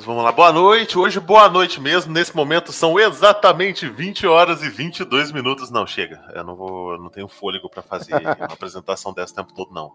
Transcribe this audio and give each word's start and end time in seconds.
Mas 0.00 0.06
vamos 0.06 0.24
lá, 0.24 0.32
boa 0.32 0.50
noite. 0.50 0.98
Hoje, 0.98 1.20
boa 1.20 1.46
noite 1.46 1.78
mesmo. 1.78 2.10
Nesse 2.10 2.34
momento 2.34 2.72
são 2.72 2.98
exatamente 2.98 3.86
20 3.86 4.26
horas 4.26 4.62
e 4.62 4.70
22 4.70 5.30
minutos. 5.30 5.70
Não, 5.70 5.86
chega. 5.86 6.24
Eu 6.34 6.42
não 6.42 6.56
vou, 6.56 6.96
não 6.96 7.10
tenho 7.10 7.28
fôlego 7.28 7.68
para 7.68 7.82
fazer 7.82 8.14
uma 8.16 8.46
apresentação 8.46 9.12
desse 9.12 9.34
tempo 9.34 9.52
todo, 9.52 9.74
não. 9.74 9.92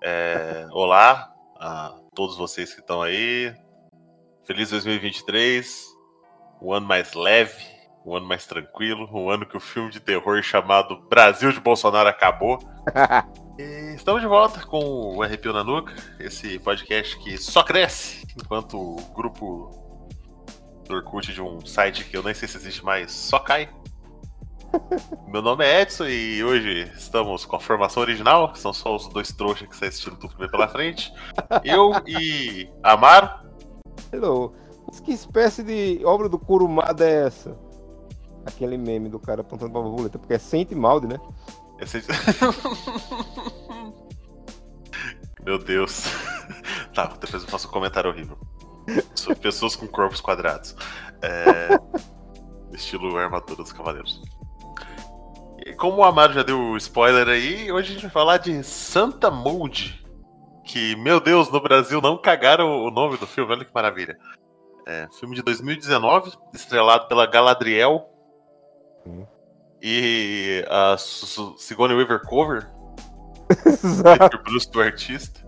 É, 0.00 0.68
olá 0.70 1.34
a 1.58 1.92
todos 2.14 2.36
vocês 2.36 2.72
que 2.72 2.80
estão 2.80 3.02
aí. 3.02 3.52
Feliz 4.46 4.70
2023. 4.70 5.84
Um 6.62 6.72
ano 6.72 6.86
mais 6.86 7.12
leve, 7.14 7.64
um 8.06 8.14
ano 8.14 8.28
mais 8.28 8.46
tranquilo, 8.46 9.10
um 9.12 9.30
ano 9.30 9.44
que 9.44 9.56
o 9.56 9.60
filme 9.60 9.90
de 9.90 9.98
terror 9.98 10.40
chamado 10.44 10.96
Brasil 11.08 11.50
de 11.50 11.58
Bolsonaro 11.58 12.08
acabou. 12.08 12.60
e 13.60 13.94
estamos 13.94 14.22
de 14.22 14.26
volta 14.26 14.64
com 14.64 15.16
o 15.16 15.22
Arrepio 15.22 15.52
na 15.52 15.62
Nuca, 15.62 15.92
esse 16.18 16.58
podcast 16.58 17.18
que 17.18 17.36
só 17.36 17.62
cresce 17.62 18.26
enquanto 18.40 18.78
o 18.78 18.96
grupo 19.14 19.70
do 20.88 20.94
Orkut 20.94 21.30
de 21.30 21.42
um 21.42 21.64
site 21.66 22.04
que 22.04 22.16
eu 22.16 22.22
nem 22.22 22.32
sei 22.32 22.48
se 22.48 22.56
existe 22.56 22.82
mais 22.82 23.12
só 23.12 23.38
cai. 23.38 23.68
Meu 25.28 25.42
nome 25.42 25.64
é 25.64 25.82
Edson 25.82 26.06
e 26.06 26.42
hoje 26.42 26.90
estamos 26.96 27.44
com 27.44 27.56
a 27.56 27.60
formação 27.60 28.02
original, 28.02 28.50
que 28.50 28.58
são 28.58 28.72
só 28.72 28.96
os 28.96 29.08
dois 29.08 29.30
trouxas 29.32 29.68
que 29.68 29.74
estão 29.74 29.88
assistindo 29.88 30.16
tudo 30.16 30.50
pela 30.50 30.68
frente. 30.68 31.12
Eu 31.62 31.92
e 32.06 32.66
Amaro. 32.82 33.28
Hello. 34.10 34.54
Mas 34.86 35.00
que 35.00 35.12
espécie 35.12 35.62
de 35.62 36.00
obra 36.04 36.28
do 36.28 36.38
Kurumada 36.38 37.06
é 37.06 37.26
essa? 37.26 37.56
Aquele 38.46 38.78
meme 38.78 39.10
do 39.10 39.18
cara 39.18 39.42
apontando 39.42 39.72
pra 39.72 39.82
borboleta, 39.82 40.18
porque 40.18 40.32
é 40.32 40.38
Saint 40.38 40.70
Malde, 40.72 41.08
né? 41.08 41.20
Esse... 41.80 42.02
Meu 45.44 45.58
Deus. 45.58 46.04
Tá, 46.92 47.06
depois 47.06 47.44
eu 47.44 47.48
faço 47.48 47.68
um 47.68 47.70
comentário 47.70 48.10
horrível. 48.10 48.36
Sobre 49.14 49.38
pessoas 49.38 49.76
com 49.76 49.86
corpos 49.86 50.20
quadrados. 50.20 50.74
É... 51.22 51.68
Estilo 52.74 53.16
armadura 53.16 53.62
dos 53.62 53.72
cavaleiros. 53.72 54.20
E 55.64 55.72
como 55.74 55.98
o 55.98 56.04
Amaro 56.04 56.32
já 56.32 56.42
deu 56.42 56.76
spoiler 56.78 57.28
aí, 57.28 57.70
hoje 57.70 57.90
a 57.90 57.92
gente 57.92 58.02
vai 58.02 58.10
falar 58.10 58.38
de 58.38 58.62
Santa 58.64 59.30
Mold. 59.30 60.04
Que, 60.64 60.96
meu 60.96 61.20
Deus, 61.20 61.48
no 61.50 61.60
Brasil 61.60 62.00
não 62.00 62.18
cagaram 62.18 62.82
o 62.82 62.90
nome 62.90 63.16
do 63.16 63.26
filme, 63.26 63.52
olha 63.52 63.64
que 63.64 63.74
maravilha. 63.74 64.18
É, 64.86 65.06
filme 65.18 65.36
de 65.36 65.42
2019, 65.42 66.32
estrelado 66.52 67.06
pela 67.06 67.26
Galadriel. 67.26 68.08
Hum. 69.06 69.24
E 69.82 70.64
a 70.68 70.96
Sigourney 70.98 71.96
Weaver 71.96 72.20
Cover, 72.20 72.70
Exato. 73.66 74.18
Peter 74.18 74.42
Bruce 74.42 74.70
do 74.70 74.80
artista. 74.80 75.40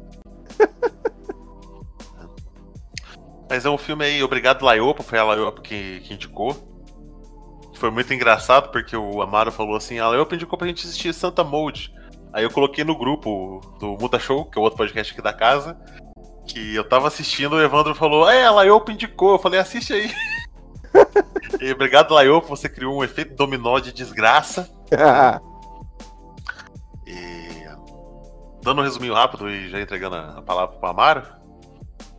Mas 3.48 3.66
é 3.66 3.70
um 3.70 3.76
filme 3.76 4.04
aí, 4.04 4.22
obrigado 4.22 4.64
Laiopa, 4.64 5.02
foi 5.02 5.18
a 5.18 5.24
Laiopa 5.24 5.60
que, 5.60 6.00
que 6.00 6.14
indicou. 6.14 6.56
Foi 7.74 7.90
muito 7.90 8.14
engraçado 8.14 8.70
porque 8.70 8.96
o 8.96 9.20
Amaro 9.20 9.52
falou 9.52 9.76
assim: 9.76 9.98
a 9.98 10.08
Laiopa 10.08 10.34
indicou 10.34 10.56
pra 10.56 10.68
gente 10.68 10.86
assistir 10.86 11.12
Santa 11.12 11.44
Mold. 11.44 11.92
Aí 12.32 12.44
eu 12.44 12.50
coloquei 12.50 12.84
no 12.84 12.96
grupo 12.96 13.60
do 13.78 13.98
Muta 14.00 14.18
Show, 14.18 14.46
que 14.46 14.58
é 14.58 14.60
o 14.60 14.64
outro 14.64 14.78
podcast 14.78 15.12
aqui 15.12 15.20
da 15.20 15.34
casa, 15.34 15.76
que 16.46 16.74
eu 16.74 16.88
tava 16.88 17.08
assistindo, 17.08 17.56
o 17.56 17.60
Evandro 17.60 17.94
falou: 17.94 18.30
É, 18.30 18.44
a 18.44 18.50
Laiopa 18.50 18.92
indicou. 18.92 19.32
Eu 19.32 19.38
falei: 19.38 19.60
assiste 19.60 19.92
aí. 19.92 20.10
e 21.62 21.72
obrigado, 21.72 22.12
Laiopa, 22.14 22.48
você 22.48 22.68
criou 22.68 22.96
um 22.98 23.04
efeito 23.04 23.34
dominó 23.34 23.78
de 23.78 23.92
desgraça. 23.92 24.68
E 27.06 27.66
dando 28.62 28.80
um 28.80 28.84
resuminho 28.84 29.14
rápido 29.14 29.48
e 29.50 29.68
já 29.68 29.80
entregando 29.80 30.16
a 30.16 30.40
palavra 30.42 30.76
pro 30.76 30.88
Amaro, 30.88 31.26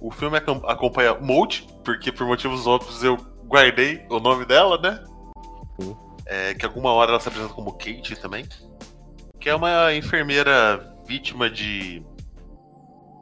o 0.02 0.12
filme 0.12 0.38
acom- 0.38 0.62
acompanha 0.68 1.16
Mold, 1.16 1.68
porque 1.84 2.12
por 2.12 2.28
motivos 2.28 2.68
óbvios 2.68 3.03
eu 3.03 3.16
guardei 3.46 4.06
o 4.09 4.20
nome 4.20 4.46
dela, 4.46 4.78
né? 4.78 5.03
Sim. 5.80 5.96
É, 6.26 6.53
que 6.53 6.66
alguma 6.66 6.92
hora 6.92 7.12
ela 7.12 7.20
se 7.20 7.28
apresenta 7.30 7.53
como 7.53 7.72
Kate 7.74 8.16
também. 8.18 8.46
Que 9.40 9.50
é 9.50 9.56
uma 9.56 9.94
enfermeira 9.94 10.94
vítima 11.06 11.50
de. 11.50 12.06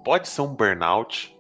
Pode 0.04 0.28
ser 0.28 0.42
um 0.42 0.56
burnout, 0.56 1.31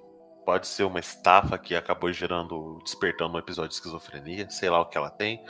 pode 0.52 0.68
ser 0.68 0.84
uma 0.84 1.00
estafa 1.00 1.58
que 1.58 1.74
acabou 1.74 2.12
gerando, 2.12 2.78
despertando 2.84 3.34
um 3.34 3.40
episódio 3.40 3.70
de 3.70 3.76
esquizofrenia, 3.76 4.50
sei 4.50 4.70
lá 4.70 4.82
o 4.82 4.86
que 4.86 4.98
ela 4.98 5.10
tem. 5.10 5.42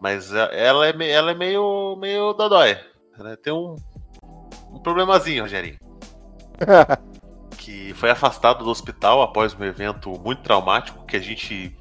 Mas 0.00 0.34
a- 0.34 0.46
ela 0.52 0.88
é, 0.88 1.10
ela 1.12 1.30
é 1.30 1.34
meio, 1.34 1.94
meio 2.00 2.32
dodói. 2.32 2.76
Ela 3.16 3.36
tem 3.36 3.52
um, 3.52 3.76
um 4.72 4.80
problemazinho, 4.80 5.44
Rogerinho. 5.44 5.78
Que 7.56 7.94
foi 7.94 8.10
afastado 8.10 8.62
do 8.62 8.68
hospital 8.70 9.22
após 9.22 9.54
um 9.58 9.64
evento 9.64 10.10
muito 10.20 10.42
traumático 10.42 11.06
que 11.06 11.16
a 11.16 11.20
gente 11.20 11.74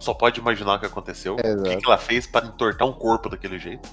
só 0.00 0.14
pode 0.14 0.40
imaginar 0.40 0.76
o 0.76 0.78
que 0.80 0.86
aconteceu. 0.86 1.34
O 1.34 1.62
que, 1.64 1.76
que 1.76 1.86
ela 1.86 1.98
fez 1.98 2.26
para 2.26 2.46
entortar 2.46 2.88
um 2.88 2.94
corpo 2.94 3.28
daquele 3.28 3.58
jeito. 3.58 3.86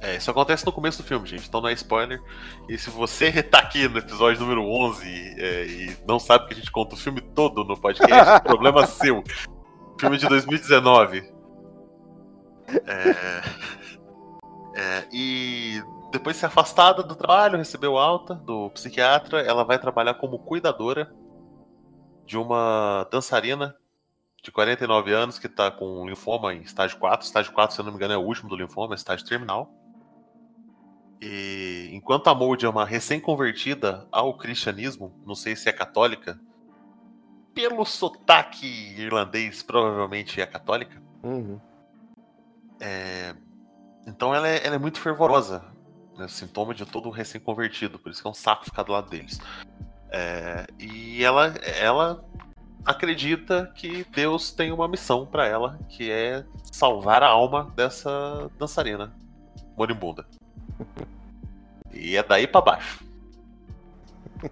É, 0.00 0.16
isso 0.16 0.30
acontece 0.30 0.64
no 0.64 0.72
começo 0.72 1.02
do 1.02 1.06
filme, 1.06 1.26
gente, 1.26 1.46
então 1.46 1.60
não 1.60 1.68
é 1.68 1.74
spoiler. 1.74 2.20
E 2.68 2.78
se 2.78 2.88
você 2.88 3.30
tá 3.42 3.58
aqui 3.58 3.86
no 3.86 3.98
episódio 3.98 4.40
número 4.40 4.64
11 4.64 5.06
é, 5.38 5.66
e 5.66 5.96
não 6.06 6.18
sabe 6.18 6.46
que 6.46 6.54
a 6.54 6.56
gente 6.56 6.70
conta 6.70 6.94
o 6.94 6.98
filme 6.98 7.20
todo 7.20 7.64
no 7.64 7.78
podcast, 7.78 8.42
problema 8.42 8.86
seu. 8.86 9.22
Filme 10.00 10.16
de 10.16 10.26
2019. 10.26 11.30
É, 12.86 13.42
é, 14.74 15.08
e 15.12 15.82
depois 16.10 16.36
de 16.36 16.40
ser 16.40 16.46
afastada 16.46 17.02
do 17.02 17.14
trabalho, 17.14 17.58
recebeu 17.58 17.98
alta 17.98 18.34
do 18.34 18.70
psiquiatra, 18.70 19.42
ela 19.42 19.62
vai 19.62 19.78
trabalhar 19.78 20.14
como 20.14 20.38
cuidadora 20.38 21.12
de 22.24 22.38
uma 22.38 23.06
dançarina 23.10 23.76
de 24.42 24.50
49 24.50 25.12
anos 25.12 25.38
que 25.38 25.48
tá 25.48 25.70
com 25.70 26.06
linfoma 26.08 26.54
em 26.54 26.62
estágio 26.62 26.98
4. 26.98 27.26
Estágio 27.26 27.52
4, 27.52 27.74
se 27.74 27.80
eu 27.80 27.84
não 27.84 27.92
me 27.92 27.96
engano, 27.96 28.14
é 28.14 28.16
o 28.16 28.22
último 28.22 28.48
do 28.48 28.56
linfoma, 28.56 28.94
é 28.94 28.96
estágio 28.96 29.26
terminal. 29.26 29.70
E 31.20 31.90
enquanto 31.92 32.28
a 32.28 32.34
Mold 32.34 32.64
é 32.64 32.68
uma 32.68 32.84
recém-convertida 32.84 34.06
ao 34.10 34.36
cristianismo, 34.38 35.12
não 35.26 35.34
sei 35.34 35.54
se 35.54 35.68
é 35.68 35.72
católica, 35.72 36.40
pelo 37.54 37.84
sotaque 37.84 38.66
irlandês, 38.96 39.62
provavelmente 39.62 40.40
é 40.40 40.46
católica. 40.46 41.02
Uhum. 41.22 41.60
É, 42.80 43.34
Então 44.06 44.34
ela 44.34 44.48
é, 44.48 44.66
ela 44.66 44.76
é 44.76 44.78
muito 44.78 44.98
fervorosa, 44.98 45.62
né? 46.16 46.26
sintoma 46.26 46.74
de 46.74 46.86
todo 46.86 47.10
recém-convertido, 47.10 47.98
por 47.98 48.10
isso 48.10 48.22
que 48.22 48.28
é 48.28 48.30
um 48.30 48.34
saco 48.34 48.64
ficar 48.64 48.82
do 48.84 48.92
lado 48.92 49.10
deles. 49.10 49.38
É, 50.10 50.66
E 50.78 51.22
ela, 51.22 51.48
ela 51.78 52.24
acredita 52.84 53.70
que 53.74 54.04
Deus 54.04 54.52
tem 54.52 54.72
uma 54.72 54.88
missão 54.88 55.26
pra 55.26 55.46
ela, 55.46 55.78
que 55.88 56.10
é 56.10 56.44
salvar 56.72 57.22
a 57.22 57.28
alma 57.28 57.70
dessa 57.76 58.50
dançarina 58.58 59.14
moribunda. 59.76 60.26
E 61.92 62.16
é 62.16 62.22
daí 62.22 62.46
pra 62.46 62.60
baixo. 62.60 63.04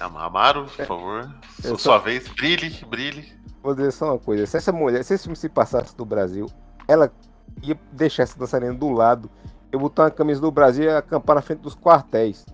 Am- 0.00 0.16
Amaro, 0.16 0.64
por 0.64 0.86
favor, 0.86 1.34
eu 1.62 1.78
sua 1.78 1.98
vez, 1.98 2.26
brilhe, 2.28 2.70
brilhe. 2.88 3.32
Vou 3.62 3.74
dizer 3.74 3.92
só 3.92 4.12
uma 4.12 4.18
coisa. 4.18 4.46
Se 4.46 4.56
essa 4.56 4.72
mulher, 4.72 5.04
se 5.04 5.14
esse 5.14 5.24
filme 5.24 5.36
se 5.36 5.48
passasse 5.48 5.94
do 5.94 6.04
Brasil, 6.04 6.46
ela 6.88 7.12
ia 7.62 7.78
deixar 7.92 8.22
essa 8.22 8.38
dançarina 8.38 8.72
do 8.72 8.88
lado, 8.90 9.30
eu 9.70 9.78
botar 9.78 10.04
uma 10.04 10.10
camisa 10.10 10.40
do 10.40 10.50
Brasil 10.50 10.84
e 10.84 10.88
acampar 10.88 11.36
na 11.36 11.42
frente 11.42 11.60
dos 11.60 11.74
quartéis. 11.76 12.46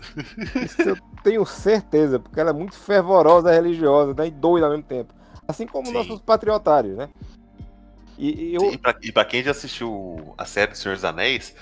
Isso 0.64 0.80
eu 0.82 0.96
tenho 1.22 1.44
certeza, 1.44 2.18
porque 2.18 2.40
ela 2.40 2.50
é 2.50 2.54
muito 2.54 2.74
fervorosa, 2.74 3.52
religiosa, 3.52 4.14
né? 4.14 4.28
E 4.28 4.30
doida 4.30 4.66
ao 4.66 4.70
mesmo 4.72 4.84
tempo. 4.84 5.12
Assim 5.46 5.66
como 5.66 5.86
Sim. 5.88 5.92
nossos 5.92 6.20
patriotários, 6.20 6.96
né? 6.96 7.08
E, 8.16 8.50
e 8.50 8.54
eu. 8.54 8.72
E 8.72 8.78
pra, 8.78 8.96
e 9.02 9.12
pra 9.12 9.24
quem 9.24 9.42
já 9.42 9.50
assistiu 9.50 10.34
a 10.38 10.44
série 10.44 10.72
do 10.72 10.78
Senhor 10.78 10.94
dos 10.94 11.04
Anéis, 11.04 11.54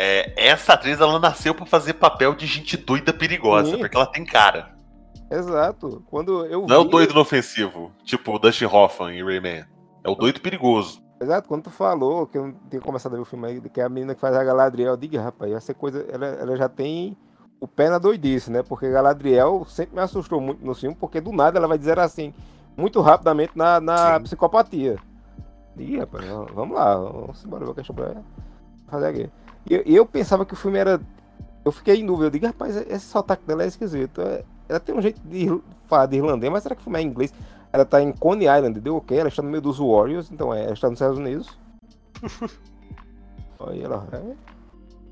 é, 0.00 0.32
essa 0.36 0.74
atriz 0.74 1.00
ela 1.00 1.18
nasceu 1.18 1.52
pra 1.54 1.66
fazer 1.66 1.94
papel 1.94 2.34
de 2.34 2.46
gente 2.46 2.76
doida 2.76 3.12
perigosa, 3.12 3.72
Sim. 3.72 3.78
porque 3.78 3.96
ela 3.96 4.06
tem 4.06 4.24
cara. 4.24 4.76
Exato. 5.30 6.02
Quando 6.08 6.46
eu 6.46 6.66
Não 6.66 6.74
é 6.76 6.78
o 6.78 6.84
vi- 6.84 6.90
doido 6.90 7.10
inofensivo, 7.12 7.92
tipo 8.04 8.32
o 8.34 8.38
Dustin 8.38 8.64
Hoffman 8.66 9.18
em 9.18 9.24
Rayman. 9.24 9.64
É 10.04 10.08
o 10.08 10.14
doido 10.14 10.40
perigoso. 10.40 11.02
Exato, 11.20 11.48
quando 11.48 11.64
tu 11.64 11.70
falou 11.70 12.26
que 12.28 12.38
eu 12.38 12.46
não 12.46 12.54
tinha 12.70 12.80
começado 12.80 13.12
a 13.12 13.16
ver 13.16 13.22
o 13.22 13.24
filme 13.24 13.48
aí, 13.48 13.60
que 13.60 13.80
é 13.80 13.84
a 13.84 13.88
menina 13.88 14.14
que 14.14 14.20
faz 14.20 14.36
a 14.36 14.44
Galadriel, 14.44 14.92
eu 14.92 14.96
digo, 14.96 15.18
rapaz, 15.18 15.64
ser 15.64 15.74
coisa. 15.74 16.06
Ela, 16.10 16.26
ela 16.26 16.56
já 16.56 16.68
tem 16.68 17.16
o 17.60 17.66
pé 17.66 17.90
na 17.90 17.98
doidice, 17.98 18.50
né? 18.52 18.62
Porque 18.62 18.88
Galadriel 18.88 19.66
sempre 19.68 19.96
me 19.96 20.00
assustou 20.00 20.40
muito 20.40 20.64
no 20.64 20.74
filme, 20.76 20.94
porque 20.98 21.20
do 21.20 21.32
nada 21.32 21.58
ela 21.58 21.66
vai 21.66 21.76
dizer 21.76 21.98
assim, 21.98 22.32
muito 22.76 23.00
rapidamente 23.00 23.52
na, 23.56 23.80
na 23.80 24.14
Sim. 24.18 24.22
psicopatia. 24.22 24.96
Ih, 25.76 25.98
rapaz, 25.98 26.24
vamos 26.54 26.76
lá, 26.76 26.94
vamos 26.96 27.44
embora 27.44 27.64
ver 27.64 27.70
o 27.72 27.74
que 27.74 27.80
a 27.80 27.82
gente 27.82 27.96
vai 27.96 28.14
fazer 28.88 29.06
aqui. 29.08 29.30
Eu, 29.68 29.82
eu 29.86 30.06
pensava 30.06 30.44
que 30.46 30.54
o 30.54 30.56
filme 30.56 30.78
era. 30.78 31.00
Eu 31.64 31.72
fiquei 31.72 31.96
em 31.96 32.06
dúvida, 32.06 32.26
eu 32.26 32.30
digo, 32.30 32.46
rapaz, 32.46 32.76
esse 32.76 33.06
sotaque 33.06 33.44
dela 33.44 33.62
é 33.62 33.66
esquisito. 33.66 34.20
É- 34.22 34.44
Ela 34.68 34.80
tem 34.80 34.94
um 34.94 35.00
jeito 35.02 35.20
de 35.22 35.60
falar 35.86 36.06
de 36.06 36.16
irlandês, 36.16 36.52
mas 36.52 36.62
será 36.62 36.74
que 36.74 36.80
o 36.80 36.84
filme 36.84 36.98
é 36.98 37.02
em 37.02 37.06
inglês? 37.06 37.32
Ela 37.72 37.84
tá 37.84 38.00
em 38.02 38.12
Coney 38.12 38.46
Island, 38.46 38.80
deu 38.80 38.96
ok? 38.96 39.18
Ela 39.18 39.28
está 39.28 39.42
no 39.42 39.48
meio 39.50 39.62
dos 39.62 39.78
Warriors, 39.78 40.30
então 40.30 40.52
é, 40.54 40.64
ela 40.64 40.72
está 40.74 40.88
nos 40.88 40.96
Estados 40.98 41.18
Unidos. 41.18 41.58
Aí 43.66 43.82
ela. 43.82 44.06
é. 44.12 44.34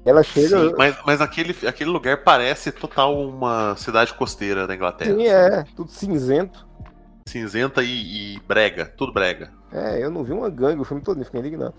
Ela 0.05 0.23
chega. 0.23 0.49
Sim, 0.69 0.75
mas 0.79 0.97
mas 1.05 1.21
aquele, 1.21 1.55
aquele 1.67 1.91
lugar 1.91 2.23
parece 2.23 2.71
total 2.71 3.19
uma 3.29 3.75
cidade 3.77 4.15
costeira 4.15 4.67
da 4.67 4.75
Inglaterra. 4.75 5.15
Sim, 5.17 5.27
é, 5.27 5.65
tudo 5.75 5.91
cinzento. 5.91 6.67
cinzenta 7.27 7.83
e, 7.83 8.37
e 8.37 8.41
brega, 8.47 8.87
tudo 8.87 9.13
brega. 9.13 9.51
É, 9.73 10.03
eu 10.03 10.11
não 10.11 10.23
vi 10.23 10.33
uma 10.33 10.49
gangue 10.49 10.81
o 10.81 10.85
filme 10.85 11.03
todo, 11.03 11.25
fiquei 11.25 11.41
indignado. 11.41 11.75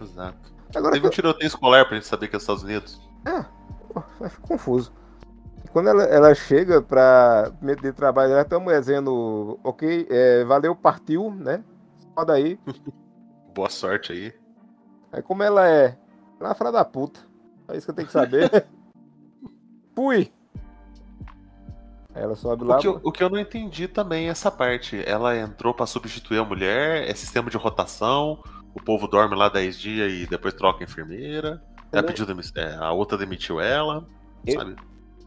Exato. 0.00 0.52
Agora 0.74 0.92
Teve 0.92 1.06
um 1.06 1.10
tiroteio 1.10 1.46
escolar 1.46 1.86
pra 1.86 1.96
gente 1.96 2.06
saber 2.06 2.28
que 2.28 2.36
é 2.36 2.38
os 2.38 2.42
Estados 2.42 2.62
Unidos. 2.62 3.00
É, 3.24 3.44
pô, 3.92 4.00
ficar 4.00 4.30
confuso. 4.40 4.92
Quando 5.72 5.88
ela, 5.88 6.04
ela 6.04 6.34
chega 6.34 6.80
pra 6.80 7.52
de 7.82 7.92
trabalho, 7.92 8.32
ela 8.32 8.40
mulher 8.60 8.80
dizendo, 8.80 9.58
ok, 9.62 10.06
é, 10.10 10.44
valeu, 10.44 10.74
partiu, 10.74 11.30
né? 11.30 11.62
Roda 12.16 12.32
aí. 12.34 12.58
Boa 13.54 13.68
sorte 13.68 14.12
aí. 14.12 14.34
Aí 15.12 15.22
como 15.22 15.42
ela 15.42 15.68
é, 15.68 15.96
ela 16.38 16.48
é 16.48 16.48
uma 16.48 16.54
da 16.72 16.84
puta. 16.84 17.20
É 17.68 17.76
isso 17.76 17.86
que 17.86 17.90
eu 17.90 17.94
tenho 17.94 18.06
que 18.06 18.12
saber. 18.12 18.66
Fui! 19.94 20.32
Ela 22.14 22.34
sobe 22.34 22.64
lá. 22.64 22.76
O 22.76 22.80
que, 22.80 22.88
eu, 22.88 23.00
o 23.04 23.12
que 23.12 23.22
eu 23.22 23.30
não 23.30 23.38
entendi 23.38 23.86
também 23.86 24.28
é 24.28 24.30
essa 24.30 24.50
parte. 24.50 25.02
Ela 25.06 25.36
entrou 25.36 25.72
pra 25.72 25.86
substituir 25.86 26.38
a 26.38 26.44
mulher, 26.44 27.08
é 27.08 27.14
sistema 27.14 27.50
de 27.50 27.56
rotação, 27.56 28.42
o 28.78 28.84
povo 28.84 29.06
dorme 29.06 29.34
lá 29.36 29.48
10 29.48 29.78
dias 29.78 30.12
e 30.12 30.26
depois 30.26 30.54
troca 30.54 30.82
a 30.82 30.84
enfermeira. 30.84 31.62
Ela 31.92 32.02
Também- 32.02 32.14
pediu 32.16 32.26
é, 32.56 32.74
a 32.76 32.92
outra 32.92 33.18
demitiu 33.18 33.60
ela. 33.60 34.06
Eu- 34.46 34.54
Sabe? 34.58 34.76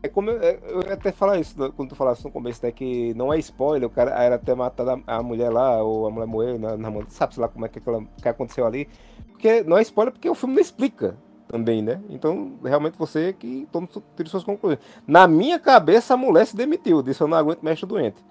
É 0.03 0.07
como 0.07 0.31
eu, 0.31 0.41
eu 0.41 0.81
ia 0.81 0.93
até 0.95 1.11
falar 1.11 1.37
isso 1.37 1.55
quando 1.73 1.89
tu 1.89 1.95
falasse 1.95 2.23
no 2.23 2.31
começo, 2.31 2.65
né? 2.65 2.71
Que 2.71 3.13
não 3.13 3.31
é 3.31 3.37
spoiler, 3.37 3.87
o 3.87 3.91
cara 3.91 4.11
era 4.11 4.33
até 4.35 4.55
matado 4.55 5.03
a, 5.05 5.21
mulher 5.21 5.51
lá, 5.51 5.81
ou 5.83 6.07
a 6.07 6.09
mulher 6.09 6.25
morreu 6.25 6.57
na, 6.57 6.75
na 6.75 6.89
mão. 6.89 7.03
Sabe 7.07 7.35
sei 7.35 7.41
lá 7.41 7.47
como 7.47 7.65
é 7.65 7.69
que, 7.69 7.77
aquela, 7.77 8.03
que 8.19 8.27
aconteceu 8.27 8.65
ali. 8.65 8.89
Porque 9.27 9.61
não 9.61 9.77
é 9.77 9.81
spoiler 9.83 10.11
porque 10.11 10.27
o 10.27 10.33
filme 10.33 10.55
não 10.55 10.61
explica 10.61 11.15
também, 11.47 11.83
né? 11.83 12.01
Então, 12.09 12.57
realmente 12.63 12.97
você 12.97 13.33
que 13.33 13.67
toma 13.71 13.87
tira 14.15 14.27
suas 14.27 14.43
conclusões. 14.43 14.79
Na 15.05 15.27
minha 15.27 15.59
cabeça, 15.59 16.15
a 16.15 16.17
mulher 16.17 16.47
se 16.47 16.55
demitiu, 16.55 17.03
disse 17.03 17.21
eu 17.21 17.27
não 17.27 17.37
aguento 17.37 17.61
mestre 17.61 17.85
doente. 17.87 18.23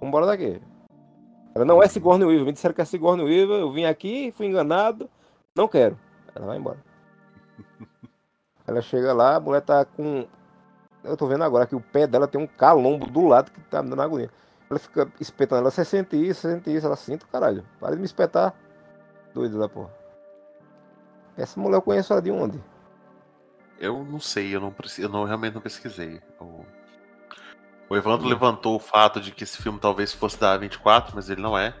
Vambora 0.00 0.24
daqui. 0.24 0.60
Ela 1.54 1.64
não 1.64 1.82
é 1.82 1.88
Sigourney 1.88 2.26
Weaver, 2.26 2.44
me 2.46 2.52
disseram 2.52 2.74
que 2.74 2.80
é 2.80 2.84
Sigourney 2.84 3.24
Weaver, 3.24 3.60
eu 3.60 3.72
vim 3.72 3.84
aqui, 3.84 4.32
fui 4.36 4.46
enganado, 4.46 5.08
não 5.54 5.66
quero. 5.66 5.98
Ela 6.34 6.46
vai 6.46 6.58
embora. 6.58 6.78
Ela 8.66 8.80
chega 8.82 9.12
lá, 9.12 9.36
a 9.36 9.40
mulher 9.40 9.62
tá 9.62 9.84
com 9.84 10.26
eu 11.04 11.16
tô 11.16 11.26
vendo 11.26 11.44
agora 11.44 11.66
que 11.66 11.74
o 11.76 11.80
pé 11.80 12.06
dela 12.06 12.26
tem 12.28 12.40
um 12.40 12.46
calombo 12.46 13.06
do 13.06 13.26
lado 13.26 13.50
que 13.50 13.60
tá 13.62 13.82
me 13.82 13.88
dando 13.90 14.02
agonia. 14.02 14.30
Ela 14.68 14.78
fica 14.78 15.10
espetando 15.18 15.60
ela, 15.62 15.70
você 15.70 15.84
sente 15.84 16.16
isso, 16.16 16.42
você 16.42 16.52
sente 16.54 16.74
isso, 16.74 16.84
ela 16.86 16.96
sinto, 16.96 17.26
caralho. 17.28 17.64
Para 17.80 17.94
de 17.94 17.98
me 18.00 18.04
espetar. 18.04 18.54
Doido 19.32 19.58
da 19.58 19.68
porra. 19.68 19.90
Essa 21.36 21.58
mulher 21.58 21.76
eu 21.76 21.82
conheço 21.82 22.12
ela 22.12 22.20
de 22.20 22.30
onde? 22.30 22.60
Eu 23.80 24.04
não 24.04 24.18
sei, 24.20 24.54
eu 24.54 24.60
não, 24.60 24.72
preci- 24.72 25.02
eu 25.02 25.08
não 25.08 25.24
realmente 25.24 25.54
não 25.54 25.60
pesquisei. 25.62 26.20
O, 26.40 26.64
o 27.88 27.96
Evandro 27.96 28.26
Hum. 28.26 28.30
levantou 28.30 28.76
o 28.76 28.78
fato 28.78 29.20
de 29.20 29.30
que 29.30 29.44
esse 29.44 29.58
filme 29.62 29.78
talvez 29.78 30.12
fosse 30.12 30.38
da 30.38 30.58
A24, 30.58 31.10
mas 31.14 31.30
ele 31.30 31.40
não 31.40 31.56
é. 31.56 31.74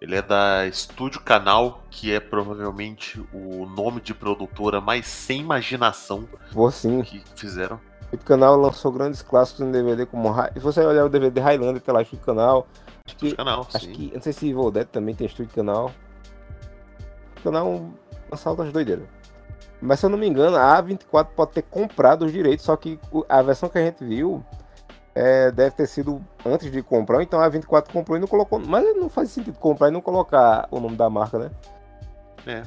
Ele 0.00 0.16
é 0.16 0.22
da 0.22 0.66
Estúdio 0.66 1.20
Canal, 1.22 1.82
que 1.90 2.12
é 2.12 2.20
provavelmente 2.20 3.24
o 3.32 3.64
nome 3.64 4.00
de 4.00 4.12
produtora 4.12 4.78
mais 4.80 5.06
sem 5.06 5.40
imaginação 5.40 6.28
Vou 6.52 6.70
sim. 6.70 7.00
que 7.02 7.22
fizeram. 7.34 7.80
O 8.12 8.18
canal 8.18 8.56
lançou 8.56 8.92
grandes 8.92 9.22
clássicos 9.22 9.62
em 9.62 9.72
DVD 9.72 10.04
como 10.06 10.32
Se 10.52 10.58
você 10.60 10.80
olhar 10.84 11.04
o 11.04 11.08
DVD 11.08 11.40
Highlander, 11.40 11.80
tá 11.80 11.92
lá 11.92 12.02
Estúdio 12.02 12.24
Canal. 12.26 12.66
Acho 13.06 13.16
que. 13.16 13.26
Estúdio 13.26 13.36
Canal, 13.36 13.66
Acho 13.72 13.86
sim. 13.86 13.92
que. 13.92 14.12
Não 14.14 14.20
sei 14.20 14.32
se 14.32 14.48
Evil 14.50 14.70
Dead 14.70 14.86
também 14.86 15.14
tem 15.14 15.26
Estúdio 15.26 15.52
Canal. 15.54 15.90
O 17.38 17.42
canal 17.42 17.90
lança 18.30 18.48
altas 18.48 18.72
doideiras. 18.72 19.06
Mas 19.80 20.00
se 20.00 20.06
eu 20.06 20.10
não 20.10 20.18
me 20.18 20.26
engano, 20.26 20.56
a 20.56 20.82
A24 20.82 21.28
pode 21.34 21.52
ter 21.52 21.62
comprado 21.62 22.24
os 22.24 22.32
direitos, 22.32 22.64
só 22.64 22.76
que 22.76 22.98
a 23.28 23.42
versão 23.42 23.68
que 23.68 23.78
a 23.78 23.84
gente 23.84 24.04
viu 24.04 24.44
é, 25.14 25.50
deve 25.50 25.76
ter 25.76 25.86
sido 25.86 26.24
antes 26.44 26.70
de 26.70 26.82
comprar, 26.82 27.22
então 27.22 27.40
a 27.40 27.48
A24 27.48 27.92
comprou 27.92 28.16
e 28.16 28.20
não 28.20 28.26
colocou. 28.26 28.58
Mas 28.58 28.84
não 28.96 29.08
faz 29.08 29.30
sentido 29.30 29.58
comprar 29.58 29.88
e 29.88 29.90
não 29.92 30.00
colocar 30.00 30.66
o 30.70 30.80
nome 30.80 30.96
da 30.96 31.08
marca, 31.08 31.38
né? 31.38 31.50
É. 32.46 32.62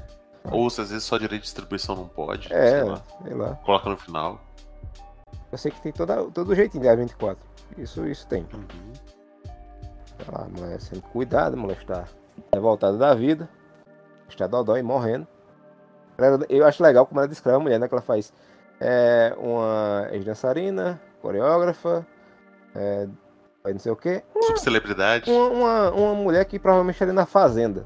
Ou 0.49 0.69
se 0.69 0.79
às 0.79 0.89
vezes 0.89 1.03
só 1.03 1.17
direito 1.17 1.41
de 1.41 1.47
distribuição 1.47 1.95
não 1.95 2.07
pode. 2.07 2.51
É, 2.53 2.69
sei 2.69 2.83
lá. 2.83 3.03
sei 3.23 3.33
lá. 3.33 3.55
Coloca 3.65 3.89
no 3.89 3.97
final. 3.97 4.39
Eu 5.51 5.57
sei 5.57 5.71
que 5.71 5.81
tem 5.81 5.91
toda, 5.91 6.23
todo 6.31 6.55
jeitinho 6.55 6.83
de 6.83 6.89
A24. 6.89 7.37
Isso, 7.77 8.07
isso 8.07 8.25
tem. 8.27 8.47
Uhum. 8.53 8.93
Tá 10.25 10.39
lá, 10.39 10.47
mulher 10.47 10.79
sendo 10.79 11.01
cuidada, 11.01 11.55
a 11.55 11.59
mulher 11.59 11.77
está 11.77 12.05
revoltada 12.51 12.97
da 12.97 13.13
vida, 13.13 13.47
está 14.29 14.47
dodói 14.47 14.81
morrendo. 14.81 15.27
Eu 16.49 16.65
acho 16.65 16.81
legal 16.81 17.05
como 17.05 17.19
ela 17.19 17.27
descreve 17.27 17.57
a 17.57 17.59
mulher, 17.59 17.79
né? 17.79 17.87
Que 17.87 17.93
ela 17.93 18.01
faz 18.01 18.33
é, 18.79 19.35
uma 19.37 20.07
ex-dançarina, 20.11 20.99
coreógrafa, 21.21 22.05
é, 22.77 23.07
não 23.73 23.79
sei 23.79 23.91
o 23.91 23.95
quê. 23.95 24.23
Subcelebridade. 24.41 25.29
Uma, 25.29 25.47
uma, 25.49 25.91
uma 25.91 26.13
mulher 26.15 26.45
que 26.45 26.57
provavelmente 26.59 26.95
estaria 26.95 27.13
na 27.13 27.25
fazenda. 27.25 27.83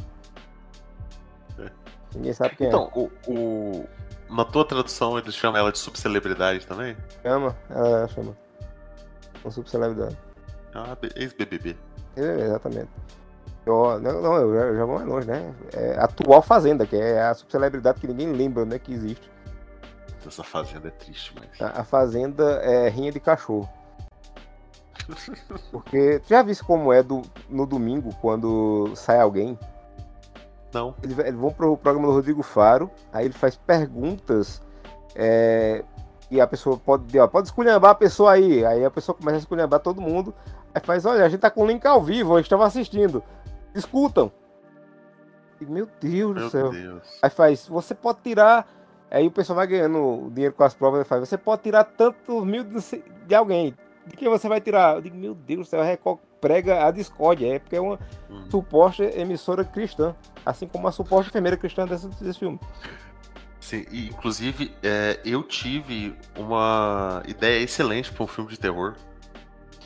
É. 1.59 1.69
Ninguém 2.15 2.33
sabe 2.33 2.55
quem 2.55 2.67
Então, 2.67 2.91
o, 2.95 3.09
o- 3.27 3.87
na 4.29 4.45
tua 4.45 4.63
tradução 4.65 5.17
eles 5.17 5.33
chamam 5.35 5.59
ela 5.59 5.71
de 5.71 5.79
subcelebridade 5.79 6.65
também? 6.65 6.95
é. 7.23 7.29
Chama, 7.29 7.57
ela 7.69 8.07
chama. 8.07 8.37
Uma 9.43 9.51
subcelebridade. 9.51 10.17
Ah, 10.73 10.95
be- 10.99 11.11
ex-BBB. 11.15 11.75
É, 12.15 12.21
exatamente. 12.45 12.89
Eu, 13.65 13.99
não, 13.99 14.21
não, 14.21 14.35
eu 14.37 14.53
já, 14.55 14.61
eu 14.67 14.75
já 14.77 14.85
vou 14.85 14.95
mais 14.95 15.07
longe, 15.07 15.27
né? 15.27 15.53
É 15.73 15.95
a 15.99 16.05
atual 16.05 16.41
Fazenda, 16.41 16.85
que 16.85 16.95
é 16.95 17.21
a 17.23 17.33
subcelebridade 17.33 17.99
que 17.99 18.07
ninguém 18.07 18.31
lembra, 18.31 18.65
né? 18.65 18.79
Que 18.79 18.93
existe. 18.93 19.29
Essa 20.25 20.43
fazenda 20.43 20.87
é 20.87 20.91
triste, 20.91 21.33
mas. 21.39 21.59
A, 21.61 21.81
a 21.81 21.83
Fazenda 21.83 22.43
é 22.63 22.87
rinha 22.89 23.11
de 23.11 23.19
cachorro. 23.19 23.67
Porque, 25.71 26.19
tu 26.19 26.29
já 26.29 26.41
visto 26.41 26.65
como 26.65 26.91
é 26.91 27.01
do, 27.03 27.21
no 27.49 27.65
domingo, 27.65 28.13
quando 28.21 28.91
sai 28.95 29.19
alguém? 29.19 29.57
Não. 30.73 30.95
Eles, 31.03 31.17
eles 31.19 31.35
vão 31.35 31.51
pro 31.51 31.77
programa 31.77 32.07
do 32.07 32.13
Rodrigo 32.13 32.43
Faro, 32.43 32.89
aí 33.11 33.25
ele 33.25 33.33
faz 33.33 33.55
perguntas 33.55 34.61
é, 35.15 35.83
e 36.29 36.39
a 36.39 36.47
pessoa 36.47 36.77
pode, 36.77 37.19
ó, 37.19 37.27
pode 37.27 37.49
esculhambar 37.49 37.91
a 37.91 37.95
pessoa 37.95 38.31
aí. 38.31 38.65
Aí 38.65 38.85
a 38.85 38.89
pessoa 38.89 39.15
começa 39.15 39.37
a 39.37 39.39
esculhambar 39.39 39.79
todo 39.81 40.01
mundo. 40.01 40.33
Aí 40.73 40.81
faz, 40.81 41.05
olha, 41.05 41.25
a 41.25 41.29
gente 41.29 41.41
tá 41.41 41.51
com 41.51 41.63
o 41.63 41.67
link 41.67 41.85
ao 41.85 42.01
vivo, 42.01 42.35
a 42.35 42.41
gente 42.41 42.49
tava 42.49 42.65
assistindo. 42.65 43.21
Escutam. 43.75 44.31
E, 45.59 45.65
Meu 45.65 45.87
Deus 45.99 46.33
do 46.33 46.39
Meu 46.39 46.49
céu. 46.49 46.71
Deus. 46.71 47.19
Aí 47.21 47.29
faz, 47.29 47.67
você 47.67 47.93
pode 47.93 48.19
tirar. 48.23 48.65
Aí 49.09 49.27
o 49.27 49.31
pessoal 49.31 49.57
vai 49.57 49.67
ganhando 49.67 50.31
dinheiro 50.31 50.55
com 50.55 50.63
as 50.63 50.73
provas. 50.73 51.01
Ele 51.01 51.07
faz, 51.07 51.27
você 51.27 51.37
pode 51.37 51.63
tirar 51.63 51.83
tantos 51.83 52.45
mil 52.45 52.63
de 52.63 53.35
alguém. 53.35 53.75
De 54.07 54.15
quem 54.17 54.27
você 54.29 54.47
vai 54.49 54.59
tirar? 54.59 54.95
Eu 54.95 55.01
digo, 55.01 55.15
meu 55.15 55.33
Deus 55.35 55.67
do 55.67 55.69
céu, 55.69 55.81
a 55.81 55.83
Record 55.85 56.19
prega 56.39 56.85
a 56.87 56.91
discórdia. 56.91 57.55
É 57.55 57.59
porque 57.59 57.75
é 57.75 57.81
uma 57.81 57.99
Hum. 58.29 58.45
suposta 58.49 59.03
emissora 59.03 59.63
cristã. 59.63 60.15
Assim 60.45 60.67
como 60.67 60.87
a 60.87 60.91
suposta 60.91 61.29
enfermeira 61.29 61.55
cristã 61.57 61.85
desse, 61.85 62.07
desse 62.23 62.39
filme. 62.39 62.59
Sim, 63.59 63.85
e, 63.91 64.07
inclusive, 64.07 64.73
é, 64.81 65.19
eu 65.23 65.43
tive 65.43 66.15
uma 66.35 67.21
ideia 67.27 67.63
excelente 67.63 68.11
para 68.11 68.23
um 68.23 68.27
filme 68.27 68.49
de 68.49 68.59
terror. 68.59 68.95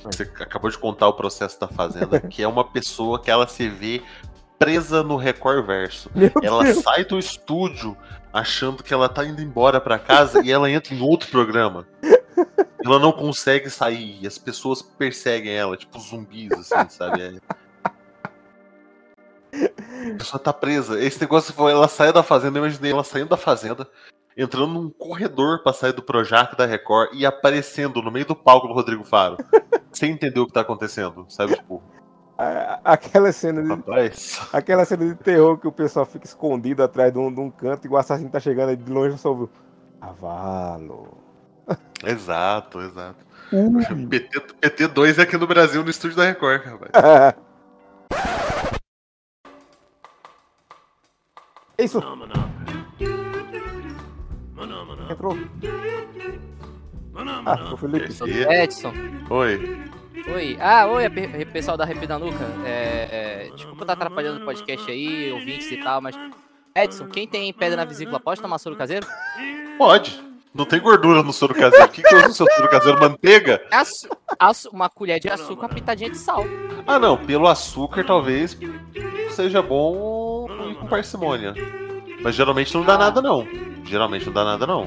Você 0.05 0.23
acabou 0.23 0.69
de 0.69 0.77
contar 0.77 1.07
o 1.07 1.13
processo 1.13 1.59
da 1.59 1.67
Fazenda, 1.67 2.19
que 2.21 2.41
é 2.41 2.47
uma 2.47 2.63
pessoa 2.63 3.19
que 3.21 3.29
ela 3.29 3.47
se 3.47 3.67
vê 3.67 4.01
presa 4.57 5.03
no 5.03 5.17
Record 5.17 5.65
Verso. 5.65 6.09
Meu 6.15 6.31
Ela 6.41 6.63
Deus. 6.63 6.77
sai 6.83 7.03
do 7.03 7.19
estúdio 7.19 7.97
achando 8.31 8.81
que 8.83 8.93
ela 8.93 9.09
tá 9.09 9.25
indo 9.25 9.41
embora 9.41 9.81
pra 9.81 9.99
casa 9.99 10.41
e 10.45 10.51
ela 10.51 10.69
entra 10.71 10.93
em 10.93 11.01
outro 11.01 11.29
programa. 11.29 11.85
Ela 12.85 12.99
não 12.99 13.11
consegue 13.11 13.69
sair 13.69 14.19
e 14.21 14.27
as 14.27 14.37
pessoas 14.37 14.81
perseguem 14.81 15.53
ela, 15.53 15.75
tipo 15.75 15.99
zumbis, 15.99 16.51
assim, 16.51 16.89
sabe? 16.89 17.21
É- 17.21 17.55
A 20.13 20.17
pessoa 20.17 20.39
tá 20.39 20.53
presa. 20.53 20.99
Esse 21.01 21.19
negócio 21.21 21.53
foi, 21.53 21.71
ela 21.71 21.87
sai 21.87 22.11
da 22.13 22.21
fazenda, 22.23 22.57
eu 22.59 22.63
imaginei 22.65 22.91
ela 22.91 23.03
saindo 23.03 23.29
da 23.29 23.37
fazenda, 23.37 23.87
entrando 24.37 24.67
num 24.73 24.89
corredor 24.89 25.63
pra 25.63 25.73
sair 25.73 25.93
do 25.93 26.01
Projac 26.03 26.55
da 26.57 26.65
Record 26.65 27.09
e 27.13 27.25
aparecendo 27.25 28.01
no 28.01 28.11
meio 28.11 28.25
do 28.25 28.35
palco 28.35 28.67
do 28.67 28.73
Rodrigo 28.73 29.03
Faro. 29.03 29.37
sem 29.91 30.11
entender 30.11 30.39
o 30.41 30.45
que 30.45 30.51
tá 30.53 30.61
acontecendo, 30.61 31.25
sabe? 31.29 31.55
Tipo, 31.55 31.81
Aquela 32.83 33.31
cena, 33.31 33.63
de, 33.63 33.69
rapaz. 33.69 34.41
aquela 34.51 34.83
cena 34.83 35.05
de 35.05 35.15
terror 35.15 35.57
que 35.57 35.69
o 35.69 35.71
pessoal 35.71 36.05
fica 36.05 36.25
escondido 36.25 36.83
atrás 36.83 37.13
de 37.13 37.17
um, 37.17 37.33
de 37.33 37.39
um 37.39 37.49
canto 37.49 37.87
e 37.87 37.89
o 37.89 37.95
assassino 37.95 38.29
tá 38.29 38.41
chegando 38.41 38.69
aí 38.69 38.75
de 38.75 38.91
longe 38.91 39.17
só 39.17 39.29
ouve. 39.29 39.49
Cavalo. 40.01 41.24
Exato, 42.05 42.81
exato. 42.81 43.25
Ui. 43.51 44.07
PT, 44.07 44.39
PT2 44.61 45.19
é 45.19 45.21
aqui 45.23 45.37
no 45.37 45.47
Brasil, 45.47 45.83
no 45.83 45.89
estúdio 45.89 46.17
da 46.17 46.25
Record, 46.25 46.63
rapaz. 46.65 46.91
É 51.77 51.83
Isso. 51.83 52.01
Entrou. 55.09 55.37
Ah, 57.45 57.73
o 57.73 57.77
Felipe. 57.77 58.05
Esse- 58.09 58.23
Edson. 58.49 58.93
Oi. 59.29 59.91
Oi. 60.33 60.57
Ah, 60.59 60.87
oi, 60.87 61.09
pe- 61.09 61.45
pessoal 61.45 61.77
da 61.77 61.85
Rap 61.85 62.05
da 62.07 62.17
Nuca. 62.17 62.45
É, 62.65 63.47
é, 63.47 63.51
desculpa 63.55 63.83
estar 63.83 63.93
atrapalhando 63.93 64.41
o 64.41 64.45
podcast 64.45 64.89
aí, 64.89 65.31
ouvintes 65.31 65.71
e 65.71 65.77
tal, 65.77 66.01
mas. 66.01 66.15
Edson, 66.75 67.07
quem 67.07 67.27
tem 67.27 67.53
pedra 67.53 67.77
na 67.77 67.85
vesícula 67.85 68.19
pode 68.19 68.41
tomar 68.41 68.57
soro 68.57 68.75
caseiro? 68.75 69.05
Pode. 69.77 70.21
Não 70.55 70.65
tem 70.65 70.79
gordura 70.79 71.21
no 71.21 71.33
soro 71.33 71.53
caseiro. 71.53 71.85
O 71.85 71.89
que, 71.89 72.01
que 72.01 72.13
eu 72.13 72.19
uso 72.19 72.27
no 72.29 72.33
seu 72.33 72.47
soro 72.55 72.69
caseiro? 72.69 72.97
Manteiga? 72.99 73.61
Açu- 73.71 74.07
açu- 74.39 74.69
uma 74.71 74.89
colher 74.89 75.19
de 75.19 75.29
açúcar, 75.29 75.63
uma 75.65 75.69
pitadinha 75.73 76.09
de 76.09 76.17
sal. 76.17 76.45
Ah, 76.87 76.97
não. 76.97 77.17
Pelo 77.17 77.45
açúcar, 77.47 78.05
talvez 78.05 78.57
seja 79.31 79.61
bom 79.61 80.47
ir 80.69 80.75
com 80.75 80.87
parcimônia. 80.87 81.53
Mas 82.21 82.35
geralmente 82.35 82.73
não 82.73 82.83
dá 82.85 82.97
nada, 82.97 83.21
não. 83.21 83.45
Geralmente 83.83 84.25
não 84.27 84.33
dá 84.33 84.45
nada, 84.45 84.65
não. 84.65 84.85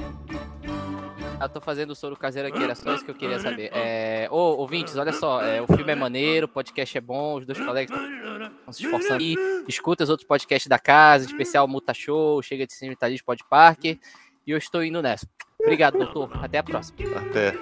Eu 1.40 1.48
tô 1.48 1.60
fazendo 1.60 1.90
o 1.90 1.94
soro 1.94 2.16
caseiro 2.16 2.48
aqui, 2.48 2.60
era 2.64 2.74
só 2.74 2.92
isso 2.94 3.04
que 3.04 3.10
eu 3.12 3.14
queria 3.14 3.38
saber. 3.38 3.70
É... 3.72 4.26
Ô, 4.28 4.56
ouvintes, 4.56 4.96
olha 4.96 5.12
só, 5.12 5.40
é, 5.40 5.62
o 5.62 5.66
filme 5.68 5.92
é 5.92 5.94
maneiro, 5.94 6.46
o 6.46 6.48
podcast 6.48 6.98
é 6.98 7.00
bom, 7.00 7.36
os 7.36 7.46
dois 7.46 7.60
colegas 7.60 7.96
estão 7.96 8.72
se 8.72 8.82
esforçando 8.84 9.14
aqui. 9.16 9.36
Escuta 9.68 10.02
os 10.02 10.10
outros 10.10 10.26
podcasts 10.26 10.66
da 10.68 10.80
casa, 10.80 11.26
em 11.26 11.28
especial 11.28 11.68
Muta 11.68 11.94
Show, 11.94 12.42
Chega 12.42 12.66
de 12.66 12.72
Cinematalismo 12.72 13.24
Pod 13.26 13.44
Parker. 13.48 13.98
E 14.44 14.50
eu 14.50 14.58
estou 14.58 14.82
indo 14.82 15.00
nessa. 15.00 15.28
Obrigado, 15.62 15.98
doutor. 15.98 16.30
Até 16.44 16.58
a 16.58 16.62
próxima. 16.62 17.18
Até. 17.18 17.52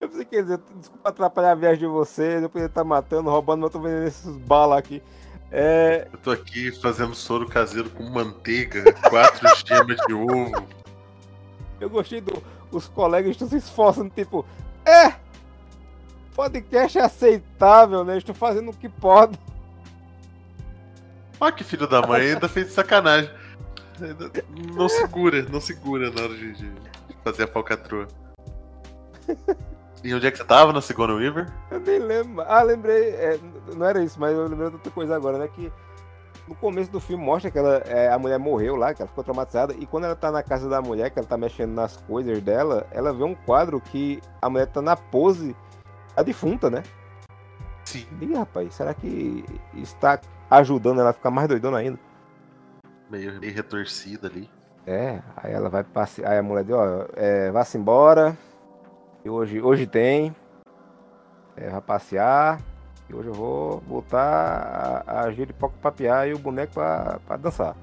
Eu 0.00 0.08
pensei 0.08 0.24
que 0.24 0.36
ia 0.36 0.42
dizer, 0.42 0.60
desculpa 0.76 1.08
atrapalhar 1.10 1.52
a 1.52 1.54
viagem 1.54 1.80
de 1.80 1.86
vocês, 1.86 2.42
eu 2.42 2.48
poderia 2.48 2.68
estar 2.68 2.84
matando, 2.84 3.30
roubando, 3.30 3.60
mas 3.62 3.68
eu 3.74 3.80
tô 3.80 3.86
vendendo 3.86 4.06
esses 4.06 4.36
balas 4.38 4.78
aqui. 4.78 5.02
É, 5.52 6.06
Eu 6.12 6.18
tô 6.18 6.30
aqui 6.30 6.70
fazendo 6.80 7.12
soro 7.14 7.46
caseiro 7.48 7.90
com 7.90 8.04
manteiga, 8.04 8.92
quatro 9.10 9.48
gemas 9.66 9.96
de 10.06 10.14
ovo. 10.14 10.64
eu 11.80 11.90
gostei 11.90 12.20
do. 12.20 12.40
Os 12.70 12.86
colegas 12.86 13.32
estão 13.32 13.48
se 13.48 13.56
esforçando, 13.56 14.10
tipo, 14.10 14.46
é! 14.86 15.14
Podcast 16.34 16.98
é 16.98 17.02
aceitável, 17.02 18.04
né? 18.04 18.18
Estou 18.18 18.34
fazendo 18.34 18.70
o 18.70 18.76
que 18.76 18.88
pode. 18.88 19.38
Olha 21.40 21.52
que 21.52 21.64
filho 21.64 21.86
da 21.86 22.02
mãe, 22.02 22.32
ainda 22.32 22.48
fez 22.48 22.66
de 22.66 22.72
sacanagem. 22.72 23.30
Não 24.74 24.88
segura, 24.88 25.42
não 25.42 25.60
segura 25.60 26.10
na 26.10 26.22
hora 26.22 26.34
de, 26.34 26.52
de 26.52 26.72
fazer 27.22 27.44
a 27.44 27.46
falcatrua. 27.46 28.08
E 30.02 30.14
onde 30.14 30.26
é 30.26 30.30
que 30.30 30.38
você 30.38 30.44
tava 30.44 30.72
na 30.72 30.80
Segunda 30.80 31.14
Weaver? 31.14 31.52
Eu 31.70 31.80
nem 31.80 31.98
lembro. 31.98 32.42
Ah, 32.48 32.62
lembrei. 32.62 33.10
é, 33.10 33.38
não 33.76 33.86
era 33.86 34.02
isso, 34.02 34.18
mas 34.18 34.32
eu 34.32 34.46
lembrei 34.46 34.68
de 34.68 34.76
outra 34.76 34.90
coisa 34.90 35.14
agora, 35.14 35.38
né? 35.38 35.48
Que 35.48 35.70
no 36.48 36.54
começo 36.54 36.90
do 36.90 36.98
filme 36.98 37.22
mostra 37.22 37.50
que 37.50 37.58
ela, 37.58 37.76
é, 37.86 38.10
a 38.10 38.18
mulher 38.18 38.38
morreu 38.38 38.76
lá, 38.76 38.94
que 38.94 39.02
ela 39.02 39.08
ficou 39.08 39.22
traumatizada. 39.22 39.74
E 39.78 39.84
quando 39.86 40.04
ela 40.04 40.16
tá 40.16 40.32
na 40.32 40.42
casa 40.42 40.68
da 40.68 40.80
mulher, 40.80 41.10
que 41.10 41.18
ela 41.18 41.28
tá 41.28 41.36
mexendo 41.36 41.72
nas 41.72 41.98
coisas 41.98 42.40
dela, 42.40 42.86
ela 42.90 43.12
vê 43.12 43.24
um 43.24 43.34
quadro 43.34 43.78
que 43.78 44.22
a 44.40 44.48
mulher 44.48 44.66
tá 44.66 44.80
na 44.80 44.96
pose 44.96 45.54
a 46.20 46.24
defunta, 46.24 46.70
né? 46.70 46.82
Sim. 47.84 48.06
Ih, 48.20 48.34
rapaz, 48.34 48.74
será 48.74 48.94
que 48.94 49.44
está 49.74 50.20
ajudando 50.50 51.00
ela 51.00 51.10
a 51.10 51.12
ficar 51.12 51.30
mais 51.30 51.48
doidona 51.48 51.78
ainda? 51.78 51.98
Meio, 53.10 53.40
meio 53.40 53.52
retorcida 53.52 54.28
ali. 54.28 54.48
É, 54.86 55.20
aí 55.36 55.52
ela 55.52 55.68
vai 55.68 55.82
passear. 55.82 56.32
Aí 56.32 56.38
a 56.38 56.42
mulher 56.42 56.64
diz, 56.64 56.74
ó, 56.74 57.06
é, 57.14 57.50
vá-se 57.50 57.76
embora. 57.76 58.36
E 59.24 59.28
hoje, 59.28 59.60
hoje 59.60 59.86
tem. 59.86 60.34
É, 61.56 61.68
vai 61.68 61.80
passear. 61.80 62.60
E 63.08 63.14
hoje 63.14 63.28
eu 63.28 63.34
vou 63.34 63.80
botar 63.80 65.04
a, 65.06 65.22
a 65.22 65.32
giripoca 65.32 65.74
pra 65.82 65.90
piar 65.90 66.28
e 66.28 66.32
o 66.32 66.38
boneco 66.38 66.74
pra, 66.74 67.18
pra 67.26 67.36
dançar. 67.36 67.76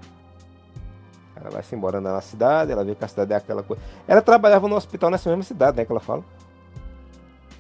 Ela 1.36 1.50
vai 1.50 1.62
se 1.62 1.76
embora 1.76 2.00
andar 2.00 2.14
na 2.14 2.22
cidade, 2.22 2.72
ela 2.72 2.84
vê 2.84 2.96
que 2.96 3.04
a 3.04 3.08
cidade 3.08 3.34
é 3.34 3.36
aquela 3.36 3.62
coisa. 3.62 3.82
Ela 4.08 4.22
trabalhava 4.22 4.68
no 4.68 4.76
hospital 4.76 5.10
nessa 5.10 5.30
mesma 5.30 5.44
cidade, 5.44 5.78
né? 5.78 5.86
Que 5.86 5.92
ela 5.92 6.00
fala. 6.00 6.24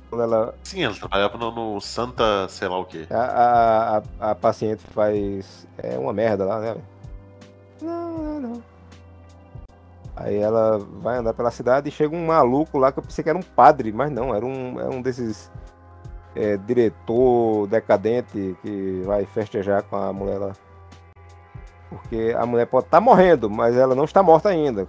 Quando 0.09 0.23
ela. 0.23 0.55
Sim, 0.63 0.83
ela 0.83 0.95
trabalhava 0.95 1.37
no, 1.37 1.51
no 1.51 1.81
Santa, 1.81 2.47
sei 2.49 2.67
lá 2.67 2.79
o 2.79 2.85
quê. 2.85 3.05
A, 3.09 3.17
a, 3.17 3.97
a, 3.97 4.31
a 4.31 4.35
paciente 4.35 4.81
faz 4.93 5.67
é, 5.77 5.97
uma 5.97 6.13
merda 6.13 6.45
lá, 6.45 6.59
né? 6.59 6.75
Não, 7.81 8.17
não, 8.17 8.39
não. 8.39 8.63
Aí 10.15 10.37
ela 10.37 10.79
vai 10.79 11.17
andar 11.17 11.33
pela 11.33 11.51
cidade 11.51 11.89
e 11.89 11.91
chega 11.91 12.15
um 12.15 12.25
maluco 12.25 12.79
lá 12.79 12.91
que 12.91 12.99
eu 12.99 13.03
pensei 13.03 13.23
que 13.23 13.29
era 13.29 13.37
um 13.37 13.43
padre, 13.43 13.91
mas 13.91 14.11
não, 14.11 14.33
era 14.33 14.43
um, 14.43 14.79
é 14.79 14.87
um 14.87 14.99
desses 14.99 15.51
é, 16.35 16.57
diretor 16.57 17.67
decadente 17.67 18.57
que 18.61 19.01
vai 19.05 19.25
festejar 19.25 19.83
com 19.83 19.95
a 19.95 20.11
mulher 20.11 20.39
lá. 20.39 20.53
Porque 21.89 22.35
a 22.37 22.45
mulher 22.45 22.65
pode 22.65 22.87
estar 22.87 22.99
morrendo, 22.99 23.49
mas 23.49 23.75
ela 23.75 23.93
não 23.93 24.05
está 24.05 24.23
morta 24.23 24.49
ainda. 24.49 24.87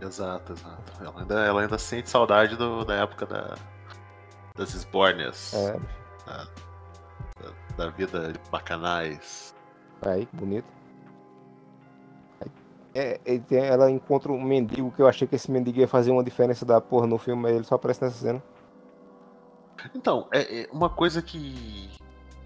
Exato, 0.00 0.52
exato. 0.52 0.92
Ela 1.02 1.20
ainda, 1.20 1.34
ela 1.44 1.60
ainda 1.62 1.78
sente 1.78 2.08
saudade 2.10 2.56
do- 2.56 2.84
da 2.84 2.94
época 2.96 3.24
da, 3.26 3.54
das 4.56 4.74
esbórnias, 4.74 5.54
É, 5.54 6.46
da 7.76 7.88
vida 7.88 8.32
de 8.32 8.50
bacanais. 8.50 9.54
aí, 10.04 10.28
bonito. 10.32 10.66
Aí, 12.40 12.50
é, 12.94 13.38
tem- 13.38 13.64
ela 13.64 13.90
encontra 13.90 14.30
um 14.30 14.42
mendigo 14.42 14.90
que 14.92 15.00
eu 15.00 15.08
achei 15.08 15.26
que 15.26 15.34
esse 15.36 15.50
mendigo 15.50 15.78
ia 15.78 15.88
fazer 15.88 16.10
uma 16.10 16.22
diferença 16.24 16.64
da 16.66 16.80
porra 16.80 17.06
no 17.06 17.16
filme, 17.18 17.40
mas 17.42 17.54
ele 17.54 17.64
só 17.64 17.76
aparece 17.76 18.02
nessa 18.04 18.16
cena. 18.18 18.42
Então, 19.94 20.28
é, 20.32 20.62
é 20.62 20.68
uma 20.70 20.88
coisa 20.90 21.20
que. 21.22 21.90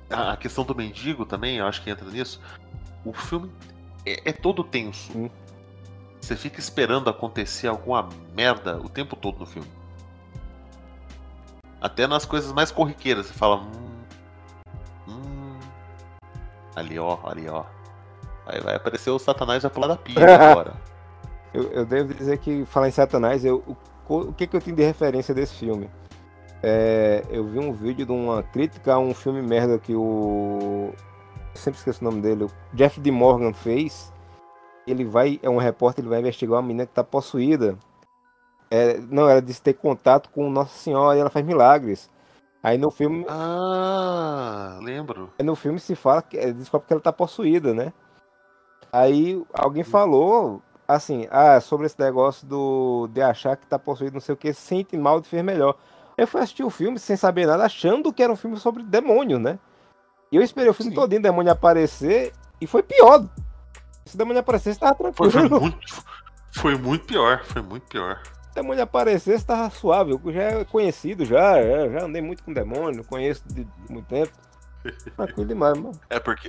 A, 0.09 0.33
a 0.33 0.37
questão 0.37 0.65
do 0.65 0.75
mendigo 0.75 1.27
também, 1.27 1.57
eu 1.59 1.67
acho 1.67 1.83
que 1.83 1.91
entra 1.91 2.09
nisso. 2.09 2.41
O 3.05 3.13
filme 3.13 3.51
é, 4.07 4.31
é 4.31 4.33
todo 4.33 4.63
tenso. 4.63 5.13
Sim. 5.13 5.31
Você 6.27 6.35
fica 6.35 6.59
esperando 6.59 7.09
acontecer 7.09 7.69
alguma 7.69 8.09
merda 8.35 8.79
o 8.79 8.89
tempo 8.89 9.15
todo 9.15 9.39
no 9.39 9.47
filme. 9.47 9.71
Até 11.81 12.09
nas 12.09 12.25
coisas 12.25 12.53
mais 12.53 12.73
corriqueiras, 12.73 13.27
você 13.27 13.33
fala. 13.33 13.59
Hum, 13.59 13.95
hum, 15.07 15.59
ali 16.75 16.99
ó, 16.99 17.17
ali 17.23 17.49
ó. 17.49 17.63
Aí 18.45 18.61
vai 18.61 18.75
aparecer 18.75 19.11
o 19.11 19.21
Satanás 19.21 19.63
vai 19.63 19.71
pular 19.71 19.87
da 19.87 19.97
pia 19.97 20.19
agora. 20.51 20.75
Eu, 21.55 21.71
eu 21.71 21.87
devo 21.87 22.13
dizer 22.13 22.39
que, 22.39 22.65
falar 22.65 22.89
em 22.89 22.91
Satanás, 22.91 23.45
eu, 23.45 23.63
o, 23.65 23.77
o 24.17 24.33
que, 24.33 24.49
que 24.49 24.57
eu 24.57 24.61
tenho 24.61 24.75
de 24.75 24.83
referência 24.83 25.33
desse 25.33 25.55
filme? 25.55 25.89
É, 26.61 27.23
eu 27.31 27.47
vi 27.47 27.61
um 27.61 27.73
vídeo 27.73 28.05
de 28.05 28.11
uma 28.11 28.43
crítica 28.43 28.95
a 28.95 28.99
um 28.99 29.15
filme 29.15 29.41
merda 29.43 29.79
que 29.79 29.95
o. 29.95 30.93
Eu 31.55 31.61
sempre 31.61 31.79
esqueço 31.79 32.01
o 32.01 32.05
nome 32.05 32.21
dele. 32.21 32.47
O 32.47 32.51
Jeff 32.75 32.99
D. 32.99 33.13
Morgan 33.13 33.53
fez. 33.53 34.13
Ele 34.87 35.05
vai. 35.05 35.41
É 35.43 35.51
um 35.51 35.59
repórter, 35.59 36.03
ele 36.03 36.11
vai 36.11 36.21
investigar 36.21 36.57
uma 36.57 36.67
menina 36.67 36.87
que 36.87 36.93
tá 36.93 37.05
possuída. 37.05 37.77
É, 38.71 38.99
não, 38.99 39.29
ela 39.29 39.41
disse 39.41 39.63
ter 39.63 39.75
contato 39.75 40.29
com 40.31 40.51
Nossa 40.51 40.77
Senhora 40.77 41.17
e 41.17 41.21
ela 41.21 41.31
faz 41.31 41.45
milagres. 41.45 42.11
Aí 42.63 42.77
no 42.77 42.91
filme, 42.91 43.25
Ah, 43.29 44.79
lembro. 44.83 45.31
No 45.43 45.55
filme 45.55 45.79
se 45.79 45.95
fala 45.95 46.21
que 46.21 46.37
é, 46.37 46.53
descobre 46.53 46.87
que 46.87 46.93
ela 46.93 47.03
tá 47.03 47.13
possuída, 47.13 47.73
né? 47.73 47.93
Aí 48.93 49.41
alguém 49.53 49.85
falou 49.85 50.61
assim, 50.89 51.29
ah, 51.31 51.61
sobre 51.61 51.87
esse 51.87 51.99
negócio 51.99 52.47
do 52.47 53.09
de 53.13 53.21
achar 53.21 53.57
que 53.57 53.67
tá 53.67 53.79
possuído, 53.79 54.15
não 54.15 54.21
sei 54.21 54.33
o 54.35 54.37
que, 54.37 54.53
sente 54.53 54.97
mal 54.97 55.21
de 55.21 55.29
fez 55.29 55.45
melhor. 55.45 55.77
Eu 56.17 56.27
fui 56.27 56.41
assistir 56.41 56.65
o 56.65 56.71
filme 56.71 56.99
sem 56.99 57.17
saber 57.17 57.47
nada, 57.47 57.65
achando 57.65 58.13
que 58.13 58.23
era 58.23 58.33
um 58.33 58.37
filme 58.37 58.57
sobre 58.57 58.83
demônio, 58.83 59.39
né? 59.39 59.59
E 60.33 60.37
eu 60.37 60.43
esperei 60.43 60.71
o 60.71 60.75
filme 60.75 60.91
Sim. 60.91 60.97
todinho, 60.97 61.23
demônio 61.23 61.53
aparecer, 61.53 62.33
e 62.61 62.67
foi 62.67 62.83
pior. 62.83 63.27
Se 64.07 64.15
o 64.15 64.19
demônio 64.19 64.41
aparecesse, 64.41 64.79
tava 64.81 64.97
Foi, 65.13 65.31
tranquilo. 65.31 65.49
foi 65.49 65.61
muito, 65.61 66.05
foi 66.53 66.79
muito 66.79 67.05
pior, 67.07 67.45
foi 67.45 67.61
muito 67.61 67.87
pior. 67.89 68.23
Se 68.25 68.53
o 68.53 68.55
demônio 68.55 68.83
aparecesse, 68.83 69.45
tava 69.45 69.69
suave. 69.69 70.13
Eu 70.13 70.33
já 70.33 70.43
é 70.43 70.65
conhecido, 70.65 71.25
já, 71.27 71.63
já, 71.63 71.89
já 71.89 72.05
andei 72.07 72.23
muito 72.23 72.43
com 72.43 72.53
demônio, 72.53 73.05
conheço 73.05 73.43
de 73.49 73.67
muito 73.91 74.07
tempo. 74.07 74.33
Tranquilo 75.17 75.49
demais, 75.49 75.77
mano. 75.77 76.01
É 76.09 76.19
porque 76.19 76.49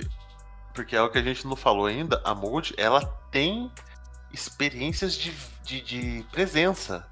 porque 0.78 0.94
é 0.94 1.02
o 1.02 1.10
que 1.10 1.18
a 1.18 1.22
gente 1.22 1.44
não 1.44 1.56
falou 1.56 1.86
ainda, 1.86 2.20
a 2.24 2.32
Mold, 2.32 2.72
ela 2.78 3.04
tem 3.32 3.68
experiências 4.32 5.14
de, 5.14 5.34
de, 5.64 5.80
de 5.80 6.26
presença. 6.30 7.04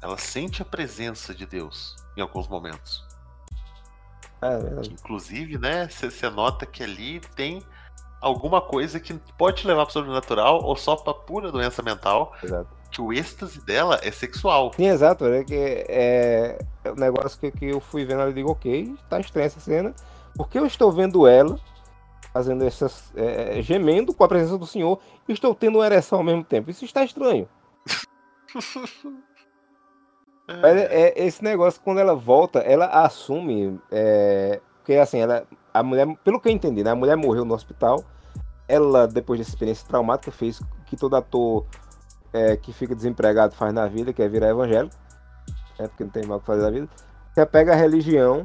Ela 0.00 0.16
sente 0.16 0.62
a 0.62 0.64
presença 0.64 1.34
de 1.34 1.44
Deus 1.44 1.94
em 2.16 2.22
alguns 2.22 2.48
momentos. 2.48 3.06
É, 4.40 4.58
verdade. 4.58 4.90
Inclusive, 4.90 5.58
né, 5.58 5.86
você 5.86 6.30
nota 6.30 6.64
que 6.64 6.82
ali 6.82 7.20
tem 7.36 7.62
alguma 8.24 8.60
coisa 8.60 8.98
que 8.98 9.14
pode 9.36 9.62
te 9.62 9.66
levar 9.66 9.84
para 9.84 9.90
o 9.90 9.92
sobrenatural 9.92 10.62
ou 10.62 10.74
só 10.76 10.96
para 10.96 11.12
pura 11.14 11.52
doença 11.52 11.82
mental, 11.82 12.32
Exato. 12.42 12.68
que 12.90 13.00
o 13.00 13.12
êxtase 13.12 13.60
dela 13.64 14.00
é 14.02 14.10
sexual. 14.10 14.72
Sim, 14.74 14.88
exato. 14.88 15.26
É 15.26 15.44
que 15.44 15.54
é, 15.54 16.58
é 16.82 16.92
um 16.92 16.96
negócio 16.96 17.38
que, 17.38 17.50
que 17.50 17.66
eu 17.66 17.80
fui 17.80 18.04
vendo 18.04 18.22
ali 18.22 18.30
e 18.32 18.34
digo, 18.34 18.50
ok, 18.50 18.94
tá 19.08 19.20
estranha 19.20 19.46
essa 19.46 19.60
cena. 19.60 19.94
Porque 20.36 20.58
eu 20.58 20.66
estou 20.66 20.90
vendo 20.90 21.26
ela 21.26 21.58
fazendo 22.32 22.64
essas. 22.64 23.12
é, 23.14 23.62
gemendo 23.62 24.12
com 24.12 24.24
a 24.24 24.28
presença 24.28 24.58
do 24.58 24.66
senhor 24.66 24.98
e 25.28 25.32
estou 25.32 25.54
tendo 25.54 25.78
uma 25.78 25.86
ereção 25.86 26.18
ao 26.18 26.24
mesmo 26.24 26.42
tempo. 26.42 26.70
Isso 26.70 26.84
está 26.84 27.04
estranho. 27.04 27.48
Mas 30.46 30.76
é, 30.76 31.08
é 31.08 31.26
esse 31.26 31.42
negócio, 31.42 31.80
quando 31.82 32.00
ela 32.00 32.14
volta, 32.14 32.58
ela 32.58 32.86
assume. 32.86 33.80
É, 33.90 34.60
porque 34.78 34.94
assim, 34.94 35.18
ela. 35.20 35.46
A 35.74 35.82
mulher, 35.82 36.06
pelo 36.22 36.40
que 36.40 36.48
eu 36.48 36.52
entendi, 36.52 36.84
né? 36.84 36.92
A 36.92 36.96
mulher 36.96 37.16
morreu 37.16 37.44
no 37.44 37.52
hospital. 37.52 38.04
Ela, 38.68 39.06
depois 39.06 39.40
dessa 39.40 39.50
experiência 39.50 39.86
traumática, 39.86 40.30
fez 40.30 40.62
que 40.86 40.96
todo 40.96 41.16
ator 41.16 41.66
é, 42.32 42.56
que 42.56 42.72
fica 42.72 42.94
desempregado 42.94 43.54
faz 43.54 43.74
na 43.74 43.86
vida, 43.88 44.12
que 44.12 44.22
é 44.22 44.28
virar 44.28 44.50
evangélico. 44.50 44.94
É 45.78 45.88
porque 45.88 46.04
não 46.04 46.10
tem 46.10 46.24
mal 46.24 46.38
o 46.38 46.40
que 46.40 46.46
fazer 46.46 46.62
da 46.62 46.70
vida. 46.70 46.88
se 47.34 47.40
apega 47.40 47.72
à 47.72 47.76
religião 47.76 48.44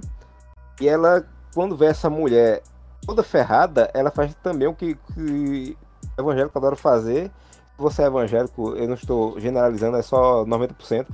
e 0.82 0.88
ela, 0.88 1.24
quando 1.54 1.78
vê 1.78 1.86
essa 1.86 2.10
mulher 2.10 2.64
toda 3.06 3.24
ferrada, 3.24 3.90
ela 3.94 4.10
faz 4.10 4.34
também 4.36 4.68
o 4.68 4.74
que, 4.74 4.96
que 4.96 5.78
evangélico 6.18 6.58
adora 6.58 6.76
fazer. 6.76 7.32
Você 7.78 8.02
é 8.02 8.06
evangélico, 8.06 8.76
eu 8.76 8.88
não 8.88 8.96
estou 8.96 9.40
generalizando, 9.40 9.98
é 9.98 10.02
só 10.02 10.44
90%, 10.46 11.08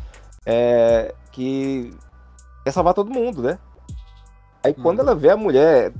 é 0.45 1.13
que 1.31 1.93
é 2.65 2.71
salvar 2.71 2.93
todo 2.93 3.11
mundo, 3.11 3.43
né? 3.43 3.59
Aí 4.65 4.73
quando 4.73 4.99
Uhum. 4.99 5.05
ela 5.05 5.15
vê 5.15 5.29
a 5.29 5.37
mulher 5.37 5.93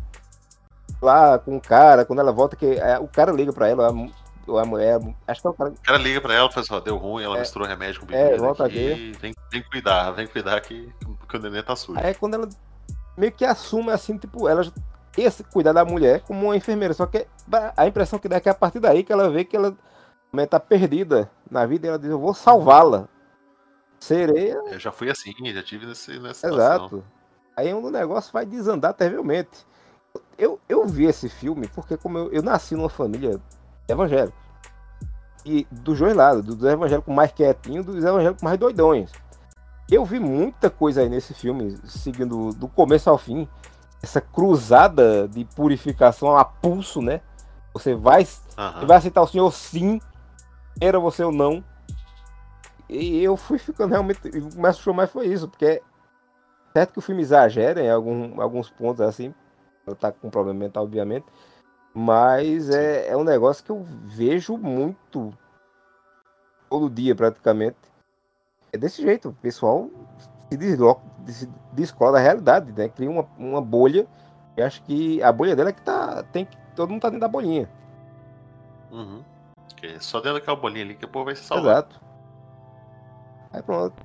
lá 1.02 1.38
com 1.38 1.58
o 1.58 1.62
cara, 1.62 2.04
quando 2.06 2.20
ela 2.20 2.32
volta, 2.32 2.56
que 2.56 2.66
é, 2.66 2.98
o 3.00 3.08
cara 3.08 3.32
liga 3.32 3.54
pra 3.54 3.68
ela, 3.68 3.94
ou 4.48 4.58
a 4.60 4.66
mulher, 4.66 5.00
acho 5.28 5.42
que 5.42 5.48
é 5.48 5.50
o 5.50 5.54
cara. 5.54 5.70
O 5.72 5.82
cara 5.82 5.98
liga 5.98 6.20
pra 6.22 6.34
ela 6.34 6.50
e 6.50 6.54
fala 6.54 6.64
assim, 6.64 6.74
ó, 6.74 6.80
deu 6.80 6.98
ruim, 6.98 7.24
ela 7.24 7.38
É. 7.38 7.40
misturou 7.40 7.68
remédio 7.68 8.02
com 8.02 8.14
É, 8.14 8.24
bebida 8.26 8.38
volta 8.42 8.66
aqui, 8.66 9.16
vem, 9.20 9.34
vem 9.52 9.64
cuidar, 9.64 10.12
vem 10.12 10.28
cuidar 10.28 10.60
que, 10.62 10.92
que 11.30 11.38
o 11.38 11.40
neném 11.40 11.62
tá 11.64 11.76
sujo. 11.76 12.00
Aí 12.00 12.12
é 12.12 12.14
quando 12.14 12.36
ela 12.36 12.50
meio 13.18 13.32
que 13.32 13.46
assume 13.46 13.92
assim, 13.92 14.18
tipo, 14.18 14.48
ela 14.48 14.62
ia 15.18 15.32
se 15.32 15.44
cuidar 15.44 15.74
da 15.74 15.86
mulher 15.86 16.22
como 16.22 16.46
uma 16.48 16.56
enfermeira. 16.58 16.94
Só 16.94 17.06
que 17.06 17.26
a 17.78 17.88
impressão 17.88 18.20
que 18.20 18.28
dá 18.28 18.38
é 18.38 18.40
que 18.40 18.50
é 18.50 18.52
a 18.52 18.56
partir 18.56 18.80
daí 18.80 19.04
que 19.04 19.14
ela 19.14 19.30
vê 19.30 19.46
que 19.46 19.56
ela 19.56 19.76
também 20.32 20.46
tá 20.48 20.60
perdida 20.60 21.30
na 21.50 21.66
vida 21.66 21.88
e 21.88 21.90
ela 21.90 22.00
diz, 22.00 22.10
eu 22.10 22.20
vou 22.20 22.34
salvá-la. 22.34 23.08
Sereia, 24.00 24.60
Eu 24.68 24.78
já 24.80 24.92
fui 24.92 25.10
assim, 25.10 25.32
já 25.54 25.64
tive 25.64 25.86
nesse, 25.86 26.20
nessa 26.20 26.48
situação. 26.50 27.04
Aí 27.56 27.74
o 27.74 27.90
negócio 27.90 28.34
vai 28.34 28.46
desandar 28.46 28.94
terrivelmente. 28.94 29.66
Eu, 30.38 30.60
eu 30.68 30.86
vi 30.86 31.06
esse 31.06 31.30
filme 31.30 31.68
porque 31.70 31.96
como 31.96 32.18
eu, 32.18 32.32
eu 32.32 32.44
nasci 32.44 32.76
numa 32.76 32.90
família 32.90 33.40
evangélica. 33.88 34.38
E 35.46 35.66
dos 35.72 36.00
dois 36.00 36.16
lados, 36.16 36.44
dos 36.44 36.64
evangélicos 36.64 37.14
mais 37.14 37.32
quietinhos, 37.32 37.86
dos 37.86 38.04
evangélicos 38.04 38.42
mais 38.42 38.58
doidões. 38.58 39.12
Eu 39.90 40.04
vi 40.04 40.20
muita 40.20 40.70
coisa 40.70 41.02
aí 41.02 41.10
nesse 41.10 41.34
filme, 41.34 41.78
seguindo 41.86 42.52
do 42.54 42.68
começo 42.68 43.10
ao 43.10 43.18
fim. 43.18 43.48
Essa 44.02 44.20
cruzada 44.20 45.28
de 45.28 45.46
purificação 45.46 46.36
a 46.36 46.44
pulso, 46.44 47.02
né? 47.02 47.22
Você 47.74 47.94
vai, 47.94 48.26
você 48.26 48.86
vai 48.86 48.98
aceitar 48.98 49.22
o 49.22 49.28
senhor 49.28 49.52
sim, 49.52 50.02
era 50.82 51.00
você 51.00 51.24
ou 51.24 51.32
não. 51.32 51.64
E 52.90 53.24
eu 53.24 53.38
fui 53.38 53.58
ficando 53.60 53.92
realmente. 53.92 54.20
O 54.28 54.32
que 54.32 54.94
mais 54.94 55.12
foi 55.12 55.28
isso, 55.28 55.48
porque 55.48 55.82
certo 56.76 56.92
que 56.92 57.00
o 57.00 57.02
filme 57.02 57.22
exagera 57.22 57.82
em 57.82 57.90
algum, 57.90 58.42
alguns 58.42 58.70
pontos 58.70 59.00
assim. 59.00 59.34
Ela 59.88 59.96
tá 59.96 60.12
com 60.12 60.30
problema 60.30 60.60
mental, 60.60 60.84
obviamente. 60.84 61.26
Mas 61.94 62.70
é, 62.70 63.08
é 63.08 63.16
um 63.16 63.24
negócio 63.24 63.64
que 63.64 63.72
eu 63.72 63.86
vejo 64.04 64.58
muito 64.58 65.34
todo 66.70 66.90
dia 66.90 67.16
praticamente. 67.16 67.78
É 68.74 68.78
desse 68.78 69.02
jeito, 69.02 69.30
o 69.30 69.34
pessoal 69.34 69.90
se 70.50 70.58
desloca, 70.58 71.02
se 71.28 71.50
descola 71.72 72.14
da 72.14 72.20
realidade, 72.20 72.74
né? 72.74 72.90
Cria 72.90 73.10
uma, 73.10 73.26
uma 73.38 73.62
bolha. 73.62 74.06
E 74.58 74.62
acho 74.62 74.84
que 74.84 75.24
a 75.24 75.32
bolha 75.32 75.56
dela 75.56 75.70
é 75.70 75.74
que 75.74 75.82
tá. 75.82 76.24
Tem. 76.24 76.46
Todo 76.76 76.90
mundo 76.90 77.02
tá 77.02 77.08
dentro 77.08 77.22
da 77.22 77.30
bolinha. 77.30 77.70
Uhum. 78.92 79.24
Que 79.78 79.88
é 79.88 80.00
só 80.02 80.20
dentro 80.20 80.40
daquela 80.40 80.58
bolinha 80.58 80.84
ali 80.84 80.96
que 80.96 81.06
o 81.06 81.10
povo 81.10 81.26
vai 81.26 81.36
se 81.36 81.44
salvar. 81.44 81.72
Exato. 81.72 82.02
Aí 83.54 83.62
pronto. 83.62 83.96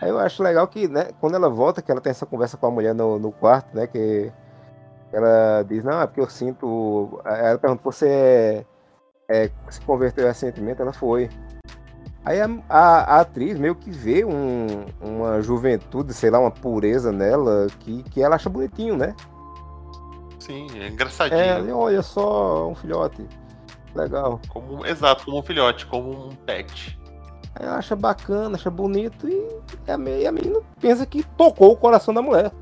Aí 0.00 0.08
eu 0.10 0.18
acho 0.18 0.42
legal 0.42 0.66
que, 0.68 0.86
né, 0.88 1.08
quando 1.20 1.34
ela 1.36 1.48
volta, 1.48 1.80
que 1.80 1.90
ela 1.90 2.00
tem 2.00 2.10
essa 2.10 2.26
conversa 2.26 2.56
com 2.56 2.66
a 2.66 2.70
mulher 2.70 2.94
no, 2.94 3.18
no 3.18 3.32
quarto, 3.32 3.74
né, 3.74 3.86
que 3.86 4.30
ela 5.12 5.62
diz, 5.62 5.82
não, 5.82 6.00
é 6.00 6.06
porque 6.06 6.20
eu 6.20 6.28
sinto. 6.28 7.20
Ela 7.24 7.58
pergunta, 7.58 7.82
você 7.82 8.64
é, 9.28 9.44
é, 9.46 9.50
se 9.70 9.80
converteu 9.80 10.26
recentemente? 10.26 10.82
Ela 10.82 10.92
foi. 10.92 11.30
Aí 12.24 12.40
a, 12.40 12.48
a- 12.68 13.16
a 13.16 13.20
atriz 13.20 13.56
meio 13.58 13.74
que 13.74 13.90
vê 13.90 14.24
um- 14.24 14.84
uma 15.00 15.40
juventude, 15.40 16.12
sei 16.12 16.28
lá, 16.28 16.40
uma 16.40 16.50
pureza 16.50 17.10
nela 17.12 17.68
que, 17.80 18.02
que 18.02 18.20
ela 18.22 18.34
acha 18.34 18.50
bonitinho, 18.50 18.96
né? 18.96 19.14
Sim, 20.40 20.66
é 20.78 20.88
engraçadinho. 20.88 21.40
É, 21.40 21.72
olha 21.72 22.02
só, 22.02 22.68
um 22.68 22.74
filhote. 22.74 23.26
Legal. 23.94 24.40
Como, 24.48 24.84
exato, 24.84 25.24
como 25.24 25.38
um 25.38 25.42
filhote, 25.42 25.86
como 25.86 26.26
um 26.28 26.34
pet. 26.34 26.98
Aí 27.58 27.64
ela 27.66 27.76
acha 27.76 27.96
bacana, 27.96 28.56
acha 28.56 28.70
bonito 28.70 29.26
e 29.28 29.90
a, 29.90 29.96
me- 29.96 30.26
a 30.26 30.32
menina 30.32 30.60
pensa 30.80 31.06
que 31.06 31.22
tocou 31.22 31.72
o 31.72 31.76
coração 31.76 32.12
da 32.12 32.20
mulher. 32.20 32.52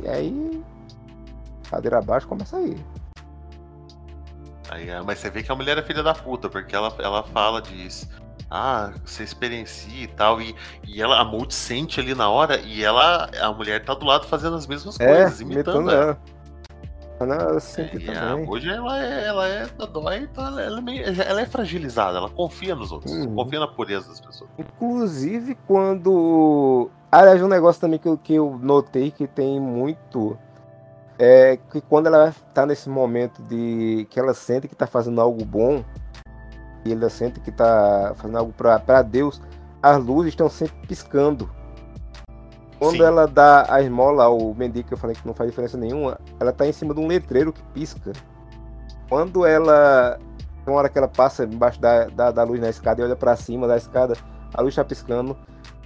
E 0.00 0.08
aí, 0.08 0.62
cadeira 1.68 1.98
abaixo 1.98 2.26
começa 2.26 2.56
aí. 2.56 2.76
Aí, 4.70 4.88
é, 4.88 5.02
mas 5.02 5.18
você 5.18 5.28
vê 5.28 5.42
que 5.42 5.52
a 5.52 5.54
mulher 5.54 5.76
é 5.76 5.82
filha 5.82 6.02
da 6.02 6.14
puta, 6.14 6.48
porque 6.48 6.74
ela, 6.74 6.94
ela 6.98 7.22
fala, 7.24 7.60
diz. 7.60 8.08
Ah, 8.50 8.92
você 9.04 9.22
experiencia 9.22 10.04
e 10.04 10.06
tal, 10.08 10.40
e, 10.40 10.54
e 10.86 11.00
ela, 11.00 11.18
a 11.20 11.24
Mold 11.24 11.54
sente 11.54 11.98
ali 12.00 12.14
na 12.14 12.28
hora, 12.28 12.60
e 12.60 12.84
ela, 12.84 13.30
a 13.40 13.50
mulher 13.52 13.82
tá 13.82 13.94
do 13.94 14.04
lado 14.04 14.26
fazendo 14.26 14.56
as 14.56 14.66
mesmas 14.66 14.96
coisas, 14.98 15.40
imitando 15.40 15.90
ela. 15.90 15.92
ela. 15.92 16.02
Ela 16.02 16.18
É, 17.24 17.60
sente 17.60 17.96
e 17.98 18.10
a 18.10 18.14
também. 18.30 18.46
Mold, 18.46 18.68
ela 18.70 19.04
é, 19.04 19.26
ela 19.26 19.48
é 19.48 19.66
dói, 19.92 20.18
então 20.30 20.46
ela, 20.46 20.62
ela 20.62 20.78
é 20.78 20.80
meio- 20.80 21.04
ela 21.22 21.40
é 21.40 21.46
fragilizada, 21.46 22.18
ela 22.18 22.28
confia 22.30 22.74
nos 22.74 22.90
outros, 22.92 23.12
Uhum. 23.12 23.34
confia 23.34 23.60
na 23.60 23.68
pureza 23.68 24.08
das 24.08 24.20
pessoas. 24.20 24.50
Inclusive 24.58 25.56
quando. 25.66 26.90
Aliás, 27.10 27.42
um 27.42 27.48
negócio 27.48 27.80
também 27.80 27.98
que 27.98 28.08
eu, 28.08 28.16
que 28.18 28.34
eu 28.34 28.58
notei 28.62 29.10
que 29.10 29.26
tem 29.26 29.60
muito. 29.60 30.36
É 31.18 31.58
que 31.70 31.80
quando 31.82 32.06
ela 32.06 32.34
tá 32.54 32.64
nesse 32.66 32.88
momento 32.88 33.42
de. 33.42 34.06
que 34.10 34.18
ela 34.18 34.34
sente 34.34 34.66
que 34.66 34.74
tá 34.74 34.86
fazendo 34.86 35.20
algo 35.20 35.44
bom, 35.44 35.84
e 36.84 36.92
ela 36.92 37.08
sente 37.10 37.38
que 37.38 37.52
tá 37.52 38.12
fazendo 38.16 38.38
algo 38.38 38.52
pra 38.52 39.02
Deus, 39.02 39.40
as 39.82 40.02
luzes 40.02 40.30
estão 40.32 40.48
sempre 40.48 40.86
piscando. 40.86 41.48
Quando 42.82 42.96
Sim. 42.96 43.04
ela 43.04 43.28
dá 43.28 43.64
a 43.72 43.80
esmola 43.80 44.24
ao 44.24 44.52
mendigo, 44.54 44.88
que 44.88 44.94
eu 44.94 44.98
falei 44.98 45.14
que 45.14 45.24
não 45.24 45.32
faz 45.32 45.48
diferença 45.48 45.78
nenhuma, 45.78 46.18
ela 46.40 46.52
tá 46.52 46.66
em 46.66 46.72
cima 46.72 46.92
de 46.92 46.98
um 46.98 47.06
letreiro 47.06 47.52
que 47.52 47.62
pisca. 47.72 48.10
Quando 49.08 49.46
ela. 49.46 50.18
Tem 50.64 50.74
uma 50.74 50.80
hora 50.80 50.88
que 50.88 50.98
ela 50.98 51.06
passa 51.06 51.44
embaixo 51.44 51.80
da, 51.80 52.06
da, 52.06 52.32
da 52.32 52.42
luz 52.42 52.60
na 52.60 52.68
escada 52.68 53.00
e 53.00 53.04
olha 53.04 53.14
pra 53.14 53.36
cima 53.36 53.68
da 53.68 53.76
escada, 53.76 54.14
a 54.52 54.60
luz 54.60 54.74
tá 54.74 54.84
piscando. 54.84 55.36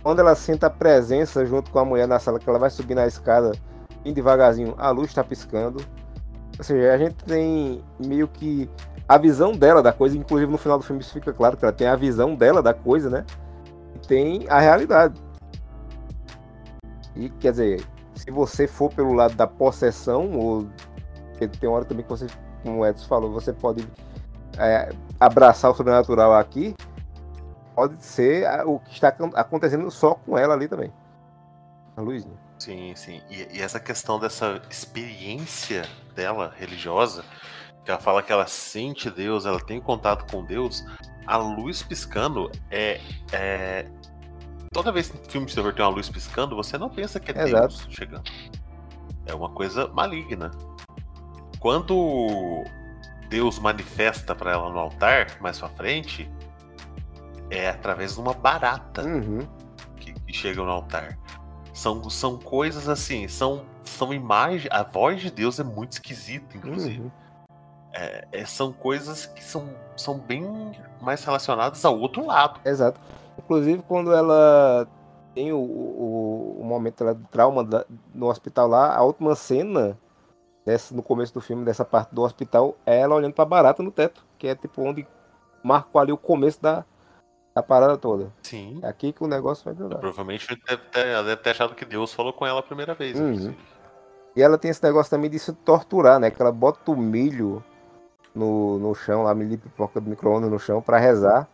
Quando 0.02 0.20
ela 0.20 0.34
senta 0.34 0.68
a 0.68 0.70
presença 0.70 1.44
junto 1.44 1.70
com 1.70 1.78
a 1.78 1.84
mulher 1.84 2.08
na 2.08 2.18
sala, 2.18 2.38
que 2.38 2.48
ela 2.48 2.58
vai 2.58 2.70
subir 2.70 2.94
na 2.94 3.06
escada, 3.06 3.52
bem 4.02 4.14
devagarzinho, 4.14 4.74
a 4.78 4.88
luz 4.88 5.12
tá 5.12 5.22
piscando. 5.22 5.84
Ou 6.58 6.64
seja, 6.64 6.94
a 6.94 6.96
gente 6.96 7.16
tem 7.26 7.84
meio 8.02 8.26
que 8.26 8.70
a 9.06 9.18
visão 9.18 9.52
dela 9.52 9.82
da 9.82 9.92
coisa, 9.92 10.16
inclusive 10.16 10.50
no 10.50 10.56
final 10.56 10.78
do 10.78 10.84
filme 10.84 11.02
isso 11.02 11.12
fica 11.12 11.30
claro 11.30 11.58
que 11.58 11.64
ela 11.66 11.74
tem 11.74 11.88
a 11.88 11.96
visão 11.96 12.34
dela 12.34 12.62
da 12.62 12.72
coisa, 12.72 13.10
né? 13.10 13.26
E 13.94 13.98
tem 14.06 14.46
a 14.48 14.58
realidade. 14.58 15.25
E 17.16 17.30
quer 17.30 17.52
dizer, 17.52 17.86
se 18.14 18.30
você 18.30 18.66
for 18.66 18.92
pelo 18.92 19.12
lado 19.12 19.34
da 19.34 19.46
possessão, 19.46 20.30
ou 20.32 20.68
tem 21.60 21.68
hora 21.68 21.84
também 21.84 22.04
que 22.04 22.10
você, 22.10 22.26
como 22.62 22.80
o 22.80 22.86
Edson 22.86 23.06
falou, 23.06 23.32
você 23.32 23.52
pode 23.52 23.86
é, 24.58 24.90
abraçar 25.18 25.70
o 25.70 25.74
sobrenatural 25.74 26.34
aqui, 26.34 26.74
pode 27.74 28.02
ser 28.02 28.46
o 28.66 28.78
que 28.78 28.92
está 28.94 29.08
acon- 29.08 29.32
acontecendo 29.34 29.90
só 29.90 30.14
com 30.14 30.36
ela 30.36 30.54
ali 30.54 30.68
também. 30.68 30.92
A 31.96 32.00
Luizinha. 32.00 32.34
Sim, 32.58 32.94
sim. 32.94 33.20
E, 33.30 33.58
e 33.58 33.62
essa 33.62 33.78
questão 33.78 34.18
dessa 34.18 34.60
experiência 34.70 35.82
dela, 36.14 36.52
religiosa, 36.56 37.22
que 37.84 37.90
ela 37.90 38.00
fala 38.00 38.22
que 38.22 38.32
ela 38.32 38.46
sente 38.46 39.10
Deus, 39.10 39.44
ela 39.46 39.60
tem 39.60 39.80
contato 39.80 40.30
com 40.30 40.42
Deus, 40.42 40.84
a 41.26 41.36
luz 41.36 41.82
piscando 41.82 42.50
é. 42.70 43.00
é- 43.32 43.86
Toda 44.76 44.92
vez 44.92 45.08
que 45.08 45.16
um 45.16 45.24
filme 45.30 45.46
de 45.46 45.54
terror 45.54 45.72
tem 45.72 45.82
uma 45.82 45.90
luz 45.90 46.10
piscando, 46.10 46.54
você 46.54 46.76
não 46.76 46.90
pensa 46.90 47.18
que 47.18 47.30
é 47.30 47.34
Deus 47.34 47.48
Exato. 47.48 47.86
chegando. 47.90 48.30
É 49.24 49.34
uma 49.34 49.48
coisa 49.48 49.88
maligna. 49.88 50.50
Quando 51.58 52.62
Deus 53.30 53.58
manifesta 53.58 54.34
pra 54.34 54.52
ela 54.52 54.68
no 54.70 54.78
altar, 54.78 55.40
mais 55.40 55.58
pra 55.58 55.70
frente, 55.70 56.30
é 57.48 57.70
através 57.70 58.16
de 58.16 58.20
uma 58.20 58.34
barata 58.34 59.02
Uhum. 59.02 59.48
que, 59.96 60.12
que 60.12 60.32
chegam 60.34 60.66
no 60.66 60.72
altar. 60.72 61.18
São, 61.72 62.10
são 62.10 62.36
coisas 62.38 62.86
assim, 62.86 63.26
são, 63.28 63.64
são 63.82 64.12
imagens. 64.12 64.68
A 64.70 64.82
voz 64.82 65.22
de 65.22 65.30
Deus 65.30 65.58
é 65.58 65.64
muito 65.64 65.92
esquisita, 65.92 66.54
inclusive. 66.54 67.00
Uhum. 67.00 67.10
É, 67.94 68.28
é, 68.30 68.44
são 68.44 68.74
coisas 68.74 69.24
que 69.24 69.42
são, 69.42 69.70
são 69.96 70.18
bem 70.18 70.72
mais 71.00 71.24
relacionadas 71.24 71.82
ao 71.82 71.98
outro 71.98 72.26
lado. 72.26 72.60
Exato. 72.62 73.00
Inclusive 73.38 73.82
quando 73.86 74.12
ela 74.14 74.86
tem 75.34 75.52
o, 75.52 75.58
o, 75.58 76.58
o 76.60 76.64
momento 76.64 77.04
lá 77.04 77.12
de 77.12 77.22
trauma 77.24 77.62
da- 77.62 77.84
no 78.14 78.26
hospital 78.28 78.66
lá, 78.68 78.96
a 78.96 79.02
última 79.02 79.34
cena 79.34 79.98
dessa, 80.64 80.94
no 80.94 81.02
começo 81.02 81.34
do 81.34 81.40
filme, 81.40 81.64
dessa 81.64 81.84
parte 81.84 82.14
do 82.14 82.22
hospital, 82.22 82.76
é 82.86 83.00
ela 83.00 83.14
olhando 83.14 83.34
pra 83.34 83.44
barata 83.44 83.82
no 83.82 83.90
teto, 83.90 84.24
que 84.38 84.48
é 84.48 84.54
tipo 84.54 84.82
onde 84.82 85.06
marcou 85.62 86.00
ali 86.00 86.12
o 86.12 86.16
começo 86.16 86.60
da, 86.62 86.84
da 87.54 87.62
parada 87.62 87.96
toda. 87.98 88.32
Sim. 88.42 88.80
É 88.82 88.88
aqui 88.88 89.12
que 89.12 89.22
o 89.22 89.26
negócio 89.26 89.64
vai 89.64 89.74
durar. 89.74 89.98
Provavelmente 90.00 90.46
ela 90.94 91.22
deve 91.22 91.36
ter 91.42 91.50
achado 91.50 91.74
que 91.74 91.84
Deus 91.84 92.12
falou 92.14 92.32
com 92.32 92.46
ela 92.46 92.60
a 92.60 92.62
primeira 92.62 92.94
vez. 92.94 93.18
Uhum. 93.18 93.26
inclusive. 93.28 93.58
E 94.34 94.42
ela 94.42 94.58
tem 94.58 94.70
esse 94.70 94.82
negócio 94.82 95.10
também 95.10 95.30
de 95.30 95.38
se 95.38 95.52
torturar, 95.52 96.18
né? 96.20 96.30
Que 96.30 96.40
ela 96.42 96.52
bota 96.52 96.90
o 96.90 96.96
milho 96.96 97.64
no, 98.34 98.78
no 98.78 98.94
chão, 98.94 99.22
lá, 99.22 99.34
milho 99.34 99.50
de 99.50 99.56
pipoca 99.56 99.98
do 100.00 100.10
micro-ondas 100.10 100.50
no 100.50 100.58
chão 100.58 100.82
pra 100.82 100.98
rezar. 100.98 101.48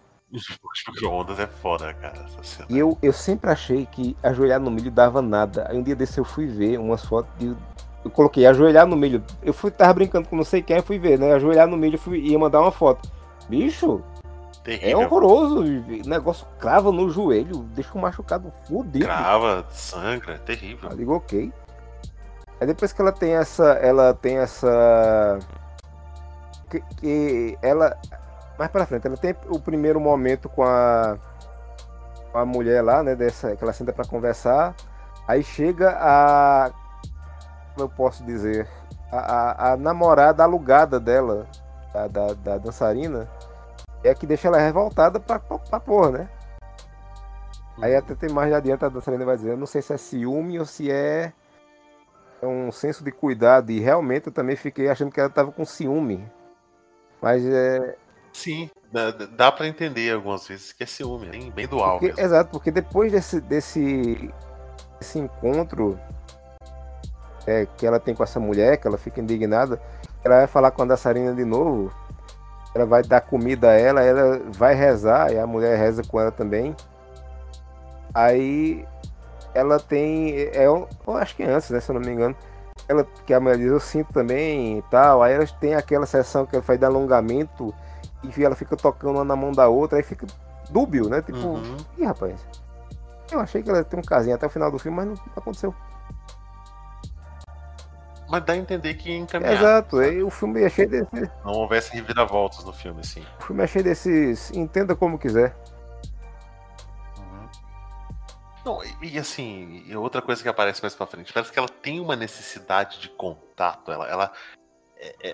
Micro-ondas 0.88 1.38
é 1.38 1.46
foda, 1.46 1.92
cara. 1.94 2.24
E 2.68 2.78
eu, 2.78 2.96
eu 3.02 3.12
sempre 3.12 3.50
achei 3.50 3.84
que 3.84 4.16
ajoelhar 4.22 4.58
no 4.58 4.70
milho 4.70 4.90
dava 4.90 5.20
nada. 5.20 5.66
Aí 5.68 5.76
um 5.76 5.82
dia 5.82 5.94
desse 5.94 6.18
eu 6.18 6.24
fui 6.24 6.46
ver 6.46 6.78
umas 6.78 7.04
fotos 7.04 7.30
de. 7.38 7.54
Eu 8.04 8.10
coloquei 8.10 8.46
ajoelhar 8.46 8.86
no 8.86 8.96
milho. 8.96 9.22
Eu 9.42 9.52
fui, 9.52 9.70
tava 9.70 9.92
brincando 9.92 10.28
com 10.28 10.34
não 10.34 10.44
sei 10.44 10.62
quem, 10.62 10.80
fui 10.80 10.98
ver, 10.98 11.18
né? 11.18 11.34
Ajoelhar 11.34 11.68
no 11.68 11.76
milho, 11.76 11.98
fui, 11.98 12.18
ia 12.18 12.38
mandar 12.38 12.60
uma 12.60 12.72
foto. 12.72 13.08
Bicho, 13.48 14.02
Terrível. 14.64 15.02
é 15.02 15.06
horroroso. 15.06 15.60
O 15.60 16.08
negócio 16.08 16.46
crava 16.58 16.90
no 16.90 17.10
joelho, 17.10 17.58
deixa 17.74 17.92
o 17.94 18.00
machucado 18.00 18.52
fudido. 18.66 19.04
Crava, 19.04 19.66
sangra, 19.70 20.34
é 20.34 20.38
terrível. 20.38 20.90
Eu 20.90 20.96
digo, 20.96 21.14
ok. 21.14 21.52
Aí 22.60 22.66
depois 22.66 22.92
que 22.92 23.00
ela 23.02 23.12
tem 23.12 23.34
essa. 23.34 23.72
Ela 23.74 24.14
tem 24.14 24.38
essa. 24.38 25.38
Que, 26.70 26.80
que 26.96 27.58
ela 27.60 27.96
mais 28.58 28.70
pra 28.70 28.86
frente. 28.86 29.06
Ela 29.06 29.16
tem 29.16 29.34
o 29.48 29.60
primeiro 29.60 30.00
momento 30.00 30.48
com 30.48 30.62
a, 30.62 31.18
com 32.30 32.38
a 32.38 32.44
mulher 32.44 32.82
lá, 32.82 33.02
né? 33.02 33.14
Dessa, 33.14 33.56
que 33.56 33.62
ela 33.62 33.72
senta 33.72 33.92
pra 33.92 34.04
conversar. 34.04 34.74
Aí 35.26 35.42
chega 35.42 35.96
a. 35.98 36.70
Como 37.74 37.86
eu 37.86 37.88
posso 37.88 38.24
dizer? 38.24 38.68
A, 39.10 39.18
a, 39.18 39.72
a 39.72 39.76
namorada 39.76 40.42
alugada 40.42 40.98
dela, 40.98 41.46
da, 41.92 42.08
da, 42.08 42.34
da, 42.34 42.58
dançarina, 42.58 43.28
é 44.02 44.14
que 44.14 44.26
deixa 44.26 44.48
ela 44.48 44.58
revoltada 44.58 45.20
pra, 45.20 45.38
pra, 45.38 45.58
pra 45.58 45.80
porra, 45.80 46.10
né? 46.10 46.28
Aí 47.80 47.94
até 47.94 48.14
tem 48.14 48.30
mais 48.30 48.52
adiante 48.52 48.84
a 48.84 48.88
dançarina 48.88 49.24
vai 49.24 49.36
dizer, 49.36 49.52
eu 49.52 49.56
não 49.56 49.66
sei 49.66 49.80
se 49.82 49.92
é 49.92 49.96
ciúme 49.96 50.58
ou 50.58 50.64
se 50.64 50.90
é, 50.90 51.32
é 52.40 52.46
um 52.46 52.70
senso 52.70 53.02
de 53.02 53.10
cuidado. 53.10 53.70
E 53.70 53.80
realmente 53.80 54.26
eu 54.26 54.32
também 54.32 54.56
fiquei 54.56 54.88
achando 54.88 55.10
que 55.10 55.20
ela 55.20 55.30
tava 55.30 55.52
com 55.52 55.64
ciúme. 55.64 56.30
Mas 57.20 57.44
é, 57.46 57.96
Sim, 58.32 58.70
dá, 58.90 59.10
dá 59.10 59.52
para 59.52 59.66
entender 59.66 60.12
algumas 60.12 60.46
vezes 60.46 60.72
que 60.72 60.82
é 60.82 60.86
ciúme, 60.86 61.26
bem, 61.26 61.50
bem 61.50 61.66
dual. 61.66 61.98
Porque, 61.98 62.20
exato, 62.20 62.50
porque 62.50 62.70
depois 62.70 63.12
desse, 63.12 63.40
desse, 63.40 64.32
desse 64.98 65.18
encontro 65.18 65.98
é, 67.46 67.66
que 67.76 67.86
ela 67.86 68.00
tem 68.00 68.14
com 68.14 68.22
essa 68.22 68.40
mulher, 68.40 68.78
que 68.78 68.86
ela 68.86 68.98
fica 68.98 69.20
indignada, 69.20 69.80
ela 70.24 70.38
vai 70.38 70.46
falar 70.46 70.70
com 70.70 70.82
a 70.82 70.86
dançarina 70.86 71.34
de 71.34 71.44
novo, 71.44 71.92
ela 72.74 72.86
vai 72.86 73.02
dar 73.02 73.20
comida 73.20 73.70
a 73.70 73.74
ela, 73.74 74.02
ela 74.02 74.40
vai 74.46 74.74
rezar, 74.74 75.32
e 75.32 75.38
a 75.38 75.46
mulher 75.46 75.78
reza 75.78 76.02
com 76.02 76.18
ela 76.18 76.30
também. 76.30 76.74
Aí 78.14 78.86
ela 79.54 79.78
tem. 79.78 80.34
É, 80.38 80.64
eu 80.64 80.88
acho 81.16 81.36
que 81.36 81.42
antes, 81.42 81.70
né? 81.70 81.80
Se 81.80 81.90
eu 81.90 81.94
não 81.94 82.00
me 82.00 82.12
engano. 82.12 82.36
Ela, 82.88 83.06
que 83.26 83.32
a 83.32 83.40
mulher 83.40 83.58
diz, 83.58 83.66
eu 83.68 83.80
sinto 83.80 84.12
também 84.12 84.78
e 84.78 84.82
tal. 84.90 85.22
Aí 85.22 85.34
elas 85.34 85.52
têm 85.52 85.74
aquela 85.74 86.06
sessão 86.06 86.44
que 86.44 86.56
ela 86.56 86.62
faz 86.62 86.78
de 86.78 86.84
alongamento 86.84 87.72
e 88.22 88.44
ela 88.44 88.54
fica 88.54 88.76
tocando 88.76 89.16
uma 89.16 89.24
na 89.24 89.36
mão 89.36 89.52
da 89.52 89.68
outra, 89.68 89.98
aí 89.98 90.04
fica 90.04 90.26
dúbio, 90.70 91.08
né? 91.08 91.20
Tipo, 91.22 91.38
uhum. 91.38 91.76
ih, 91.98 92.04
rapaz. 92.04 92.46
Eu 93.30 93.40
achei 93.40 93.62
que 93.62 93.68
ela 93.68 93.78
ia 93.78 93.84
ter 93.84 93.98
um 93.98 94.02
casinho 94.02 94.34
até 94.34 94.46
o 94.46 94.50
final 94.50 94.70
do 94.70 94.78
filme, 94.78 94.96
mas 94.96 95.08
não 95.08 95.16
aconteceu. 95.36 95.74
Mas 98.28 98.44
dá 98.44 98.54
a 98.54 98.56
entender 98.56 98.94
que 98.94 99.12
encaminhado. 99.12 99.56
Exato, 99.56 99.98
aí 99.98 100.22
o 100.22 100.30
filme 100.30 100.62
é 100.62 100.70
cheio 100.70 100.88
desses. 100.88 101.30
Não 101.44 101.52
houvesse 101.52 101.92
reviravoltas 101.92 102.64
no 102.64 102.72
filme, 102.72 103.00
assim. 103.00 103.22
O 103.40 103.42
filme 103.42 103.62
é 103.62 103.66
cheio 103.66 103.84
desses. 103.84 104.50
Entenda 104.52 104.96
como 104.96 105.18
quiser. 105.18 105.54
Uhum. 107.18 107.48
Não, 108.64 108.84
e, 109.02 109.14
e 109.14 109.18
assim, 109.18 109.82
e 109.86 109.94
outra 109.94 110.22
coisa 110.22 110.42
que 110.42 110.48
aparece 110.48 110.80
mais 110.80 110.94
pra 110.94 111.06
frente, 111.06 111.30
parece 111.30 111.52
que 111.52 111.58
ela 111.58 111.68
tem 111.68 112.00
uma 112.00 112.16
necessidade 112.16 113.00
de 113.00 113.10
contato. 113.10 113.92
Ela, 113.92 114.08
ela, 114.08 114.32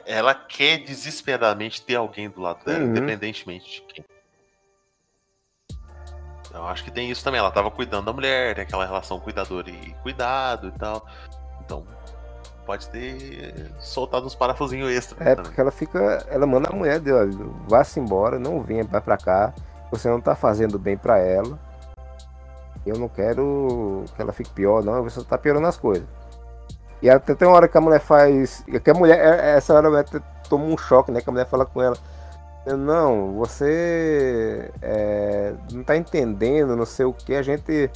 ela 0.06 0.34
quer 0.34 0.78
desesperadamente 0.78 1.82
ter 1.82 1.96
alguém 1.96 2.28
do 2.28 2.40
lado 2.40 2.64
dela, 2.64 2.84
uhum. 2.84 2.90
independentemente 2.90 3.82
de 3.86 3.94
quem. 3.94 4.04
Eu 6.52 6.66
acho 6.66 6.82
que 6.82 6.90
tem 6.90 7.10
isso 7.10 7.22
também. 7.22 7.38
Ela 7.38 7.50
tava 7.50 7.70
cuidando 7.70 8.06
da 8.06 8.12
mulher, 8.12 8.54
tem 8.54 8.64
aquela 8.64 8.86
relação 8.86 9.20
cuidador 9.20 9.68
e 9.68 9.94
cuidado 10.02 10.68
e 10.68 10.78
tal. 10.78 11.06
Então, 11.60 11.86
pode 12.64 12.88
ter 12.88 13.70
soltado 13.78 14.26
uns 14.26 14.34
parafusinhos 14.34 14.90
extra. 14.90 15.16
É, 15.22 15.34
também. 15.34 15.44
porque 15.44 15.60
ela 15.60 15.70
fica. 15.70 16.26
Ela 16.28 16.46
manda 16.46 16.68
a 16.70 16.74
mulher 16.74 17.00
dele, 17.00 17.36
vá-se 17.68 18.00
embora, 18.00 18.38
não 18.38 18.62
venha 18.62 18.84
pra 18.84 19.16
cá. 19.16 19.54
Você 19.90 20.08
não 20.08 20.20
tá 20.20 20.34
fazendo 20.34 20.78
bem 20.78 20.96
pra 20.96 21.18
ela. 21.18 21.58
Eu 22.86 22.98
não 22.98 23.08
quero 23.08 24.04
que 24.14 24.22
ela 24.22 24.32
fique 24.32 24.50
pior, 24.50 24.82
não. 24.82 25.02
Você 25.04 25.22
tá 25.24 25.36
piorando 25.36 25.66
as 25.66 25.76
coisas. 25.76 26.06
E 27.00 27.08
até 27.08 27.34
tem 27.34 27.46
uma 27.46 27.56
hora 27.56 27.68
que 27.68 27.78
a 27.78 27.80
mulher 27.80 28.00
faz. 28.00 28.64
Que 28.82 28.90
a 28.90 28.94
mulher, 28.94 29.18
é, 29.18 29.56
essa 29.56 29.74
hora 29.74 29.86
a 29.86 29.90
mulher 29.90 30.04
toma 30.48 30.64
um 30.64 30.76
choque, 30.76 31.12
né? 31.12 31.20
Que 31.20 31.28
a 31.28 31.32
mulher 31.32 31.46
fala 31.46 31.64
com 31.64 31.80
ela. 31.80 31.96
Não, 32.66 33.34
você 33.34 34.70
é, 34.82 35.54
não 35.72 35.82
tá 35.82 35.96
entendendo, 35.96 36.76
não 36.76 36.84
sei 36.84 37.06
o 37.06 37.12
que 37.12 37.34
a 37.34 37.42
gente. 37.42 37.90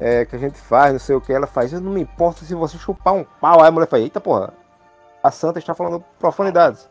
É, 0.00 0.24
que 0.24 0.34
a 0.34 0.38
gente 0.38 0.58
faz, 0.58 0.92
não 0.92 0.98
sei 0.98 1.14
o 1.14 1.20
que 1.20 1.32
ela 1.32 1.46
faz. 1.46 1.72
Eu 1.72 1.80
não 1.80 1.92
me 1.92 2.00
importo 2.00 2.44
se 2.44 2.54
você 2.54 2.78
chupar 2.78 3.14
um 3.14 3.24
pau. 3.24 3.60
Aí 3.60 3.68
a 3.68 3.70
mulher 3.70 3.86
fala, 3.86 4.02
eita 4.02 4.20
porra, 4.20 4.52
a 5.22 5.30
santa 5.30 5.58
está 5.58 5.74
falando 5.74 6.02
profanidades. 6.18 6.88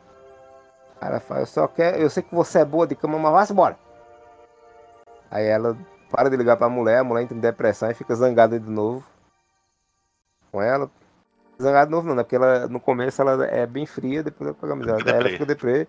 Aí 1.02 1.10
ela 1.10 1.20
fala, 1.20 1.42
eu 1.42 1.46
só 1.48 1.68
quero. 1.68 1.98
Eu 1.98 2.10
sei 2.10 2.22
que 2.22 2.34
você 2.36 2.60
é 2.60 2.66
boa 2.66 2.86
de 2.86 2.96
cama, 2.96 3.18
mas 3.18 3.32
vá-se 3.32 3.54
embora. 3.54 3.78
Aí 5.32 5.46
ela 5.46 5.76
para 6.12 6.30
de 6.30 6.38
ligar 6.38 6.58
pra 6.58 6.70
mulher, 6.70 7.00
a 7.00 7.04
mulher 7.04 7.24
entra 7.24 7.38
em 7.38 7.40
depressão 7.40 7.90
e 7.90 7.94
fica 7.94 8.16
zangada 8.16 8.60
de 8.60 8.70
novo 8.70 9.04
com 10.52 10.62
ela. 10.62 10.90
Zangada 11.62 11.92
novo 11.92 12.08
não, 12.08 12.16
né? 12.16 12.24
Porque 12.24 12.36
ela, 12.36 12.68
no 12.68 12.80
começo 12.80 13.22
ela 13.22 13.46
é 13.46 13.66
bem 13.68 13.86
fria, 13.86 14.24
depois 14.24 14.50
ela 14.50 14.58
pega 14.60 14.74
amizade. 14.74 15.10
Aí 15.10 15.16
ela 15.16 15.30
fica 15.30 15.46
deprê, 15.46 15.88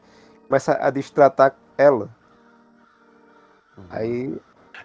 começa 0.49 0.75
a 0.75 0.91
destratar 0.91 1.55
ela. 1.79 2.11
Uhum. 3.77 3.85
Aí. 3.91 4.37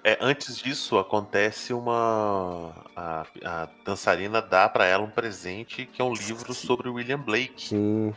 É, 0.03 0.17
antes 0.21 0.57
disso, 0.57 0.99
acontece 0.99 1.73
uma. 1.73 2.73
A, 2.95 3.25
a 3.43 3.67
dançarina 3.83 4.41
dá 4.41 4.69
para 4.69 4.85
ela 4.85 5.03
um 5.03 5.09
presente 5.09 5.85
que 5.85 6.01
é 6.01 6.05
um 6.05 6.13
livro 6.13 6.53
sobre 6.53 6.87
William 6.89 7.19
Blake. 7.19 7.69
Sim. 7.69 8.13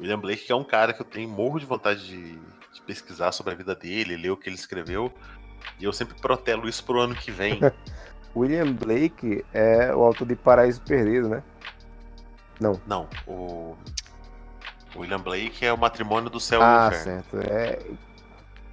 William 0.00 0.18
Blake, 0.18 0.46
que 0.46 0.52
é 0.52 0.56
um 0.56 0.64
cara 0.64 0.92
que 0.92 1.00
eu 1.00 1.06
tenho 1.06 1.28
morro 1.28 1.60
de 1.60 1.66
vontade 1.66 2.04
de, 2.04 2.32
de 2.72 2.82
pesquisar 2.84 3.30
sobre 3.30 3.52
a 3.52 3.56
vida 3.56 3.76
dele, 3.76 4.16
ler 4.16 4.30
o 4.30 4.36
que 4.36 4.48
ele 4.48 4.56
escreveu. 4.56 5.12
E 5.78 5.84
eu 5.84 5.92
sempre 5.92 6.20
protelo 6.20 6.68
isso 6.68 6.84
pro 6.84 7.00
ano 7.00 7.14
que 7.14 7.30
vem. 7.30 7.60
William 8.34 8.72
Blake 8.72 9.44
é 9.52 9.94
o 9.94 10.02
autor 10.02 10.26
de 10.26 10.36
Paraíso 10.36 10.80
Perdido, 10.82 11.28
né? 11.28 11.42
Não. 12.60 12.80
Não, 12.86 13.08
o 13.26 13.76
William 14.96 15.20
Blake 15.20 15.64
é 15.64 15.72
o 15.72 15.78
matrimônio 15.78 16.30
do 16.30 16.40
céu 16.40 16.60
ah, 16.62 16.86
e 16.86 16.90
do 16.90 16.96
inferno. 16.96 17.24
certo. 17.30 17.50
É... 17.50 17.78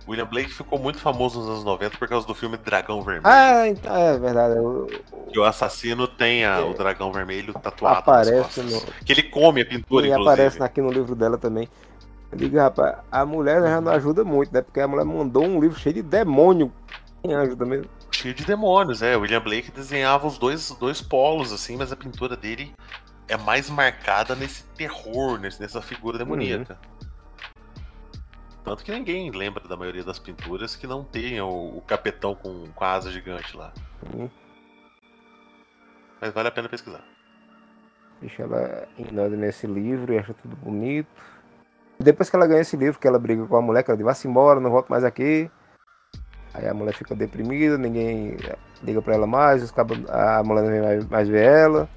William 0.07 0.25
Blake 0.25 0.49
ficou 0.49 0.79
muito 0.79 0.97
famoso 0.97 1.39
nos 1.39 1.49
anos 1.49 1.63
90 1.63 1.97
por 1.97 2.07
causa 2.07 2.25
do 2.25 2.33
filme 2.33 2.57
Dragão 2.57 3.03
Vermelho. 3.03 3.27
Ah, 3.27 3.67
então 3.67 3.95
é 3.95 4.17
verdade. 4.17 4.55
Eu... 4.57 4.87
Que 5.31 5.37
o 5.37 5.43
assassino 5.43 6.07
tem 6.07 6.45
a, 6.45 6.57
é... 6.57 6.63
o 6.63 6.73
dragão 6.73 7.11
vermelho 7.11 7.53
tatuado 7.53 7.99
aparece 7.99 8.61
no... 8.61 8.81
Que 9.05 9.13
ele 9.13 9.23
come 9.23 9.61
a 9.61 9.65
pintura, 9.65 10.07
e 10.07 10.09
inclusive. 10.09 10.31
aparece 10.31 10.63
aqui 10.63 10.81
no 10.81 10.91
livro 10.91 11.13
dela 11.13 11.37
também. 11.37 11.69
Eu 12.31 12.37
digo, 12.37 12.57
rapaz, 12.57 12.97
a 13.11 13.23
mulher 13.23 13.61
já 13.61 13.79
não 13.79 13.91
ajuda 13.91 14.23
muito, 14.23 14.51
né? 14.51 14.61
Porque 14.61 14.79
a 14.79 14.87
mulher 14.87 15.05
mandou 15.05 15.43
um 15.43 15.59
livro 15.59 15.77
cheio 15.77 15.95
de 15.95 16.01
demônio. 16.01 16.71
Quem 17.21 17.35
ajuda 17.35 17.65
mesmo? 17.65 17.89
Cheio 18.19 18.33
de 18.33 18.45
demônios, 18.45 19.01
é. 19.01 19.15
O 19.15 19.21
William 19.21 19.41
Blake 19.41 19.71
desenhava 19.71 20.27
os 20.27 20.37
dois, 20.37 20.69
dois 20.71 21.01
polos, 21.01 21.51
assim, 21.53 21.77
mas 21.77 21.91
a 21.91 21.95
pintura 21.95 22.35
dele 22.35 22.73
é 23.27 23.37
mais 23.37 23.69
marcada 23.69 24.35
nesse 24.35 24.63
terror, 24.75 25.39
nesse, 25.39 25.61
nessa 25.61 25.81
figura 25.81 26.17
demoníaca. 26.17 26.73
Uhum. 26.73 27.07
Tanto 28.63 28.83
que 28.83 28.91
ninguém 28.91 29.31
lembra 29.31 29.67
da 29.67 29.77
maioria 29.77 30.03
das 30.03 30.19
pinturas 30.19 30.75
que 30.75 30.85
não 30.85 31.03
tenha 31.03 31.45
o, 31.45 31.77
o 31.77 31.81
capetão 31.81 32.35
com, 32.35 32.65
com 32.67 32.83
a 32.83 32.91
asa 32.91 33.09
gigante 33.09 33.55
lá. 33.55 33.71
Uhum. 34.13 34.29
Mas 36.19 36.33
vale 36.33 36.49
a 36.49 36.51
pena 36.51 36.67
pesquisar. 36.67 37.03
Deixa 38.19 38.43
ela 38.43 38.87
indo 38.97 39.37
nesse 39.37 39.65
livro 39.65 40.13
e 40.13 40.17
acha 40.17 40.33
tudo 40.33 40.55
bonito. 40.57 41.07
Depois 41.97 42.29
que 42.29 42.35
ela 42.35 42.47
ganha 42.47 42.61
esse 42.61 42.75
livro, 42.75 42.99
que 42.99 43.07
ela 43.07 43.17
briga 43.17 43.45
com 43.45 43.55
a 43.55 43.61
mulher, 43.61 43.83
que 43.83 43.91
ela 43.91 43.97
diz, 43.97 44.05
vá-se 44.05 44.27
embora, 44.27 44.59
não 44.59 44.69
volto 44.69 44.89
mais 44.89 45.05
aqui. 45.05 45.49
Aí 46.53 46.67
a 46.67 46.73
mulher 46.73 46.93
fica 46.93 47.15
deprimida, 47.15 47.77
ninguém 47.77 48.37
liga 48.81 49.01
pra 49.01 49.13
ela 49.13 49.27
mais, 49.27 49.61
os 49.61 49.71
cabos, 49.71 49.97
a 50.09 50.41
mulher 50.43 50.63
não 50.63 50.71
vem 50.71 50.81
mais, 50.81 51.05
mais 51.05 51.27
ver 51.27 51.45
ela. 51.45 51.89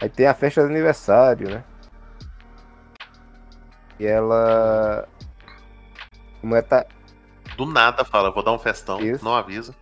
Aí 0.00 0.08
tem 0.08 0.26
a 0.26 0.34
festa 0.34 0.62
de 0.62 0.70
aniversário, 0.70 1.48
né? 1.48 1.64
E 3.98 4.06
ela. 4.06 5.08
A 6.42 6.46
mulher 6.46 6.62
tá. 6.62 6.84
Do 7.56 7.64
nada 7.64 8.04
fala, 8.04 8.30
vou 8.30 8.42
dar 8.42 8.52
um 8.52 8.58
festão, 8.58 9.00
Isso. 9.00 9.24
não 9.24 9.34
avisa. 9.34 9.74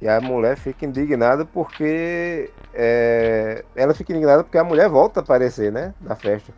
E 0.00 0.08
a 0.08 0.20
mulher 0.20 0.56
fica 0.56 0.84
indignada 0.84 1.44
porque. 1.44 2.50
É... 2.74 3.64
Ela 3.76 3.94
fica 3.94 4.12
indignada 4.12 4.42
porque 4.42 4.58
a 4.58 4.64
mulher 4.64 4.88
volta 4.88 5.20
a 5.20 5.22
aparecer, 5.22 5.70
né? 5.70 5.94
Na 6.00 6.16
festa. 6.16 6.52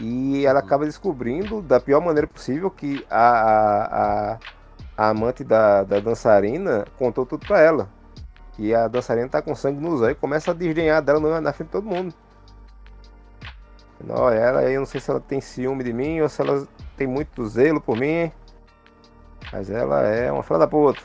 E 0.00 0.46
ela 0.46 0.60
acaba 0.60 0.86
descobrindo 0.86 1.60
da 1.60 1.78
pior 1.78 2.00
maneira 2.00 2.26
possível 2.26 2.70
que 2.70 3.04
a, 3.10 3.28
a, 3.28 4.32
a 4.32 4.38
a 5.02 5.08
amante 5.08 5.42
da, 5.42 5.82
da 5.82 5.98
dançarina 5.98 6.84
contou 6.96 7.26
tudo 7.26 7.44
pra 7.44 7.58
ela. 7.58 7.88
E 8.56 8.72
a 8.72 8.86
dançarina 8.86 9.28
tá 9.28 9.42
com 9.42 9.52
sangue 9.52 9.80
nos 9.80 10.00
olhos 10.00 10.12
e 10.12 10.20
começa 10.20 10.52
a 10.52 10.54
desdenhar 10.54 11.02
dela 11.02 11.40
na 11.40 11.52
frente 11.52 11.66
de 11.66 11.72
todo 11.72 11.88
mundo. 11.88 12.14
Não, 14.04 14.28
ela, 14.28 14.62
eu 14.70 14.78
não 14.78 14.86
sei 14.86 15.00
se 15.00 15.10
ela 15.10 15.18
tem 15.18 15.40
ciúme 15.40 15.82
de 15.82 15.92
mim 15.92 16.20
ou 16.20 16.28
se 16.28 16.40
ela 16.40 16.68
tem 16.96 17.08
muito 17.08 17.44
zelo 17.48 17.80
por 17.80 17.96
mim. 17.96 18.30
Mas 19.52 19.70
ela 19.70 20.02
é 20.02 20.30
uma 20.30 20.44
filha 20.44 20.60
da 20.60 20.68
puta. 20.68 21.00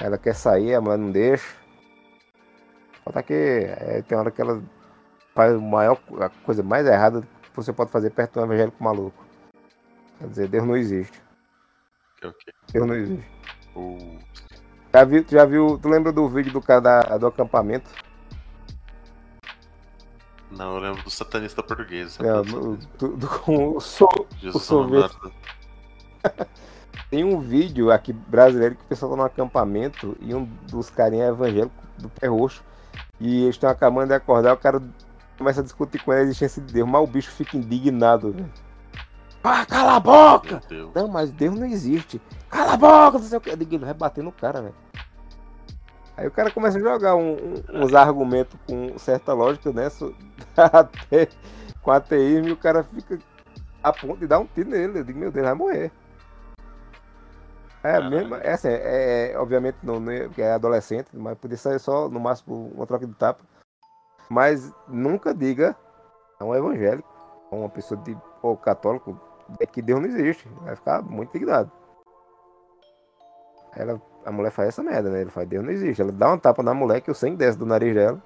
Ela 0.00 0.16
quer 0.16 0.36
sair, 0.36 0.76
a 0.76 0.80
mulher 0.80 0.98
não 0.98 1.10
deixa. 1.10 1.56
Falta 3.04 3.20
que 3.20 3.34
é, 3.34 4.00
tem 4.06 4.16
hora 4.16 4.30
que 4.30 4.40
ela 4.40 4.62
faz 5.34 5.56
o 5.56 5.60
maior, 5.60 5.98
a 6.20 6.28
coisa 6.44 6.62
mais 6.62 6.86
errada 6.86 7.20
que 7.20 7.56
você 7.56 7.72
pode 7.72 7.90
fazer 7.90 8.10
perto 8.10 8.34
de 8.34 8.38
um 8.38 8.44
evangélico 8.44 8.82
maluco. 8.82 9.24
Quer 10.20 10.28
dizer, 10.28 10.48
Deus 10.48 10.64
não 10.64 10.76
existe. 10.76 11.24
Que 12.24 12.28
o 12.28 12.32
quê? 12.32 12.52
Deus 12.72 12.86
não 12.86 12.94
existe. 12.94 13.26
O... 13.76 14.18
Já 14.94 15.04
viu, 15.04 15.24
já 15.28 15.44
viu, 15.44 15.78
tu 15.82 15.88
lembra 15.88 16.10
do 16.12 16.26
vídeo 16.28 16.52
do 16.52 16.62
cara 16.62 16.80
da- 16.80 17.18
do 17.18 17.26
acampamento? 17.26 17.90
Não, 20.50 20.74
eu 20.76 20.80
lembro 20.80 21.02
do 21.02 21.10
satanista 21.10 21.62
português. 21.62 22.18
É, 22.20 22.42
do, 22.42 22.76
do- 22.98 23.16
do- 23.16 23.28
com 23.40 23.76
o 23.76 23.80
so- 23.80 24.08
Jesus 24.38 24.54
o 24.54 24.66
sorvete. 24.66 25.16
Tem 27.10 27.24
um 27.24 27.40
vídeo 27.40 27.90
aqui 27.90 28.12
brasileiro 28.12 28.76
que 28.76 28.82
o 28.84 28.86
pessoal 28.86 29.10
tá 29.10 29.16
no 29.18 29.24
acampamento 29.24 30.16
e 30.20 30.34
um 30.34 30.44
dos 30.70 30.88
carinhas 30.90 31.26
é 31.28 31.30
evangélico 31.30 31.74
do 31.98 32.08
pé 32.08 32.28
roxo. 32.28 32.62
E 33.20 33.42
eles 33.42 33.56
estão 33.56 33.68
acabando 33.68 34.08
de 34.08 34.14
acordar, 34.14 34.54
o 34.54 34.56
cara 34.56 34.80
começa 35.36 35.60
a 35.60 35.64
discutir 35.64 36.02
com 36.02 36.12
ele 36.12 36.22
a 36.22 36.24
existência 36.24 36.62
de 36.62 36.72
Deus, 36.72 36.88
mas 36.88 37.02
o 37.02 37.06
bicho 37.06 37.30
fica 37.30 37.56
indignado. 37.56 38.34
Ah, 39.46 39.66
cala 39.66 39.96
a 39.96 40.00
boca! 40.00 40.62
Não, 40.94 41.06
mas 41.06 41.30
Deus 41.30 41.54
não 41.58 41.66
existe. 41.66 42.18
Cala 42.48 42.72
a 42.72 42.76
boca, 42.78 43.18
não 43.18 43.24
sei 43.26 43.36
o 43.36 43.40
que. 43.42 43.50
Ele 43.50 43.78
vai 43.78 43.92
bater 43.92 44.24
no 44.24 44.32
cara, 44.32 44.62
velho. 44.62 44.74
Aí 46.16 46.26
o 46.26 46.30
cara 46.30 46.50
começa 46.50 46.78
a 46.78 46.80
jogar 46.80 47.14
um- 47.14 47.34
um- 47.34 47.82
uns 47.84 47.94
argumentos 47.94 48.58
com 48.66 48.98
certa 48.98 49.34
lógica, 49.34 49.70
né? 49.72 49.88
Até 50.56 51.28
com 51.82 51.90
ateísmo, 51.90 52.48
e 52.48 52.52
o 52.52 52.56
cara 52.56 52.84
fica 52.84 53.18
a 53.82 53.92
ponto 53.92 54.16
de 54.18 54.26
dar 54.26 54.38
um 54.38 54.46
tiro 54.46 54.70
nele. 54.70 55.00
Eu 55.00 55.04
digo, 55.04 55.18
meu 55.18 55.30
Deus, 55.30 55.44
vai 55.44 55.54
morrer. 55.54 55.92
É, 57.82 58.00
mesmo, 58.00 58.34
é 58.36 58.52
assim, 58.52 58.68
é, 58.68 59.32
é, 59.32 59.38
obviamente 59.38 59.76
não, 59.82 60.10
é, 60.10 60.24
porque 60.26 60.40
é 60.40 60.54
adolescente, 60.54 61.08
mas 61.12 61.36
podia 61.36 61.58
ser 61.58 61.78
só, 61.78 62.08
no 62.08 62.18
máximo, 62.18 62.72
uma 62.74 62.86
troca 62.86 63.06
de 63.06 63.12
tapa. 63.12 63.44
Mas 64.30 64.72
nunca 64.88 65.34
diga 65.34 65.76
a 66.40 66.44
um 66.46 66.54
evangélico, 66.54 67.06
a 67.52 67.54
uma 67.54 67.68
pessoa 67.68 68.00
de 68.00 68.16
ou 68.40 68.56
católico, 68.56 69.20
é 69.60 69.66
que 69.66 69.80
Deus 69.82 70.00
não 70.00 70.08
existe. 70.08 70.48
Vai 70.62 70.76
ficar 70.76 71.02
muito 71.02 71.36
indignado. 71.36 71.70
Ela, 73.76 74.00
a 74.24 74.30
mulher 74.30 74.50
faz 74.50 74.68
essa 74.68 74.82
merda, 74.82 75.10
né? 75.10 75.20
Ele 75.22 75.30
faz, 75.30 75.48
Deus 75.48 75.64
não 75.64 75.72
existe. 75.72 76.00
Ela 76.00 76.12
dá 76.12 76.28
uma 76.28 76.38
tapa 76.38 76.62
na 76.62 76.72
mulher 76.74 77.00
que 77.00 77.10
o 77.10 77.14
sangue 77.14 77.36
desce 77.36 77.58
do 77.58 77.66
nariz 77.66 77.94
dela. 77.94 78.22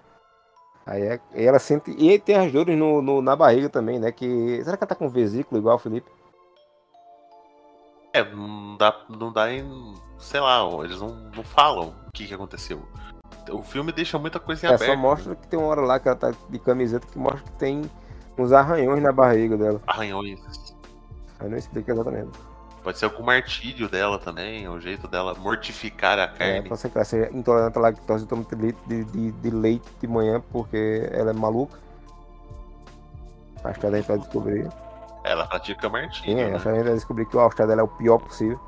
Aí 0.87 1.03
é- 1.03 1.21
e 1.35 1.45
ela 1.45 1.59
sente. 1.59 1.91
E 1.91 2.19
tem 2.19 2.37
as 2.37 2.51
dores 2.53 2.77
no, 2.79 3.01
no- 3.03 3.21
na 3.23 3.35
barriga 3.37 3.69
também, 3.69 3.99
né? 3.99 4.11
Que. 4.13 4.63
Será 4.65 4.77
que 4.77 4.85
ela 4.85 4.89
tá 4.89 4.95
com 4.95 5.09
vesículo 5.09 5.61
igual 5.61 5.77
o 5.77 5.79
Felipe? 5.79 6.11
É, 8.13 8.25
não 8.25 8.77
dá, 8.77 8.95
não 9.09 9.33
dá 9.33 9.53
em. 9.53 9.95
Sei 10.19 10.41
lá, 10.41 10.61
eles 10.85 11.01
não, 11.01 11.09
não 11.37 11.45
falam 11.45 11.95
o 12.09 12.13
que, 12.13 12.27
que 12.27 12.35
aconteceu. 12.35 12.81
O 13.51 13.63
filme 13.63 13.93
deixa 13.93 14.19
muita 14.19 14.41
coisa 14.41 14.67
em 14.67 14.71
É, 14.71 14.75
aberto. 14.75 14.91
só 14.91 14.97
mostra 14.97 15.35
que 15.37 15.47
tem 15.47 15.59
uma 15.59 15.69
hora 15.69 15.81
lá 15.83 15.99
que 16.01 16.09
ela 16.09 16.17
tá 16.17 16.33
de 16.49 16.59
camiseta 16.59 17.07
que 17.07 17.19
mostra 17.19 17.43
que 17.43 17.53
tem 17.53 17.83
uns 18.37 18.53
arranhões 18.53 19.03
na 19.03 19.13
barriga 19.13 19.57
dela. 19.57 19.81
Arranhões. 19.87 20.68
Aí 21.41 21.49
não 21.49 21.57
explica 21.57 21.93
exatamente. 21.93 22.39
Pode 22.83 22.99
ser 22.99 23.07
algum 23.07 23.23
martírio 23.23 23.89
dela 23.89 24.19
também, 24.19 24.69
o 24.69 24.81
jeito 24.81 25.07
dela 25.09 25.35
mortificar 25.35 26.19
a 26.19 26.23
É, 26.23 26.27
carne. 26.29 26.69
pode 26.69 26.81
ser 26.81 26.89
que 26.91 26.97
ela 26.97 27.05
seja 27.05 27.31
intolerante 27.37 27.77
à 27.77 27.81
lactose 27.81 28.25
e 28.25 28.27
toma 28.27 28.45
de, 28.45 29.05
de, 29.05 29.33
de 29.33 29.51
leite 29.51 29.89
de 30.01 30.07
manhã 30.07 30.41
porque 30.53 31.09
ela 31.13 31.31
é 31.31 31.35
maluca. 31.35 31.79
Acho 33.65 33.81
que 33.81 33.87
a 33.87 33.91
gente 33.91 34.07
vai 34.07 34.19
descobrir. 34.19 34.69
Ela 35.25 35.47
pratica 35.47 35.89
martírio. 35.89 36.37
Sim, 36.37 36.41
é, 36.41 36.49
né? 36.51 36.55
acho 36.55 36.63
que 36.63 36.69
a 36.71 36.75
gente 36.75 36.85
vai 36.85 36.95
descobrir 36.95 37.27
que 37.27 37.37
o 37.37 37.41
all 37.41 37.51
dela 37.51 37.81
é 37.81 37.85
o 37.85 37.89
pior 37.89 38.19
possível. 38.19 38.59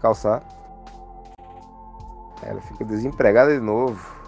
Calçar. 0.00 0.42
Ela 2.42 2.60
fica 2.60 2.84
desempregada 2.84 3.54
de 3.54 3.60
novo. 3.60 4.21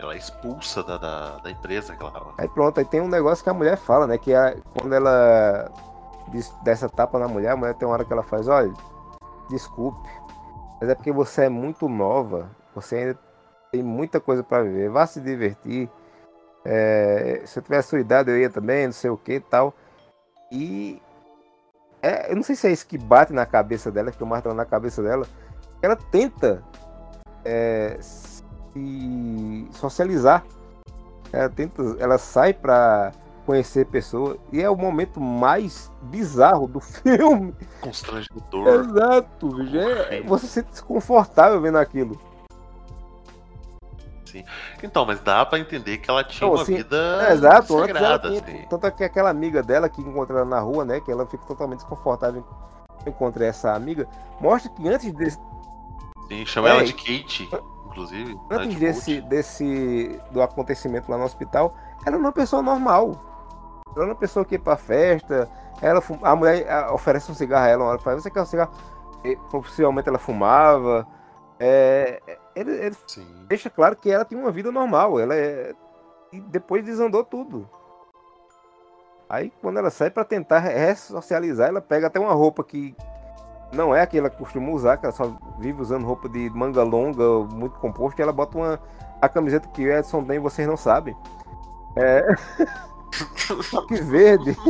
Ela 0.00 0.14
é 0.14 0.16
expulsa 0.16 0.82
da, 0.82 0.96
da, 0.96 1.36
da 1.38 1.50
empresa 1.50 1.94
que 1.94 2.02
ela 2.02 2.10
tava. 2.10 2.32
Aí 2.38 2.48
pronto, 2.48 2.78
aí 2.78 2.84
tem 2.86 3.00
um 3.00 3.08
negócio 3.08 3.44
que 3.44 3.50
a 3.50 3.54
mulher 3.54 3.76
fala, 3.76 4.06
né? 4.06 4.16
Que 4.16 4.32
a- 4.34 4.56
quando 4.78 4.94
ela 4.94 5.70
diz- 6.28 6.52
dessa 6.62 6.88
tapa 6.88 7.18
na 7.18 7.28
mulher, 7.28 7.50
a 7.50 7.56
mulher 7.56 7.74
tem 7.74 7.86
uma 7.86 7.94
hora 7.94 8.04
que 8.04 8.12
ela 8.12 8.22
faz, 8.22 8.48
olha, 8.48 8.72
desculpe, 9.50 10.08
mas 10.80 10.88
é 10.88 10.94
porque 10.94 11.12
você 11.12 11.44
é 11.44 11.48
muito 11.50 11.88
nova, 11.88 12.48
você 12.74 12.96
ainda 12.96 13.18
tem 13.70 13.82
muita 13.82 14.18
coisa 14.20 14.42
pra 14.42 14.62
viver, 14.62 14.88
vá 14.88 15.06
se 15.06 15.20
divertir. 15.20 15.90
É, 16.64 17.42
se 17.46 17.58
eu 17.58 17.62
tivesse 17.62 17.88
sua 17.88 18.00
idade, 18.00 18.30
eu 18.30 18.38
ia 18.38 18.48
também, 18.50 18.86
não 18.86 18.92
sei 18.92 19.10
o 19.10 19.16
que 19.16 19.34
e 19.34 19.40
tal. 19.40 19.74
E 20.50 21.00
é, 22.02 22.30
eu 22.32 22.36
não 22.36 22.42
sei 22.42 22.56
se 22.56 22.66
é 22.66 22.72
isso 22.72 22.86
que 22.86 22.96
bate 22.96 23.32
na 23.32 23.44
cabeça 23.44 23.90
dela, 23.90 24.10
que 24.10 24.20
eu 24.22 24.26
martelo 24.26 24.54
na 24.54 24.64
cabeça 24.64 25.02
dela. 25.02 25.26
Ela 25.82 25.96
tenta 25.96 26.62
é, 27.44 27.98
se 28.72 29.68
socializar. 29.72 30.44
Ela 31.32 31.48
tenta, 31.48 31.82
ela 31.98 32.18
sai 32.18 32.52
pra 32.52 33.12
conhecer 33.46 33.86
pessoas 33.86 34.36
e 34.52 34.60
é 34.62 34.68
o 34.70 34.76
momento 34.76 35.20
mais 35.20 35.90
bizarro 36.02 36.66
do 36.66 36.78
filme. 36.80 37.54
Constrangedor. 37.80 38.68
Exato, 38.68 39.48
bicho. 39.48 39.76
É- 39.78 40.22
você 40.22 40.46
se 40.46 40.52
sente 40.54 40.70
desconfortável 40.70 41.60
vendo 41.60 41.78
aquilo. 41.78 42.18
Então, 44.82 45.04
mas 45.04 45.18
dá 45.20 45.44
pra 45.44 45.58
entender 45.58 45.98
que 45.98 46.08
ela 46.08 46.22
tinha 46.22 46.46
Não, 46.46 46.54
uma 46.54 46.62
assim, 46.62 46.76
vida 46.76 47.26
É, 47.28 47.32
exato, 47.32 47.78
sagrada. 47.80 48.28
tinha- 48.28 48.40
assim. 48.40 48.66
tanto 48.70 48.86
é 48.86 48.90
que 48.92 49.02
aquela 49.02 49.28
amiga 49.28 49.60
dela 49.60 49.88
que 49.88 50.00
encontra 50.00 50.36
ela 50.38 50.44
na 50.44 50.60
rua, 50.60 50.84
né, 50.84 51.00
que 51.00 51.10
ela 51.10 51.26
fica 51.26 51.44
totalmente 51.46 51.80
desconfortável 51.80 52.44
em 53.04 53.08
encontrar 53.10 53.46
essa 53.46 53.74
amiga, 53.74 54.06
mostra 54.40 54.70
que 54.70 54.88
antes 54.88 55.12
desse, 55.14 55.36
Sim, 56.28 56.46
chama 56.46 56.68
É, 56.68 56.70
ela 56.70 56.84
de 56.84 56.92
Kate, 56.92 57.48
inclusive. 57.90 58.38
antes 58.50 58.70
de 58.70 58.80
desse, 58.80 59.20
desse 59.22 60.20
do 60.30 60.42
acontecimento 60.42 61.10
lá 61.10 61.18
no 61.18 61.24
hospital, 61.24 61.74
ela 62.06 62.16
era 62.16 62.18
uma 62.18 62.32
pessoa 62.32 62.62
normal. 62.62 63.12
Ela 63.94 64.04
era 64.04 64.12
uma 64.12 64.18
pessoa 64.18 64.44
que 64.44 64.54
ia 64.54 64.58
pra 64.58 64.76
festa, 64.76 65.48
ela 65.82 66.02
a 66.22 66.36
mulher 66.36 66.66
oferece 66.92 67.30
um 67.30 67.34
cigarro 67.34 67.64
a 67.64 67.68
ela, 67.68 67.98
fala, 67.98 68.20
você 68.20 68.30
quer 68.30 68.42
um 68.42 68.46
cigarro? 68.46 68.72
E, 69.24 69.36
possivelmente 69.50 70.08
ela 70.08 70.18
fumava. 70.18 71.06
É, 71.58 72.22
ele, 72.54 72.70
ele 72.70 72.96
deixa 73.46 73.68
claro 73.68 73.96
que 73.96 74.10
ela 74.10 74.24
tinha 74.24 74.40
uma 74.40 74.50
vida 74.50 74.70
normal. 74.72 75.20
Ela 75.20 75.34
é... 75.34 75.74
E 76.32 76.40
depois 76.40 76.84
desandou 76.84 77.24
tudo. 77.24 77.68
Aí 79.28 79.52
quando 79.60 79.78
ela 79.78 79.90
sai 79.90 80.10
pra 80.10 80.24
tentar 80.24 80.58
ressocializar, 80.58 81.68
ela 81.68 81.80
pega 81.80 82.06
até 82.06 82.18
uma 82.18 82.32
roupa 82.32 82.64
que 82.64 82.96
não 83.72 83.94
é 83.94 84.02
a 84.02 84.06
que 84.06 84.18
ela 84.18 84.30
costuma 84.30 84.70
usar, 84.72 84.96
que 84.96 85.06
ela 85.06 85.14
só 85.14 85.32
vive 85.58 85.80
usando 85.80 86.04
roupa 86.06 86.28
de 86.28 86.50
manga 86.50 86.82
longa, 86.82 87.22
muito 87.54 87.78
composto, 87.78 88.20
e 88.20 88.22
ela 88.22 88.32
bota 88.32 88.58
uma 88.58 88.80
a 89.20 89.28
camiseta 89.28 89.68
que 89.68 89.84
o 89.86 89.92
Edson 89.92 90.24
tem, 90.24 90.38
vocês 90.38 90.66
não 90.66 90.76
sabem. 90.76 91.16
É. 91.96 92.24
Só 93.64 93.84
que 93.86 93.96
verde. 93.96 94.56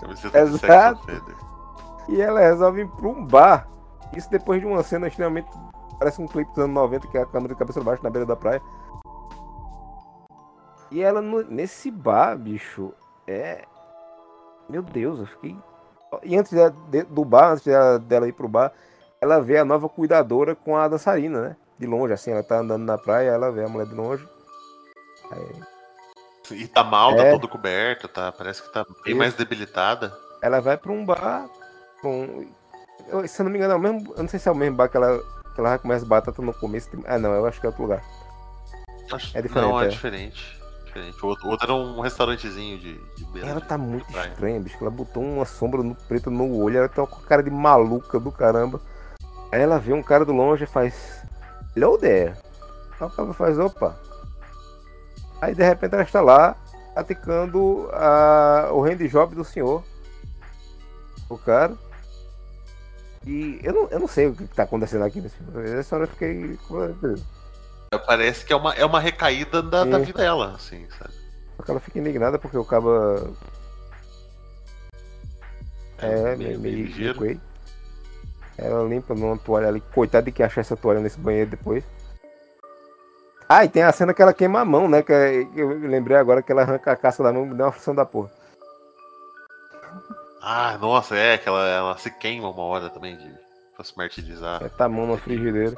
Camiseta 0.00 0.38
Exato. 0.40 1.06
E 2.08 2.20
ela 2.20 2.40
resolve 2.40 2.82
ir 2.82 2.88
pra 2.88 3.08
um 3.08 3.24
bar. 3.24 3.68
Isso 4.16 4.28
depois 4.30 4.60
de 4.60 4.66
uma 4.66 4.82
cena 4.82 5.06
extremamente. 5.08 5.48
Parece 5.98 6.20
um 6.20 6.26
clipe 6.26 6.50
dos 6.50 6.64
anos 6.64 6.74
90, 6.74 7.06
que 7.06 7.16
é 7.16 7.22
a 7.22 7.26
câmera 7.26 7.54
de 7.54 7.58
cabeça 7.58 7.80
baixo 7.80 8.02
na 8.02 8.10
beira 8.10 8.26
da 8.26 8.36
praia. 8.36 8.60
E 10.90 11.00
ela 11.00 11.22
no- 11.22 11.44
nesse 11.44 11.90
bar, 11.90 12.36
bicho, 12.36 12.92
é. 13.26 13.64
Meu 14.68 14.82
Deus, 14.82 15.20
eu 15.20 15.26
fiquei. 15.26 15.56
E 16.22 16.36
antes 16.36 16.52
dela- 16.52 16.74
de- 16.88 17.04
do 17.04 17.24
bar, 17.24 17.52
antes 17.52 17.64
dela, 17.64 17.98
dela 17.98 18.28
ir 18.28 18.32
pro 18.32 18.48
bar, 18.48 18.72
ela 19.20 19.40
vê 19.40 19.58
a 19.58 19.64
nova 19.64 19.88
cuidadora 19.88 20.54
com 20.54 20.76
a 20.76 20.86
dançarina, 20.88 21.40
né? 21.40 21.56
De 21.78 21.86
longe, 21.86 22.12
assim, 22.12 22.30
ela 22.32 22.42
tá 22.42 22.58
andando 22.58 22.84
na 22.84 22.98
praia, 22.98 23.30
ela 23.30 23.50
vê 23.50 23.64
a 23.64 23.68
mulher 23.68 23.86
de 23.86 23.94
longe. 23.94 24.26
E 26.50 26.66
tá 26.66 26.84
mal, 26.84 27.16
tá 27.16 27.22
É. 27.24 27.30
toda 27.32 27.48
coberta, 27.48 28.08
tá, 28.08 28.30
parece 28.32 28.62
que 28.62 28.72
tá 28.72 28.84
bem 28.84 28.94
Isso. 29.12 29.16
mais 29.16 29.34
debilitada. 29.34 30.12
Ela 30.42 30.60
vai 30.60 30.76
pra 30.76 30.92
um 30.92 31.04
bar 31.04 31.48
com. 32.02 32.46
eu- 33.08 33.26
se 33.26 33.40
eu 33.40 33.44
não 33.44 33.50
me 33.50 33.58
engano, 33.58 33.72
é 33.74 33.76
o 33.76 33.80
mesmo. 33.80 34.12
Eu 34.14 34.22
não 34.22 34.28
sei 34.28 34.38
se 34.38 34.48
é 34.48 34.52
o 34.52 34.54
mesmo 34.54 34.76
bar 34.76 34.88
que 34.88 34.96
ela, 34.96 35.18
que 35.54 35.60
ela 35.60 35.80
as 35.82 36.04
batatas 36.04 36.44
no 36.44 36.52
começo. 36.52 36.90
Ah, 37.06 37.18
não, 37.18 37.32
eu 37.32 37.46
acho 37.46 37.60
que 37.60 37.66
é 37.66 37.68
outro 37.70 37.82
lugar. 37.84 38.02
Acho- 39.12 39.36
É 39.38 39.42
diferente, 39.42 39.68
Não, 39.70 39.80
é, 39.80 39.86
é. 39.86 39.88
diferente. 39.88 40.61
Diferente. 40.92 41.24
O 41.24 41.28
outro, 41.28 41.46
o 41.46 41.50
outro 41.50 41.66
era 41.66 41.74
um 41.74 42.00
restaurantezinho 42.00 42.78
de, 42.78 42.94
de 43.16 43.40
Ela 43.40 43.60
de- 43.60 43.66
tá 43.66 43.78
muito 43.78 44.06
praia. 44.12 44.28
estranha, 44.28 44.60
bicho. 44.60 44.76
Ela 44.80 44.90
botou 44.90 45.22
uma 45.22 45.44
sombra 45.44 45.82
no 45.82 45.94
preto 45.94 46.30
no 46.30 46.54
olho. 46.56 46.78
Ela 46.78 46.88
tá 46.88 47.06
com 47.06 47.16
a 47.20 47.26
cara 47.26 47.42
de 47.42 47.50
maluca 47.50 48.20
do 48.20 48.30
caramba. 48.30 48.80
Aí 49.50 49.60
ela 49.60 49.78
vê 49.78 49.92
um 49.92 50.02
cara 50.02 50.24
do 50.24 50.32
longe 50.32 50.64
e 50.64 50.66
faz. 50.66 51.22
Hello 51.74 51.96
there. 51.98 52.34
Aí 53.00 53.06
o 53.06 53.10
cara 53.10 53.32
faz, 53.32 53.58
opa. 53.58 53.98
Aí 55.40 55.54
de 55.54 55.62
repente 55.64 55.94
ela 55.94 56.02
está 56.02 56.20
lá 56.20 56.56
praticando 56.94 57.88
a... 57.92 58.68
o 58.72 58.82
handjob 58.82 59.34
do 59.34 59.44
senhor. 59.44 59.82
O 61.28 61.38
cara. 61.38 61.74
E 63.26 63.60
eu 63.62 63.72
não, 63.72 63.88
eu 63.88 64.00
não 64.00 64.08
sei 64.08 64.26
o 64.26 64.34
que 64.34 64.44
tá 64.48 64.64
acontecendo 64.64 65.04
aqui 65.04 65.20
nesse 65.20 65.36
filme. 65.36 65.70
Essa 65.70 65.94
hora 65.96 66.04
eu 66.04 66.08
fiquei. 66.08 66.58
Parece 67.98 68.44
que 68.44 68.52
é 68.52 68.56
uma, 68.56 68.74
é 68.74 68.84
uma 68.84 69.00
recaída 69.00 69.62
da, 69.62 69.84
da 69.84 69.98
vida 69.98 70.18
dela, 70.18 70.52
assim, 70.54 70.86
sabe? 70.98 71.12
Só 71.56 71.62
que 71.62 71.70
ela 71.70 71.80
fica 71.80 71.98
indignada 71.98 72.38
porque 72.38 72.56
o 72.56 72.64
caba 72.64 73.30
É, 75.98 76.34
meio, 76.36 76.58
meio 76.58 76.86
ligeiro. 76.86 77.40
Ela 78.56 78.82
limpa 78.88 79.14
numa 79.14 79.38
toalha 79.38 79.68
ali. 79.68 79.80
Coitado 79.94 80.26
de 80.26 80.32
quem 80.32 80.44
achar 80.44 80.60
essa 80.60 80.76
toalha 80.76 81.00
nesse 81.00 81.18
banheiro 81.18 81.50
depois. 81.50 81.84
Ah, 83.48 83.64
e 83.64 83.68
tem 83.68 83.82
a 83.82 83.92
cena 83.92 84.14
que 84.14 84.22
ela 84.22 84.32
queima 84.32 84.60
a 84.60 84.64
mão, 84.64 84.88
né? 84.88 85.02
Que 85.02 85.12
é, 85.12 85.46
eu 85.54 85.78
lembrei 85.80 86.16
agora 86.16 86.42
que 86.42 86.50
ela 86.50 86.62
arranca 86.62 86.92
a 86.92 86.96
casca 86.96 87.22
da 87.22 87.32
mão 87.32 87.46
e 87.46 87.54
dá 87.54 87.66
uma 87.66 87.72
função 87.72 87.94
da 87.94 88.04
porra. 88.04 88.30
Ah, 90.40 90.76
nossa, 90.80 91.14
é 91.16 91.38
que 91.38 91.48
ela, 91.48 91.68
ela 91.68 91.98
se 91.98 92.10
queima 92.10 92.48
uma 92.48 92.62
hora 92.62 92.90
também 92.90 93.16
de 93.16 93.30
pra 93.76 93.84
se 93.84 93.96
martirizar. 93.96 94.62
É, 94.62 94.68
tá 94.68 94.86
a 94.86 94.88
mão 94.88 95.06
na 95.06 95.16
frigideira. 95.16 95.76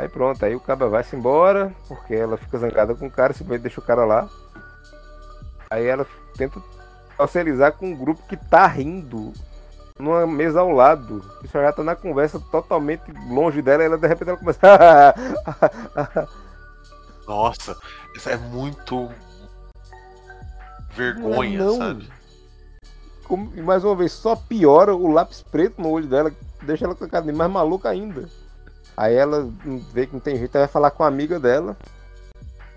Aí 0.00 0.08
pronto, 0.08 0.42
aí 0.42 0.56
o 0.56 0.60
cara 0.60 0.88
vai-se 0.88 1.14
embora, 1.14 1.74
porque 1.86 2.14
ela 2.14 2.38
fica 2.38 2.56
zangada 2.56 2.94
com 2.94 3.06
o 3.06 3.10
cara, 3.10 3.34
simplesmente 3.34 3.64
deixa 3.64 3.80
o 3.80 3.84
cara 3.84 4.02
lá. 4.06 4.26
Aí 5.68 5.84
ela 5.84 6.06
tenta 6.38 6.58
socializar 7.18 7.72
com 7.72 7.90
um 7.90 7.94
grupo 7.94 8.22
que 8.26 8.34
tá 8.34 8.66
rindo 8.66 9.34
numa 9.98 10.26
mesa 10.26 10.60
ao 10.60 10.70
lado. 10.70 11.22
Isso 11.44 11.52
já 11.52 11.70
tá 11.70 11.84
na 11.84 11.94
conversa 11.94 12.40
totalmente 12.50 13.12
longe 13.28 13.60
dela, 13.60 13.82
e 13.82 13.86
ela 13.86 13.98
de 13.98 14.08
repente 14.08 14.28
ela 14.30 14.38
começa. 14.38 14.58
Nossa, 17.28 17.76
isso 18.16 18.30
é 18.30 18.38
muito 18.38 19.10
vergonha, 20.94 21.58
Não, 21.58 21.66
não. 21.66 21.76
sabe? 21.76 22.10
Como- 23.24 23.52
e 23.54 23.60
mais 23.60 23.84
uma 23.84 23.94
vez, 23.94 24.12
só 24.12 24.34
piora 24.34 24.94
o 24.96 25.12
lápis 25.12 25.42
preto 25.42 25.80
no 25.82 25.90
olho 25.90 26.06
dela, 26.08 26.32
deixa 26.62 26.86
ela 26.86 26.94
com 26.94 27.04
a 27.04 27.08
cara 27.08 27.30
mais 27.32 27.50
maluca 27.50 27.90
ainda. 27.90 28.30
Aí 28.96 29.14
ela 29.14 29.48
vê 29.92 30.06
que 30.06 30.12
não 30.12 30.20
tem 30.20 30.36
jeito, 30.36 30.54
ela 30.56 30.66
vai 30.66 30.72
falar 30.72 30.90
com 30.90 31.02
a 31.02 31.06
amiga 31.06 31.38
dela, 31.40 31.76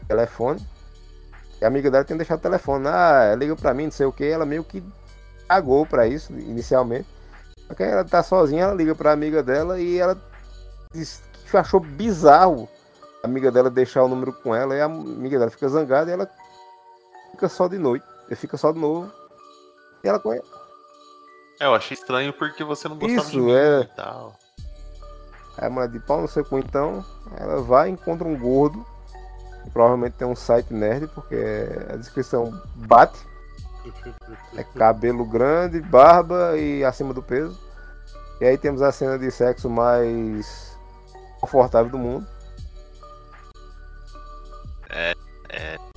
telefone. 0.07 0.65
E 1.61 1.65
a 1.65 1.67
amiga 1.67 1.89
dela 1.89 2.03
tem 2.03 2.15
que 2.15 2.19
deixar 2.19 2.35
o 2.35 2.39
telefone. 2.39 2.87
Ah, 2.87 3.35
liga 3.37 3.55
pra 3.55 3.73
mim, 3.73 3.85
não 3.85 3.91
sei 3.91 4.05
o 4.05 4.11
que. 4.11 4.25
Ela 4.25 4.45
meio 4.45 4.63
que 4.63 4.83
pagou 5.47 5.85
pra 5.85 6.07
isso 6.07 6.31
inicialmente. 6.33 7.07
Só 7.67 7.73
que 7.73 7.83
aí 7.83 7.91
ela 7.91 8.03
tá 8.03 8.21
sozinha, 8.21 8.63
ela 8.63 8.73
liga 8.73 8.93
pra 8.93 9.11
amiga 9.11 9.41
dela 9.41 9.79
e 9.79 9.97
ela 9.97 10.21
diz 10.93 11.21
que 11.49 11.57
achou 11.57 11.79
bizarro 11.79 12.67
a 13.23 13.27
amiga 13.27 13.51
dela 13.51 13.69
deixar 13.69 14.03
o 14.03 14.07
número 14.07 14.33
com 14.33 14.53
ela. 14.53 14.75
E 14.75 14.81
a 14.81 14.85
amiga 14.85 15.39
dela 15.39 15.51
fica 15.51 15.67
zangada 15.69 16.09
e 16.09 16.13
ela 16.13 16.29
fica 17.31 17.47
só 17.47 17.67
de 17.67 17.77
noite. 17.77 18.05
Fica 18.35 18.57
só 18.57 18.71
de 18.71 18.79
novo. 18.79 19.11
E 20.03 20.07
ela 20.07 20.19
conhece. 20.19 20.47
É, 21.59 21.65
eu 21.65 21.75
achei 21.75 21.95
estranho 21.95 22.33
porque 22.33 22.63
você 22.63 22.89
não 22.89 22.97
gostava 22.97 23.21
de 23.21 23.27
Isso, 23.27 23.39
mim 23.39 23.51
é. 23.51 23.81
e 23.81 23.95
tal. 23.95 24.35
Aí 25.57 25.67
a 25.67 25.69
mulher 25.69 25.89
de 25.89 25.99
pau 25.99 26.21
no 26.21 26.27
seu 26.27 26.43
cu 26.43 26.57
então, 26.59 27.03
ela 27.37 27.61
vai 27.61 27.89
e 27.89 27.91
encontra 27.93 28.27
um 28.27 28.37
gordo. 28.37 28.85
que 29.63 29.69
provavelmente 29.71 30.13
tem 30.17 30.27
um 30.27 30.35
site 30.35 30.73
nerd, 30.73 31.07
porque 31.07 31.35
a 31.91 31.95
descrição 31.97 32.59
bate. 32.75 33.19
É 34.55 34.63
cabelo 34.63 35.25
grande, 35.25 35.81
barba 35.81 36.55
e 36.57 36.83
acima 36.85 37.13
do 37.13 37.23
peso. 37.23 37.57
E 38.39 38.45
aí 38.45 38.57
temos 38.57 38.81
a 38.83 38.91
cena 38.91 39.17
de 39.17 39.29
sexo 39.31 39.69
mais 39.69 40.77
confortável 41.41 41.91
do 41.91 41.97
mundo. 41.97 42.25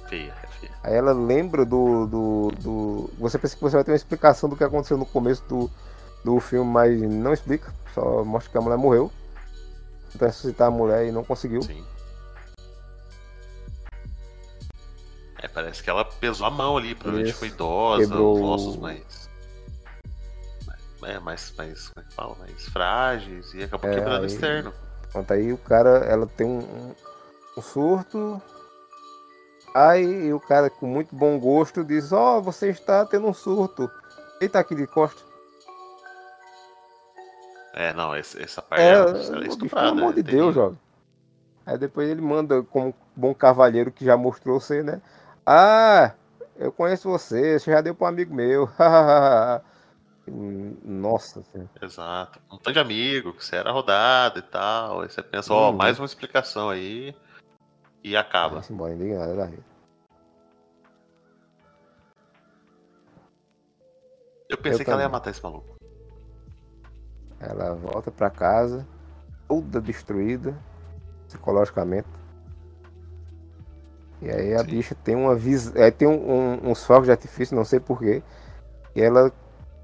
Feia, 0.08 0.32
é 0.42 0.46
feia. 0.46 0.72
Aí 0.82 0.94
ela 0.94 1.12
lembra 1.12 1.64
do, 1.64 2.06
do, 2.06 2.48
do- 2.60 3.10
Você 3.18 3.38
pensa 3.38 3.56
que 3.56 3.62
você 3.62 3.76
vai 3.76 3.84
ter 3.84 3.90
uma 3.90 3.96
explicação 3.96 4.48
do 4.48 4.56
que 4.56 4.64
aconteceu 4.64 4.96
no 4.96 5.04
começo 5.06 5.42
do, 5.48 5.70
do 6.24 6.38
filme, 6.40 6.70
mas 6.70 7.00
não 7.02 7.32
explica. 7.32 7.72
Só 7.94 8.24
mostra 8.24 8.50
que 8.52 8.58
a 8.58 8.60
mulher 8.60 8.78
morreu. 8.78 9.10
Tentou 10.16 10.28
ressuscitar 10.28 10.68
a 10.68 10.70
mulher 10.70 11.06
e 11.06 11.12
não 11.12 11.22
conseguiu. 11.22 11.60
Sim. 11.60 11.84
É, 15.42 15.46
parece 15.46 15.82
que 15.82 15.90
ela 15.90 16.04
pesou 16.04 16.46
a 16.46 16.50
mão 16.50 16.76
ali, 16.78 16.94
provavelmente 16.94 17.30
Isso. 17.30 17.38
foi 17.38 17.48
idosa, 17.48 18.02
Quebrou 18.02 18.34
os 18.34 18.40
ossos 18.62 18.76
mais. 18.80 19.28
É, 21.04 21.18
mais, 21.20 21.52
mais, 21.56 21.88
como 21.90 22.04
é 22.04 22.08
que 22.08 22.14
fala? 22.14 22.34
Mais 22.36 22.64
frágeis 22.70 23.52
e 23.54 23.62
acabou 23.62 23.90
É, 23.90 23.94
quebrando 23.94 24.20
aí- 24.22 24.26
externo. 24.26 24.72
Pronto, 25.12 25.32
aí 25.32 25.52
o 25.52 25.58
cara, 25.58 25.98
ela 25.98 26.26
tem 26.26 26.46
um, 26.46 26.94
um- 27.56 27.62
surto. 27.62 28.40
Aí 29.74 30.32
o 30.32 30.40
cara 30.40 30.70
com 30.70 30.86
muito 30.86 31.14
bom 31.14 31.38
gosto 31.38 31.84
diz, 31.84 32.10
ó, 32.12 32.40
você 32.40 32.70
está 32.70 33.04
tendo 33.04 33.26
um 33.26 33.34
surto. 33.34 33.90
Eita 34.40 34.58
aqui 34.58 34.74
de 34.74 34.86
costa. 34.86 35.20
É, 37.76 37.92
não, 37.92 38.14
essa 38.14 38.62
parte 38.62 38.82
É, 38.82 38.94
é, 38.94 39.46
estuprada. 39.48 39.88
pelo 39.92 40.00
amor 40.00 40.14
de 40.14 40.22
Deus, 40.22 40.54
jovem. 40.54 40.78
Aí 41.66 41.76
depois 41.76 42.08
ele 42.08 42.22
manda, 42.22 42.62
como 42.62 42.94
bom 43.14 43.34
cavalheiro 43.34 43.92
que 43.92 44.02
já 44.02 44.16
mostrou 44.16 44.58
ser, 44.58 44.82
né? 44.82 45.02
Ah, 45.44 46.12
eu 46.56 46.72
conheço 46.72 47.10
você, 47.10 47.58
você 47.58 47.70
já 47.70 47.82
deu 47.82 47.94
para 47.94 48.06
um 48.06 48.08
amigo 48.08 48.34
meu. 48.34 48.68
Hum, 50.28 50.76
Nossa 50.82 51.40
senhora. 51.52 51.70
Exato. 51.80 52.40
Um 52.50 52.56
tanto 52.58 52.72
de 52.72 52.80
amigo, 52.80 53.32
que 53.32 53.44
você 53.44 53.54
era 53.54 53.70
rodado 53.70 54.40
e 54.40 54.42
tal. 54.42 55.02
Aí 55.02 55.08
você 55.08 55.22
pensa, 55.22 55.54
ó, 55.54 55.70
Uhum. 55.70 55.76
mais 55.76 56.00
uma 56.00 56.04
explicação 56.04 56.68
aí. 56.68 57.14
E 58.02 58.16
acaba. 58.16 58.54
Vai-se 58.56 58.72
embora, 58.72 58.92
indignado 58.92 59.36
da 59.36 59.46
vida. 59.46 59.62
Eu 64.48 64.58
pensei 64.58 64.80
Eu 64.80 64.84
que 64.84 64.90
ela 64.90 65.02
ia 65.02 65.08
matar 65.08 65.30
esse 65.30 65.40
maluco. 65.40 65.75
Ela 67.40 67.74
volta 67.74 68.10
pra 68.10 68.30
casa, 68.30 68.86
toda 69.48 69.80
destruída, 69.80 70.56
psicologicamente. 71.26 72.08
E 74.22 74.30
aí 74.30 74.54
a 74.54 74.60
Sim. 74.60 74.66
bicha 74.66 74.94
tem 74.94 75.14
uma 75.14 75.34
visão. 75.34 75.74
Aí 75.82 75.90
tem 75.90 76.08
um- 76.08 76.30
um- 76.30 76.70
uns 76.70 76.84
fogos 76.84 77.04
de 77.04 77.10
artifício, 77.10 77.54
não 77.54 77.64
sei 77.64 77.78
porquê. 77.78 78.22
E 78.94 79.02
ela 79.02 79.30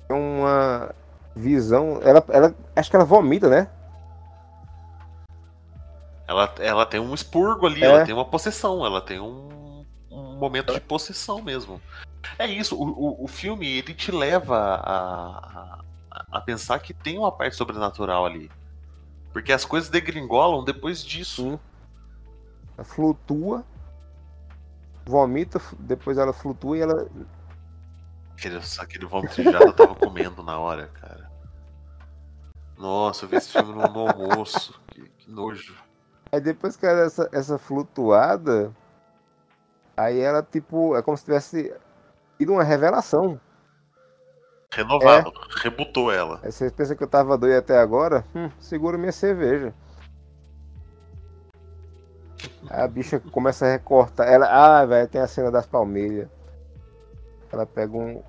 tem 0.09 0.17
uma 0.17 0.95
visão. 1.37 2.01
Ela, 2.03 2.25
ela. 2.29 2.55
Acho 2.75 2.88
que 2.88 2.97
ela 2.97 3.05
vomita, 3.05 3.49
né? 3.49 3.69
Ela, 6.27 6.55
ela 6.61 6.87
tem 6.87 6.99
um 6.99 7.12
expurgo 7.12 7.67
ali, 7.67 7.83
É. 7.83 7.87
ela 7.87 8.05
tem 8.07 8.15
uma 8.15 8.25
possessão, 8.25 8.87
ela 8.87 9.03
tem 9.03 9.21
um, 9.21 9.85
um 10.11 10.37
momento 10.37 10.73
de 10.73 10.81
possessão 10.81 11.43
mesmo. 11.43 11.79
É 12.38 12.47
isso, 12.47 12.75
o, 12.75 12.88
o, 12.88 13.25
o 13.25 13.29
filme 13.29 13.67
ele 13.67 13.93
te 13.93 14.11
leva 14.11 14.81
a, 14.83 15.81
a, 16.31 16.40
pensar 16.40 16.79
que 16.79 16.92
tem 16.92 17.18
uma 17.18 17.33
parte 17.33 17.57
sobrenatural 17.57 18.27
ali. 18.27 18.51
Porque 19.33 19.53
as 19.53 19.64
coisas 19.64 19.88
degringolam 19.88 20.64
depois 20.64 21.03
disso. 21.03 21.59
Ela 22.77 22.85
flutua. 22.85 23.64
Vomita, 25.05 25.61
depois 25.79 26.18
ela 26.18 26.33
flutua 26.33 26.77
e 26.77 26.81
ela. 26.81 27.09
Aquele, 28.33 28.61
aquele 28.79 29.07
vômito 29.07 29.42
jato 29.42 29.66
eu 29.66 29.72
tava 29.72 29.94
comendo 29.94 30.42
na 30.42 30.59
hora, 30.59 30.88
cara. 30.88 31.31
Nossa, 32.77 33.25
eu 33.25 33.29
vi 33.29 33.37
esse 33.37 33.51
filme 33.51 33.72
no, 33.72 33.83
no 33.88 34.09
almoço. 34.09 34.81
Que, 34.88 35.09
que 35.09 35.31
nojo. 35.31 35.75
Aí 36.31 36.40
depois 36.40 36.77
que 36.77 36.87
ela 36.87 37.01
dá 37.01 37.07
essa, 37.07 37.29
essa 37.33 37.59
flutuada. 37.59 38.74
Aí 39.97 40.18
ela, 40.20 40.43
tipo, 40.43 40.97
é 40.97 41.03
como 41.03 41.16
se 41.16 41.24
tivesse 41.24 41.74
tido 42.39 42.53
uma 42.53 42.64
revelação. 42.64 43.41
Renovado, 44.75 45.31
É. 45.31 45.61
rebutou 45.62 46.11
ela. 46.11 46.41
Aí 46.43 46.51
vocês 46.51 46.73
pensam 46.73 46.97
que 46.97 47.03
eu 47.05 47.09
tava 47.09 47.37
doido 47.37 47.59
até 47.59 47.79
agora? 47.79 48.25
Hum, 48.35 48.49
segura 48.59 48.97
minha 48.97 49.12
cerveja. 49.12 49.75
A 52.70 52.87
bicha 52.89 53.20
começa 53.20 53.66
a 53.66 53.70
recortar. 53.73 54.27
Ela, 54.29 54.47
ah, 54.47 54.85
velho, 54.87 55.09
tem 55.09 55.20
a 55.20 55.27
cena 55.27 55.51
das 55.51 55.66
palmilhas. 55.66 56.29
Ela 57.53 57.66
pega 57.66 57.97
um. 57.97 58.23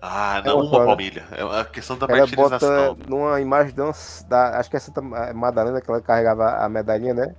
Ah, 0.00 0.42
Ela 0.44 0.44
não 0.46 0.60
uma 0.60 0.70
fala- 0.70 0.84
palmilha. 0.86 1.24
É 1.32 1.60
a 1.60 1.64
questão 1.64 1.96
da 1.96 2.06
Ela 2.06 2.26
bota 2.26 2.94
numa 3.08 3.40
imagem 3.40 3.74
de 3.74 3.80
uma, 3.80 3.92
da, 4.28 4.58
acho 4.60 4.68
que 4.68 4.76
é 4.76 4.80
Santa 4.80 5.00
Madalena 5.00 5.80
que 5.80 5.90
ela 5.90 6.02
carregava 6.02 6.50
a 6.58 6.68
medalhinha, 6.68 7.14
né? 7.14 7.34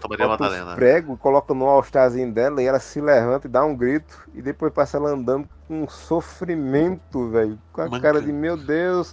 Santa 0.00 0.08
Maria 0.08 0.26
Bota 0.28 0.44
Madalena. 0.44 0.74
prego 0.76 1.14
e 1.14 1.16
coloca 1.16 1.52
no 1.54 1.66
altarzinho 1.66 2.32
dela 2.32 2.62
e 2.62 2.66
ela 2.66 2.78
se 2.80 3.00
levanta 3.00 3.46
e 3.46 3.50
dá 3.50 3.64
um 3.64 3.76
grito. 3.76 4.26
E 4.34 4.40
depois 4.42 4.72
passa 4.72 4.96
ela 4.96 5.10
andando 5.10 5.48
com 5.68 5.82
um 5.82 5.88
sofrimento, 5.88 7.28
velho. 7.30 7.58
Com 7.72 7.82
a 7.82 8.00
cara 8.00 8.20
de 8.20 8.32
meu 8.32 8.56
Deus. 8.56 9.12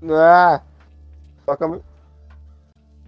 que- 0.00 0.12
Ah! 0.12 0.60
Toca 1.46 1.80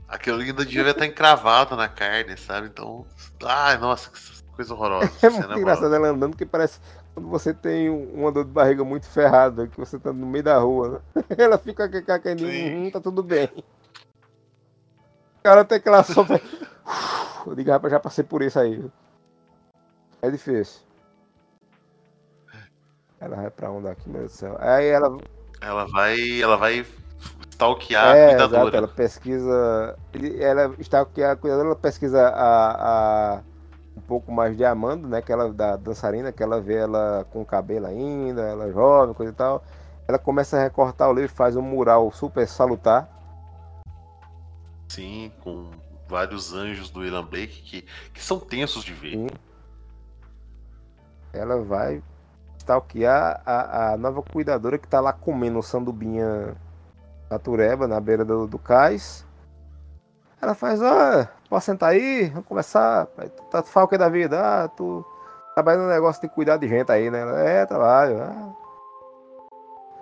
Aquilo 0.09 0.41
ainda 0.41 0.65
devia 0.65 0.91
estar 0.91 1.07
encravado 1.07 1.75
na 1.77 1.89
carne, 1.89 2.37
sabe? 2.37 2.67
Então. 2.69 3.05
Ai, 3.45 3.79
nossa, 3.79 4.11
que 4.11 4.45
coisa 4.55 4.75
horrorosa. 4.75 5.11
É 5.23 5.29
muito 5.31 5.43
cena 5.43 5.59
engraçado 5.59 5.85
horrorosa. 5.87 5.97
ela 5.97 6.09
andando, 6.09 6.31
porque 6.33 6.47
parece 6.47 6.79
quando 7.15 7.29
você 7.29 7.53
tem 7.55 7.89
um- 7.91 8.13
uma 8.15 8.31
dor 8.31 8.45
de 8.45 8.51
barriga 8.51 8.85
muito 8.85 9.07
ferrada, 9.09 9.67
que 9.67 9.79
você 9.79 9.99
tá 9.99 10.13
no 10.13 10.27
meio 10.27 10.45
da 10.45 10.59
rua. 10.59 11.01
né? 11.15 11.23
Ela 11.39 11.59
fica 11.59 11.89
com 11.89 12.13
a 12.13 12.19
caninha, 12.19 12.51
Sim. 12.51 12.87
hum, 12.87 12.91
tá 12.91 13.01
tudo 13.01 13.23
bem. 13.23 13.49
O 15.39 15.43
cara 15.45 15.61
até 15.63 15.79
que 15.81 15.89
ela 15.89 16.03
só 16.05 16.23
vai. 16.23 16.41
Eu 17.47 17.55
digo, 17.55 17.71
rapaz, 17.71 17.91
já 17.93 18.01
passei 18.01 18.25
por 18.25 18.43
isso 18.43 18.59
aí. 18.59 18.77
viu? 18.77 18.93
É 20.23 20.31
difícil. 20.31 20.81
Ela 23.21 23.37
vai 23.37 23.51
pra 23.51 23.71
onde 23.71 23.89
aqui, 23.89 24.09
meu 24.09 24.21
Deus 24.21 24.33
do 24.33 24.37
céu? 24.37 24.57
Aí 24.61 24.87
ela. 24.87 25.17
Ela 25.61 25.87
vai. 25.87 26.41
Ela 26.41 26.57
vai 26.57 26.85
stalkear 27.51 28.05
a 28.07 28.17
é, 28.17 28.27
exato, 28.35 28.49
cuidadora. 28.51 28.77
ela 28.79 28.89
pesquisa. 28.89 29.99
Ela 30.41 30.75
que 31.07 31.23
a 31.23 31.37
cuidadora 31.37 31.69
ela 31.69 31.77
pesquisa 31.77 32.29
a, 32.29 33.37
a- 33.37 33.41
o 33.97 34.01
pouco 34.01 34.33
mais 34.33 34.57
de 34.57 34.65
Amanda, 34.65 35.07
né? 35.07 35.23
Que 35.23 35.33
ela, 35.33 35.53
da 35.53 35.77
dançarina, 35.77 36.33
que 36.33 36.43
ela 36.43 36.61
vê 36.61 36.75
ela 36.75 37.25
com 37.33 37.45
cabelo 37.45 37.87
ainda, 37.87 38.43
ela 38.43 38.73
jovem, 38.73 39.15
coisa 39.15 39.33
e 39.33 39.35
tal. 39.35 39.63
Ela 40.09 40.19
começa 40.19 40.57
a 40.59 40.63
recortar 40.63 41.09
o 41.09 41.15
livro, 41.15 41.31
faz 41.35 41.57
um 41.57 41.63
mural 41.63 42.11
super 42.11 42.47
salutar. 42.47 43.09
Sim, 44.89 45.33
com 45.43 45.71
vários 46.15 46.55
anjos 46.55 46.91
do 46.91 47.01
William 47.01 47.25
Blake 47.25 47.61
que, 47.63 47.83
que 48.13 48.23
são 48.23 48.39
tensos 48.39 48.85
de 48.85 48.93
ver. 48.93 49.17
Sim. 49.17 49.27
Ela 51.33 51.61
vai 51.61 52.01
stalkear 52.57 53.43
a, 53.45 53.95
a 53.95 53.97
nova 53.97 54.23
cuidadora 54.23 54.79
que 54.79 54.87
tá 54.87 55.01
lá 55.01 55.13
comendo 55.13 55.61
sandubinha 55.61 56.55
natureba 57.29 57.89
na 57.89 57.99
beira 57.99 58.25
do, 58.25 58.47
do 58.47 58.61
cais. 58.61 59.27
Ela 60.41 60.55
faz, 60.55 60.81
ó, 60.81 61.27
posso 61.49 61.67
sentar 61.67 61.91
aí? 61.91 62.29
Vamos 62.29 62.47
conversar. 62.47 63.07
Tu, 63.07 63.43
tá, 63.51 63.61
tu 63.61 63.69
fala 63.69 63.87
o 63.87 63.89
que 63.89 63.99
da 63.99 64.09
vida? 64.09 64.39
Ah, 64.39 64.69
tu 64.69 65.05
trabalha 65.55 65.79
no 65.79 65.89
negócio 65.89 66.23
de 66.23 66.29
cuidar 66.29 66.59
de 66.59 66.69
gente 66.69 66.93
aí, 66.93 67.11
né? 67.11 67.23
Ela, 67.23 67.41
é, 67.41 67.67
trabalho. 67.67 68.23
Ah. 68.23 68.53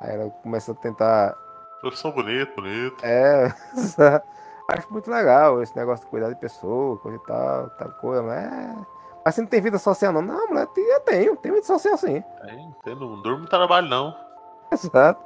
Aí 0.02 0.14
ela 0.14 0.28
começa 0.42 0.72
a 0.72 0.74
tentar. 0.74 1.34
Profissão 1.80 2.10
bonita, 2.12 2.52
bonita. 2.54 2.96
É, 3.02 3.54
acho 4.78 4.92
muito 4.92 5.10
legal 5.10 5.62
esse 5.62 5.76
negócio 5.76 6.04
de 6.04 6.10
cuidar 6.10 6.28
de 6.28 6.36
pessoa, 6.36 6.96
coisa 6.98 7.16
e 7.16 7.26
tal, 7.26 7.70
tal 7.70 7.90
coisa, 7.92 8.22
mas 8.22 8.38
é. 8.38 8.74
Mas 9.24 9.34
você 9.34 9.40
não 9.40 9.48
tem 9.48 9.60
vida 9.60 9.78
social, 9.78 10.12
não. 10.12 10.20
Não, 10.20 10.48
mulher, 10.48 10.66
eu 10.76 11.00
tenho, 11.00 11.36
tenho 11.36 11.54
vida 11.54 11.66
social 11.66 11.96
sim. 11.96 12.22
É, 12.42 12.94
não 12.94 13.22
durmo 13.22 13.42
no 13.42 13.48
trabalho, 13.48 13.88
não. 13.88 14.16
Exato. 14.70 15.20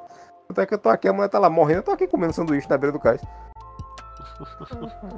Até 0.51 0.67
que 0.67 0.75
eu 0.75 0.79
tô 0.79 0.89
aqui, 0.89 1.09
a 1.09 1.13
mulher 1.13 1.29
tá 1.29 1.39
lá 1.39 1.49
morrendo, 1.49 1.79
eu 1.79 1.83
tô 1.83 1.91
aqui 1.93 2.07
comendo 2.07 2.33
sanduíche 2.33 2.69
na 2.69 2.77
beira 2.77 2.93
do 2.93 3.01
cais. 3.01 3.23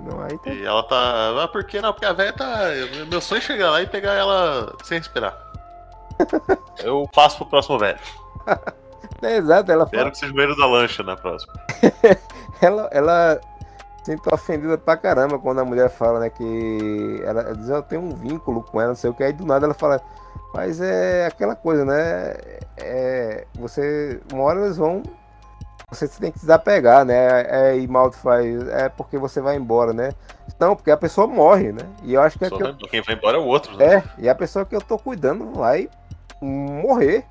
Não, 0.08 0.22
aí 0.22 0.38
tá... 0.38 0.50
E 0.50 0.64
ela 0.64 0.82
tá. 0.84 1.42
Ah, 1.42 1.48
por 1.48 1.64
que 1.64 1.80
não? 1.80 1.92
Porque 1.92 2.06
a 2.06 2.12
velha 2.12 2.32
tá. 2.32 2.68
Meu 3.10 3.20
sonho 3.20 3.38
é 3.38 3.42
chegar 3.42 3.70
lá 3.70 3.82
e 3.82 3.86
pegar 3.86 4.12
ela 4.12 4.72
sem 4.84 4.98
respirar. 4.98 5.36
eu 6.78 7.08
passo 7.12 7.38
pro 7.38 7.46
próximo 7.46 7.78
velho. 7.78 7.98
É, 9.20 9.36
exato, 9.36 9.72
ela 9.72 9.84
Espero 9.84 10.02
fala... 10.02 10.10
que 10.12 10.18
seja 10.18 10.32
o 10.32 10.36
meio 10.36 10.56
da 10.56 10.66
lancha 10.66 11.02
na 11.02 11.16
próxima. 11.16 11.52
ela, 12.62 12.88
ela 12.92 13.40
sinto 14.08 14.32
ofendida 14.32 14.78
pra 14.78 14.96
caramba 14.96 15.38
quando 15.38 15.58
a 15.58 15.64
mulher 15.64 15.90
fala, 15.90 16.20
né, 16.20 16.30
que 16.30 17.20
ela, 17.24 17.42
ela 17.42 17.54
diz, 17.54 17.68
eu 17.68 17.82
tenho 17.82 18.00
um 18.00 18.14
vínculo 18.14 18.62
com 18.62 18.80
ela, 18.80 18.88
não 18.88 18.96
sei 18.96 19.10
o 19.10 19.14
que, 19.14 19.22
aí 19.22 19.34
do 19.34 19.44
nada 19.44 19.66
ela 19.66 19.74
fala, 19.74 20.00
mas 20.54 20.80
é 20.80 21.26
aquela 21.26 21.54
coisa, 21.54 21.84
né, 21.84 22.36
é, 22.78 23.46
você, 23.54 24.18
uma 24.32 24.44
hora 24.44 24.64
eles 24.64 24.78
vão, 24.78 25.02
você 25.90 26.08
tem 26.08 26.32
que 26.32 26.38
se 26.38 26.46
desapegar, 26.46 27.04
né, 27.04 27.42
é, 27.48 27.78
e 27.78 27.86
mal 27.86 28.10
faz, 28.10 28.66
é 28.68 28.88
porque 28.88 29.18
você 29.18 29.42
vai 29.42 29.56
embora, 29.56 29.92
né, 29.92 30.12
não, 30.58 30.74
porque 30.74 30.90
a 30.90 30.96
pessoa 30.96 31.26
morre, 31.26 31.72
né, 31.72 31.82
e 32.02 32.14
eu 32.14 32.22
acho 32.22 32.38
que... 32.38 32.46
É 32.46 32.48
que 32.50 32.62
eu, 32.62 32.74
quem 32.88 33.02
vai 33.02 33.14
embora 33.14 33.36
é 33.36 33.40
o 33.40 33.44
outro, 33.44 33.76
né? 33.76 33.96
É, 33.96 34.02
e 34.16 34.28
a 34.28 34.34
pessoa 34.34 34.64
que 34.64 34.74
eu 34.74 34.80
tô 34.80 34.98
cuidando 34.98 35.52
vai 35.52 35.90
morrer. 36.40 37.24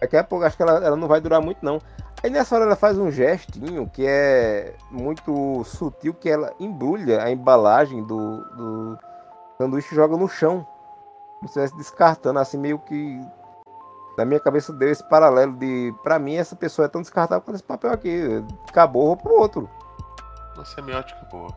Daqui 0.00 0.16
a 0.16 0.24
pouco, 0.24 0.44
acho 0.44 0.56
que 0.56 0.62
ela, 0.62 0.84
ela 0.84 0.96
não 0.96 1.08
vai 1.08 1.20
durar 1.20 1.40
muito, 1.40 1.64
não. 1.64 1.80
Aí 2.22 2.30
nessa 2.30 2.54
hora 2.54 2.64
ela 2.64 2.76
faz 2.76 2.98
um 2.98 3.10
gestinho 3.10 3.88
que 3.88 4.06
é 4.06 4.74
muito 4.90 5.62
sutil, 5.64 6.14
que 6.14 6.28
ela 6.28 6.52
embrulha 6.58 7.22
a 7.22 7.30
embalagem 7.30 8.02
do, 8.04 8.38
do 8.56 8.98
sanduíche 9.58 9.92
e 9.92 9.96
joga 9.96 10.16
no 10.16 10.28
chão. 10.28 10.66
Como 11.38 11.48
se 11.48 11.58
estivesse 11.58 11.76
descartando, 11.76 12.38
assim, 12.38 12.58
meio 12.58 12.78
que. 12.78 13.20
Na 14.16 14.24
minha 14.24 14.40
cabeça 14.40 14.72
deu 14.72 14.90
esse 14.90 15.06
paralelo 15.08 15.52
de. 15.52 15.94
Pra 16.02 16.18
mim, 16.18 16.36
essa 16.36 16.56
pessoa 16.56 16.86
é 16.86 16.88
tão 16.88 17.02
descartável 17.02 17.42
quanto 17.42 17.56
esse 17.56 17.64
papel 17.64 17.92
aqui. 17.92 18.42
Acabou, 18.68 19.16
pro 19.16 19.38
outro. 19.38 19.68
Uma 20.54 20.64
semiótica 20.64 21.22
boa. 21.30 21.54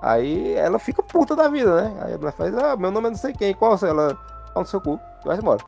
Aí 0.00 0.54
ela 0.54 0.78
fica 0.78 1.02
puta 1.02 1.36
da 1.36 1.48
vida, 1.48 1.82
né? 1.82 2.02
Aí 2.02 2.12
ela 2.14 2.32
faz, 2.32 2.56
ah, 2.56 2.76
meu 2.76 2.90
nome 2.90 3.08
é 3.08 3.10
não 3.10 3.18
sei 3.18 3.32
quem, 3.32 3.52
qual? 3.52 3.72
Ela, 3.82 4.14
fala 4.14 4.60
no 4.60 4.66
seu 4.66 4.80
cu, 4.80 4.98
vai 5.24 5.36
embora. 5.36 5.62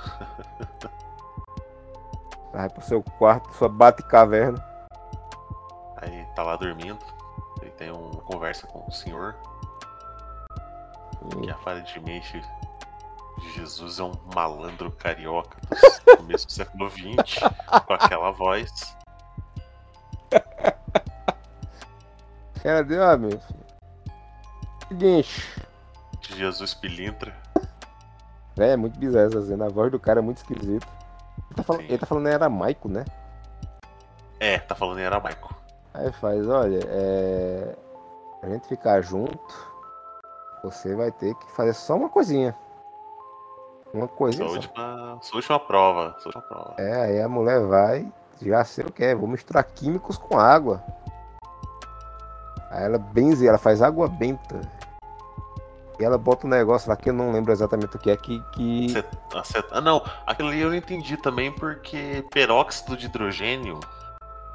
Vai 2.52 2.68
pro 2.68 2.82
seu 2.82 3.02
quarto, 3.02 3.52
sua 3.54 3.68
bate-caverna. 3.68 4.64
Aí 5.96 6.26
tá 6.34 6.42
lá 6.42 6.56
dormindo. 6.56 6.98
Ele 7.60 7.70
tem 7.72 7.90
uma 7.90 8.20
conversa 8.22 8.66
com 8.66 8.84
o 8.86 8.90
senhor. 8.90 9.36
Hum. 11.22 11.42
Que 11.42 11.50
aparentemente 11.50 12.42
Jesus 13.54 13.98
é 13.98 14.02
um 14.02 14.12
malandro 14.34 14.90
carioca 14.92 15.56
do 15.68 16.16
começo 16.18 16.46
do 16.46 16.52
século 16.52 16.90
XX, 16.90 17.40
com 17.86 17.92
aquela 17.92 18.30
voz. 18.32 18.96
Ela 22.62 22.82
deu, 22.82 23.18
meu 23.18 23.40
filho. 23.40 23.60
Seguinte. 24.88 25.62
Jesus 26.36 26.74
pilintra. 26.74 27.34
É, 28.58 28.72
é 28.72 28.76
muito 28.76 28.98
bizarro 28.98 29.28
essa 29.28 29.46
cena. 29.46 29.66
A 29.66 29.70
voz 29.70 29.90
do 29.90 29.98
cara 29.98 30.20
é 30.20 30.22
muito 30.22 30.38
esquisita. 30.38 30.86
Ele 31.50 31.56
tá, 31.56 31.62
falando, 31.64 31.82
ele 31.82 31.98
tá 31.98 32.06
falando 32.06 32.28
em 32.28 32.32
aramaico, 32.32 32.88
né? 32.88 33.04
É, 34.38 34.58
tá 34.58 34.74
falando 34.74 35.00
em 35.00 35.04
aramaico. 35.04 35.54
Aí 35.92 36.12
faz, 36.12 36.48
olha, 36.48 36.80
é... 36.88 37.76
a 38.42 38.48
gente 38.48 38.68
ficar 38.68 39.02
junto, 39.02 39.70
você 40.62 40.94
vai 40.94 41.10
ter 41.10 41.34
que 41.34 41.50
fazer 41.50 41.74
só 41.74 41.96
uma 41.96 42.08
coisinha. 42.08 42.56
Uma 43.92 44.06
coisinha 44.06 44.46
sua 44.46 44.56
Última, 44.56 45.18
sua 45.20 45.36
última 45.36 45.60
prova, 45.60 46.16
sua 46.20 46.28
última 46.28 46.42
prova. 46.42 46.74
É, 46.78 47.02
aí 47.02 47.20
a 47.20 47.28
mulher 47.28 47.60
vai, 47.66 48.10
já 48.40 48.64
sei 48.64 48.84
o 48.84 48.92
que 48.92 49.02
é, 49.02 49.14
vou 49.14 49.28
misturar 49.28 49.64
químicos 49.64 50.16
com 50.16 50.38
água. 50.38 50.82
Aí 52.70 52.84
ela 52.84 52.98
benze, 52.98 53.48
ela 53.48 53.58
faz 53.58 53.82
água 53.82 54.06
benta. 54.08 54.60
E 56.00 56.04
ela 56.04 56.16
bota 56.16 56.46
um 56.46 56.50
negócio 56.50 56.88
lá 56.88 56.96
que 56.96 57.10
eu 57.10 57.12
não 57.12 57.30
lembro 57.30 57.52
exatamente 57.52 57.94
o 57.94 57.98
que 57.98 58.10
é 58.10 58.16
que. 58.16 58.40
que... 58.52 58.88
Cet... 58.88 59.06
Cet... 59.44 59.66
Ah, 59.70 59.82
não. 59.82 60.02
Aquilo 60.26 60.48
ali 60.48 60.60
eu 60.60 60.70
não 60.70 60.76
entendi 60.76 61.14
também 61.18 61.52
porque 61.52 62.24
peróxido 62.30 62.96
de 62.96 63.04
hidrogênio 63.04 63.78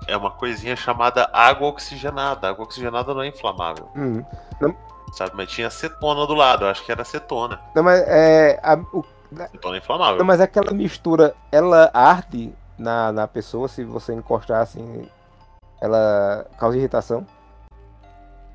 é 0.07 0.17
uma 0.17 0.31
coisinha 0.31 0.75
chamada 0.75 1.29
água 1.31 1.67
oxigenada. 1.67 2.47
A 2.47 2.49
água 2.49 2.65
oxigenada 2.65 3.13
não 3.13 3.21
é 3.21 3.27
inflamável. 3.27 3.87
Uhum. 3.95 4.25
Não... 4.59 4.75
Sabe, 5.13 5.33
mas 5.35 5.49
tinha 5.49 5.67
acetona 5.67 6.25
do 6.25 6.33
lado, 6.33 6.65
eu 6.65 6.69
acho 6.69 6.83
que 6.83 6.91
era 6.91 7.03
acetona. 7.03 7.61
Não, 7.75 7.83
mas 7.83 8.01
é. 8.07 8.59
A, 8.63 8.73
o... 8.73 9.05
Acetona 9.39 9.75
é 9.75 9.77
inflamável. 9.77 10.17
Não, 10.17 10.25
mas 10.25 10.41
aquela 10.41 10.73
mistura, 10.73 11.35
ela 11.51 11.91
arde 11.93 12.53
na, 12.75 13.11
na 13.11 13.27
pessoa 13.27 13.67
se 13.67 13.83
você 13.83 14.13
encostar 14.13 14.61
assim. 14.61 15.07
Ela 15.79 16.47
causa 16.57 16.75
irritação. 16.75 17.25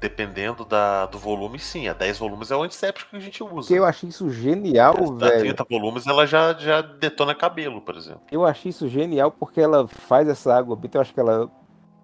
Dependendo 0.01 0.64
da, 0.64 1.05
do 1.05 1.18
volume, 1.18 1.59
sim. 1.59 1.86
A 1.86 1.92
10 1.92 2.18
volumes 2.18 2.51
é 2.51 2.57
o 2.57 2.62
antisséptico 2.62 3.11
que 3.11 3.16
a 3.16 3.20
gente 3.20 3.44
usa. 3.44 3.68
Que 3.68 3.74
eu 3.74 3.84
achei 3.84 4.09
isso 4.09 4.30
genial, 4.30 4.94
a, 4.96 5.26
velho. 5.26 5.36
A 5.36 5.40
30 5.40 5.66
volumes 5.68 6.07
ela 6.07 6.26
já, 6.26 6.55
já 6.55 6.80
detona 6.80 7.34
cabelo, 7.34 7.82
por 7.82 7.94
exemplo. 7.96 8.22
Eu 8.32 8.46
achei 8.46 8.70
isso 8.70 8.88
genial 8.88 9.30
porque 9.30 9.61
ela 9.61 9.86
faz 9.86 10.26
essa 10.26 10.55
água. 10.55 10.78
Eu 10.90 11.01
acho 11.03 11.12
que 11.12 11.20
ela 11.20 11.51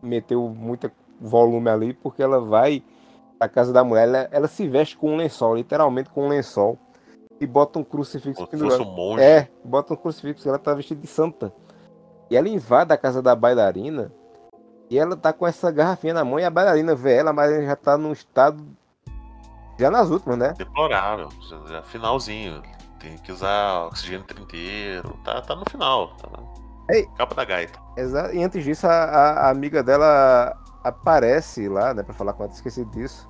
meteu 0.02 0.46
muito 0.50 0.92
volume 1.18 1.70
ali 1.70 1.94
porque 1.94 2.22
ela 2.22 2.38
vai 2.38 2.82
pra 3.38 3.48
casa 3.48 3.72
da 3.72 3.82
mulher. 3.82 4.06
Ela, 4.06 4.28
ela 4.30 4.48
se 4.48 4.68
veste 4.68 4.94
com 4.94 5.14
um 5.14 5.16
lençol, 5.16 5.56
literalmente 5.56 6.10
com 6.10 6.26
um 6.26 6.28
lençol. 6.28 6.78
E 7.40 7.46
bota 7.46 7.78
um 7.78 7.84
crucifixo 7.84 8.34
Como 8.36 8.48
pendurado. 8.48 8.82
Um 8.82 8.94
monge. 8.94 9.22
É, 9.22 9.48
bota 9.64 9.94
um 9.94 9.96
crucifixo. 9.96 10.46
Ela 10.46 10.58
tá 10.58 10.74
vestida 10.74 11.00
de 11.00 11.06
santa. 11.06 11.50
E 12.30 12.36
ela 12.36 12.48
invade 12.48 12.92
a 12.92 12.96
casa 12.98 13.22
da 13.22 13.34
bailarina 13.34 14.12
e 14.90 14.98
ela 14.98 15.16
tá 15.16 15.32
com 15.32 15.46
essa 15.46 15.70
garrafinha 15.70 16.14
na 16.14 16.24
mão 16.24 16.38
e 16.38 16.44
a 16.44 16.50
bailarina 16.50 16.94
vê 16.94 17.16
ela, 17.16 17.32
mas 17.32 17.52
ela 17.52 17.64
já 17.64 17.76
tá 17.76 17.96
num 17.98 18.12
estado. 18.12 18.64
Já 19.78 19.90
nas 19.90 20.08
últimas, 20.08 20.38
né? 20.38 20.54
Deplorável. 20.56 21.28
Já, 21.68 21.82
finalzinho. 21.82 22.62
Tem 22.98 23.18
que 23.18 23.30
usar 23.30 23.86
oxigênio 23.86 24.24
inteiro. 24.40 25.18
Tá, 25.22 25.42
tá 25.42 25.54
no 25.54 25.68
final. 25.68 26.16
Tá 26.16 26.28
Ei, 26.90 27.06
capa 27.16 27.34
da 27.34 27.44
gaita. 27.44 27.78
Exato. 27.96 28.34
E 28.34 28.42
antes 28.42 28.64
disso, 28.64 28.86
a, 28.86 28.92
a, 28.92 29.50
amiga 29.50 29.82
dela 29.82 30.56
aparece 30.82 31.68
lá, 31.68 31.92
né? 31.92 32.02
Pra 32.02 32.14
falar 32.14 32.32
com 32.32 32.44
ela, 32.44 32.52
esqueci 32.52 32.84
disso. 32.86 33.26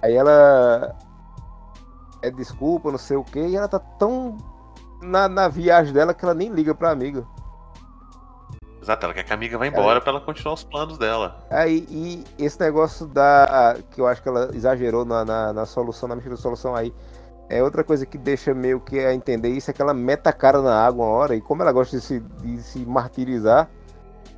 Aí 0.00 0.14
ela. 0.14 0.96
É 2.22 2.30
desculpa, 2.30 2.90
não 2.90 2.98
sei 2.98 3.16
o 3.16 3.24
que, 3.24 3.40
e 3.40 3.56
ela 3.56 3.66
tá 3.66 3.80
tão 3.80 4.36
na, 5.02 5.28
na 5.28 5.48
viagem 5.48 5.92
dela 5.92 6.14
que 6.14 6.24
ela 6.24 6.34
nem 6.34 6.48
liga 6.48 6.74
pra 6.74 6.90
amiga. 6.90 7.26
Exato, 8.82 9.06
ela 9.06 9.14
quer 9.14 9.22
que 9.22 9.32
a 9.32 9.36
amiga 9.36 9.56
vá 9.56 9.64
embora 9.64 9.98
é. 9.98 10.00
para 10.00 10.10
ela 10.10 10.20
continuar 10.20 10.54
os 10.54 10.64
planos 10.64 10.98
dela. 10.98 11.38
Aí, 11.48 11.86
é, 11.88 11.92
e 11.92 12.24
esse 12.36 12.58
negócio 12.58 13.06
da. 13.06 13.76
que 13.92 14.00
eu 14.00 14.08
acho 14.08 14.20
que 14.20 14.28
ela 14.28 14.50
exagerou 14.52 15.04
na, 15.04 15.24
na, 15.24 15.52
na 15.52 15.66
solução, 15.66 16.08
na 16.08 16.16
mexida 16.16 16.36
solução 16.36 16.74
aí. 16.74 16.92
É 17.48 17.62
outra 17.62 17.84
coisa 17.84 18.04
que 18.04 18.18
deixa 18.18 18.52
meio 18.52 18.80
que 18.80 18.98
a 18.98 19.14
entender 19.14 19.50
isso 19.50 19.70
é 19.70 19.74
que 19.74 19.80
ela 19.80 19.94
meta 19.94 20.30
a 20.30 20.32
cara 20.32 20.60
na 20.62 20.84
água 20.84 21.04
uma 21.04 21.14
hora, 21.14 21.36
e 21.36 21.40
como 21.40 21.62
ela 21.62 21.70
gosta 21.70 21.96
de 21.96 22.02
se, 22.02 22.18
de 22.18 22.62
se 22.62 22.78
martirizar, 22.84 23.70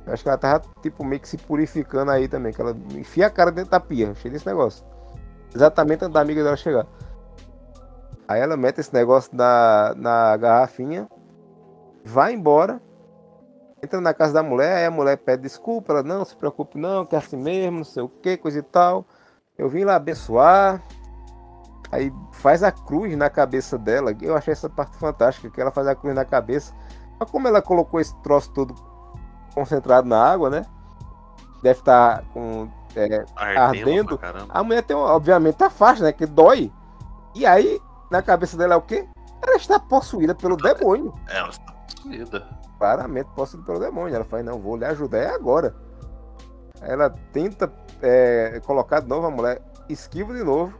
eu 0.05 0.13
acho 0.13 0.21
que 0.21 0.29
ela 0.29 0.37
tava 0.37 0.61
tipo 0.81 1.03
meio 1.03 1.19
que 1.19 1.27
se 1.27 1.37
purificando 1.37 2.11
aí 2.11 2.27
também, 2.27 2.53
que 2.53 2.61
ela 2.61 2.75
enfia 2.93 3.25
a 3.27 3.29
cara 3.29 3.51
dentro 3.51 3.71
da 3.71 3.79
pia, 3.79 4.13
cheio 4.15 4.31
desse 4.31 4.45
negócio. 4.45 4.85
Exatamente 5.55 6.03
antes 6.03 6.13
da 6.13 6.21
amiga 6.21 6.43
dela 6.43 6.57
chegar. 6.57 6.85
Aí 8.27 8.41
ela 8.41 8.57
mete 8.57 8.79
esse 8.79 8.93
negócio 8.93 9.31
na, 9.33 9.95
na 9.95 10.37
garrafinha, 10.37 11.07
vai 12.03 12.33
embora, 12.33 12.81
entra 13.85 14.01
na 14.01 14.13
casa 14.13 14.33
da 14.33 14.43
mulher, 14.43 14.77
aí 14.77 14.85
a 14.85 14.91
mulher 14.91 15.17
pede 15.17 15.43
desculpa, 15.43 15.93
ela 15.93 16.03
não 16.03 16.25
se 16.25 16.35
preocupe 16.35 16.77
não, 16.77 17.05
que 17.05 17.15
é 17.15 17.19
assim 17.19 17.37
mesmo, 17.37 17.77
não 17.77 17.85
sei 17.85 18.03
o 18.03 18.09
que, 18.09 18.37
coisa 18.37 18.59
e 18.59 18.63
tal. 18.63 19.05
Eu 19.57 19.69
vim 19.69 19.83
lá 19.83 19.95
abençoar. 19.95 20.81
Aí 21.91 22.11
faz 22.33 22.61
a 22.63 22.71
cruz 22.71 23.15
na 23.15 23.29
cabeça 23.29 23.77
dela. 23.77 24.11
Eu 24.21 24.35
achei 24.35 24.51
essa 24.51 24.69
parte 24.69 24.97
fantástica, 24.97 25.49
que 25.49 25.61
ela 25.61 25.71
faz 25.71 25.87
a 25.87 25.95
cruz 25.95 26.13
na 26.13 26.25
cabeça. 26.25 26.73
Mas 27.17 27.29
como 27.31 27.47
ela 27.47 27.61
colocou 27.61 27.99
esse 27.99 28.13
troço 28.17 28.51
todo 28.51 28.75
concentrado 29.53 30.07
na 30.07 30.21
água, 30.21 30.49
né? 30.49 30.65
Deve 31.63 31.79
estar 31.79 32.23
com 32.33 32.67
é, 32.95 33.25
ardendo. 33.35 34.19
A 34.49 34.63
mulher 34.63 34.83
tem, 34.83 34.95
obviamente, 34.95 35.63
a 35.63 35.69
faixa, 35.69 36.03
né? 36.03 36.11
Que 36.11 36.25
dói. 36.25 36.71
E 37.33 37.45
aí, 37.45 37.79
na 38.11 38.21
cabeça 38.21 38.57
dela 38.57 38.73
é 38.73 38.77
o 38.77 38.81
quê? 38.81 39.07
Ela 39.41 39.55
está 39.55 39.79
possuída 39.79 40.35
pelo 40.35 40.57
demônio. 40.57 41.13
Ela 41.27 41.49
está 41.49 41.71
possuída. 41.71 42.64
Claramente 42.77 43.29
possuída 43.35 43.65
pelo 43.65 43.79
demônio. 43.79 44.15
Ela 44.15 44.25
fala, 44.25 44.43
não, 44.43 44.59
vou 44.59 44.75
lhe 44.75 44.85
ajudar 44.85 45.17
é 45.19 45.29
agora. 45.29 45.75
Ela 46.81 47.09
tenta 47.31 47.71
é, 48.01 48.61
colocar 48.65 48.99
de 48.99 49.07
novo 49.07 49.27
a 49.27 49.31
mulher, 49.31 49.61
esquiva 49.89 50.33
de 50.33 50.43
novo. 50.43 50.77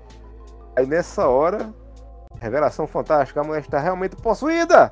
Aí 0.75 0.85
nessa 0.85 1.27
hora, 1.27 1.73
revelação 2.39 2.85
fantástica, 2.85 3.41
a 3.41 3.43
mulher 3.43 3.61
está 3.61 3.79
realmente 3.79 4.15
possuída. 4.15 4.91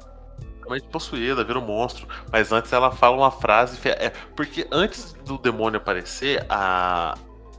Realmente 0.60 0.88
possuída, 0.88 1.44
vira 1.44 1.60
um 1.60 1.66
monstro. 1.66 2.08
Mas 2.32 2.52
antes 2.52 2.72
ela 2.72 2.92
fala 2.92 3.18
uma 3.18 3.32
frase. 3.32 3.78
É, 3.90 4.12
porque 4.36 4.68
antes 4.72 5.14
do 5.26 5.38
demônio 5.38 5.78
aparecer, 5.78 6.46
a, 6.50 7.16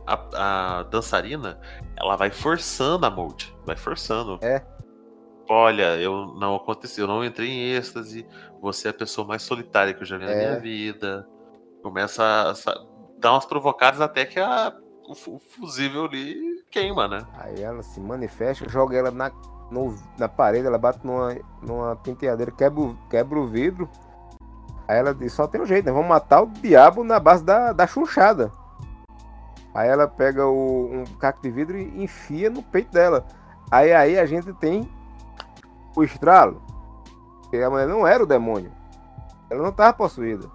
a, 0.06 0.78
a 0.78 0.82
dançarina 0.84 1.58
ela 1.96 2.16
vai 2.16 2.30
forçando 2.30 3.04
a 3.04 3.10
Mold. 3.10 3.54
Vai 3.66 3.76
forçando. 3.76 4.38
É. 4.42 4.62
Olha, 5.48 5.96
eu 5.96 6.34
não 6.38 6.56
aconteceu, 6.56 7.04
eu 7.04 7.08
não 7.08 7.24
entrei 7.24 7.50
em 7.50 7.72
êxtase. 7.72 8.26
Você 8.60 8.88
é 8.88 8.90
a 8.90 8.94
pessoa 8.94 9.26
mais 9.26 9.42
solitária 9.42 9.92
que 9.92 10.02
eu 10.02 10.06
já 10.06 10.16
vi 10.16 10.24
é. 10.24 10.28
na 10.28 10.34
minha 10.34 10.60
vida. 10.60 11.28
Começa 11.82 12.22
a, 12.22 12.50
a 12.52 12.84
dar 13.18 13.32
umas 13.32 13.44
provocadas 13.44 14.00
até 14.00 14.24
que 14.24 14.40
a, 14.40 14.74
o, 15.06 15.12
o 15.12 15.38
fusível 15.38 16.06
ali 16.06 16.62
queima, 16.70 17.06
né? 17.06 17.18
Aí 17.34 17.62
ela 17.62 17.82
se 17.82 18.00
manifesta, 18.00 18.68
joga 18.68 18.96
ela 18.96 19.10
na, 19.10 19.30
no, 19.70 19.94
na 20.18 20.28
parede, 20.28 20.66
ela 20.66 20.78
bate 20.78 21.06
numa, 21.06 21.36
numa 21.62 21.96
penteadeira, 21.96 22.50
quebra, 22.50 22.94
quebra 23.10 23.38
o 23.38 23.46
vidro. 23.46 23.88
Aí 24.88 24.98
ela 24.98 25.14
diz, 25.14 25.32
só 25.32 25.46
tem 25.46 25.60
um 25.60 25.66
jeito, 25.66 25.86
né? 25.86 25.92
Vamos 25.92 26.08
matar 26.08 26.42
o 26.42 26.46
diabo 26.46 27.04
na 27.04 27.20
base 27.20 27.44
da, 27.44 27.72
da 27.72 27.86
chunchada. 27.86 28.50
Aí 29.74 29.88
ela 29.88 30.06
pega 30.06 30.46
o, 30.46 30.90
um 30.90 31.04
caco 31.18 31.42
de 31.42 31.50
vidro 31.50 31.76
e 31.76 32.02
enfia 32.02 32.48
no 32.48 32.62
peito 32.62 32.92
dela. 32.92 33.26
Aí 33.70 33.92
aí 33.92 34.18
a 34.18 34.24
gente 34.24 34.52
tem 34.54 34.88
o 35.96 36.02
estralo. 36.02 36.62
Porque 37.42 37.58
a 37.58 37.70
mulher 37.70 37.88
não 37.88 38.06
era 38.06 38.22
o 38.22 38.26
demônio. 38.26 38.72
Ela 39.50 39.62
não 39.62 39.70
estava 39.70 39.92
possuída. 39.92 40.50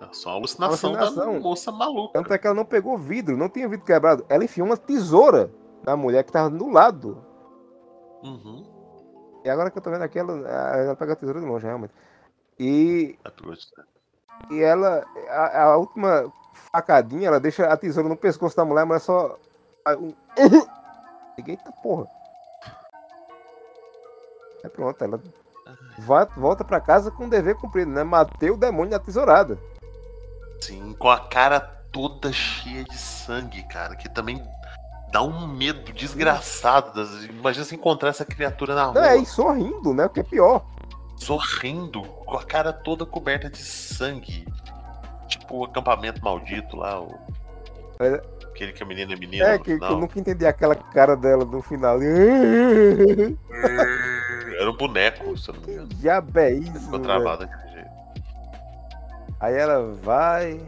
É 0.00 0.12
só 0.12 0.30
alucinação, 0.30 0.90
alucinação 0.90 1.34
da 1.34 1.40
moça 1.40 1.72
maluca. 1.72 2.12
Tanto 2.12 2.32
é 2.32 2.38
que 2.38 2.46
ela 2.46 2.54
não 2.54 2.64
pegou 2.64 2.98
vidro, 2.98 3.36
não 3.36 3.48
tinha 3.48 3.68
vidro 3.68 3.86
quebrado. 3.86 4.26
Ela 4.28 4.44
enfiou 4.44 4.66
uma 4.66 4.76
tesoura 4.76 5.50
na 5.84 5.96
mulher 5.96 6.22
que 6.22 6.30
estava 6.30 6.50
do 6.50 6.68
lado. 6.68 7.24
Uhum. 8.22 8.64
E 9.44 9.48
agora 9.48 9.70
que 9.70 9.78
eu 9.78 9.82
tô 9.82 9.90
vendo 9.90 10.02
aqui, 10.02 10.18
ela, 10.18 10.32
ela 10.76 10.96
pega 10.96 11.12
a 11.12 11.16
tesoura 11.16 11.40
de 11.40 11.46
longe, 11.46 11.64
realmente. 11.64 11.94
E. 12.58 13.18
É 13.24 14.52
e 14.52 14.60
ela. 14.60 15.06
A, 15.28 15.62
a, 15.62 15.76
última 15.76 16.32
facadinha, 16.72 17.28
ela 17.28 17.40
deixa 17.40 17.66
a 17.66 17.76
tesoura 17.76 18.08
no 18.08 18.16
pescoço 18.16 18.56
da 18.56 18.64
mulher, 18.64 18.84
mas 18.84 19.02
só. 19.02 19.38
Eita 21.38 21.72
porra. 21.82 22.15
É 24.66 24.68
pronto, 24.68 25.02
ela 25.02 25.20
vai, 25.98 26.26
volta 26.36 26.64
pra 26.64 26.80
casa 26.80 27.08
com 27.08 27.26
o 27.26 27.30
dever 27.30 27.54
cumprido, 27.54 27.92
né? 27.92 28.02
Matei 28.02 28.50
o 28.50 28.56
demônio 28.56 28.90
da 28.90 28.98
tesourada. 28.98 29.56
Sim, 30.60 30.92
com 30.98 31.08
a 31.08 31.20
cara 31.20 31.60
toda 31.60 32.32
cheia 32.32 32.82
de 32.82 32.98
sangue, 32.98 33.62
cara, 33.68 33.94
que 33.94 34.08
também 34.08 34.42
dá 35.12 35.22
um 35.22 35.46
medo 35.46 35.92
desgraçado. 35.92 37.00
Imagina 37.30 37.64
se 37.64 37.76
encontrar 37.76 38.08
essa 38.08 38.24
criatura 38.24 38.74
na 38.74 38.86
rua. 38.86 39.06
É, 39.06 39.16
e 39.16 39.24
sorrindo, 39.24 39.94
né? 39.94 40.06
O 40.06 40.10
que 40.10 40.18
é 40.18 40.24
pior. 40.24 40.66
Sorrindo, 41.16 42.02
com 42.02 42.36
a 42.36 42.42
cara 42.42 42.72
toda 42.72 43.06
coberta 43.06 43.48
de 43.48 43.58
sangue. 43.58 44.44
Tipo 45.28 45.58
o 45.58 45.64
acampamento 45.64 46.24
maldito 46.24 46.76
lá, 46.76 47.00
o... 47.00 47.14
É... 48.00 48.20
Aquele 48.50 48.72
que 48.72 48.82
a 48.82 48.86
menina 48.86 49.12
é 49.12 49.16
menina. 49.16 49.46
É, 49.46 49.58
que, 49.58 49.78
que, 49.78 49.84
eu 49.84 49.98
nunca 49.98 50.18
entendi 50.18 50.44
aquela 50.44 50.74
cara 50.74 51.14
dela 51.14 51.44
no 51.44 51.62
final. 51.62 51.98
Era 54.58 54.70
um 54.70 54.76
boneco, 54.76 55.36
se 55.36 55.50
eu 55.50 55.54
não 55.54 55.62
me 55.62 55.72
engano. 55.72 55.88
Diabo 55.88 56.38
é 56.38 56.52
isso? 56.52 56.80
Ficou 56.80 56.98
travado 56.98 57.46
daquele 57.46 57.72
jeito. 57.72 57.90
Aí 59.38 59.54
ela 59.54 59.92
vai, 60.02 60.60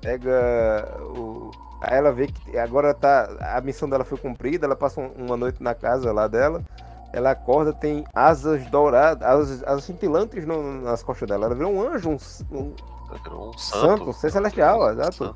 pega 0.00 0.86
o. 1.00 1.50
Aí 1.80 1.96
ela 1.96 2.12
vê 2.12 2.26
que 2.26 2.58
agora 2.58 2.92
tá. 2.92 3.28
A 3.56 3.60
missão 3.60 3.88
dela 3.88 4.04
foi 4.04 4.18
cumprida, 4.18 4.66
ela 4.66 4.76
passa 4.76 5.00
uma 5.00 5.36
noite 5.36 5.62
na 5.62 5.74
casa 5.74 6.12
lá 6.12 6.26
dela. 6.28 6.62
Ela 7.10 7.30
acorda, 7.30 7.72
tem 7.72 8.04
asas 8.14 8.66
douradas, 8.66 9.26
asas, 9.26 9.64
asas 9.64 9.84
cintilantes 9.84 10.44
no, 10.44 10.82
nas 10.82 11.02
costas 11.02 11.26
dela. 11.26 11.46
Ela 11.46 11.54
vê 11.54 11.64
um 11.64 11.80
anjo, 11.80 12.10
um, 12.10 12.18
um, 12.52 12.58
um 12.58 13.52
santo, 13.56 13.58
santo, 13.58 14.12
ser 14.12 14.30
celestial, 14.30 14.90
exato. 14.92 15.34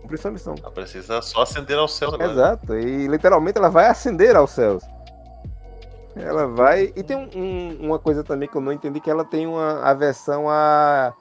Cumpriu 0.00 0.18
sua 0.18 0.30
missão. 0.30 0.54
Ela 0.58 0.70
precisa 0.70 1.20
só 1.20 1.42
acender 1.42 1.76
aos 1.76 1.94
céus 1.94 2.14
agora. 2.14 2.32
Exato, 2.32 2.74
e 2.78 3.06
literalmente 3.08 3.58
ela 3.58 3.68
vai 3.68 3.88
acender 3.88 4.34
aos 4.34 4.52
céus. 4.52 4.82
Ela 6.14 6.46
vai. 6.46 6.92
E 6.94 7.02
tem 7.02 7.16
um, 7.16 7.28
um, 7.34 7.86
uma 7.86 7.98
coisa 7.98 8.22
também 8.22 8.48
que 8.48 8.56
eu 8.56 8.60
não 8.60 8.72
entendi, 8.72 9.00
que 9.00 9.10
ela 9.10 9.24
tem 9.24 9.46
uma 9.46 9.82
aversão 9.82 10.48
a. 10.48 11.12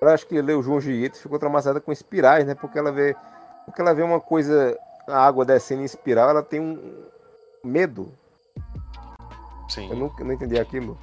Eu 0.00 0.08
acho 0.08 0.26
que 0.26 0.40
leu 0.40 0.62
João 0.62 0.80
Giete 0.80 1.18
ficou 1.18 1.38
traumatizada 1.38 1.80
com 1.80 1.92
espirais, 1.92 2.46
né? 2.46 2.54
Porque 2.54 2.78
ela 2.78 2.90
vê. 2.90 3.14
Porque 3.64 3.80
ela 3.80 3.94
vê 3.94 4.02
uma 4.02 4.20
coisa, 4.20 4.78
a 5.06 5.26
água 5.26 5.44
descendo 5.44 5.82
em 5.82 5.86
espiral, 5.86 6.30
ela 6.30 6.42
tem 6.42 6.60
um 6.60 7.04
medo. 7.62 8.12
Sim. 9.68 9.88
Eu 9.90 9.96
não, 9.96 10.12
não 10.18 10.32
entendi 10.32 10.58
aquilo. 10.58 10.98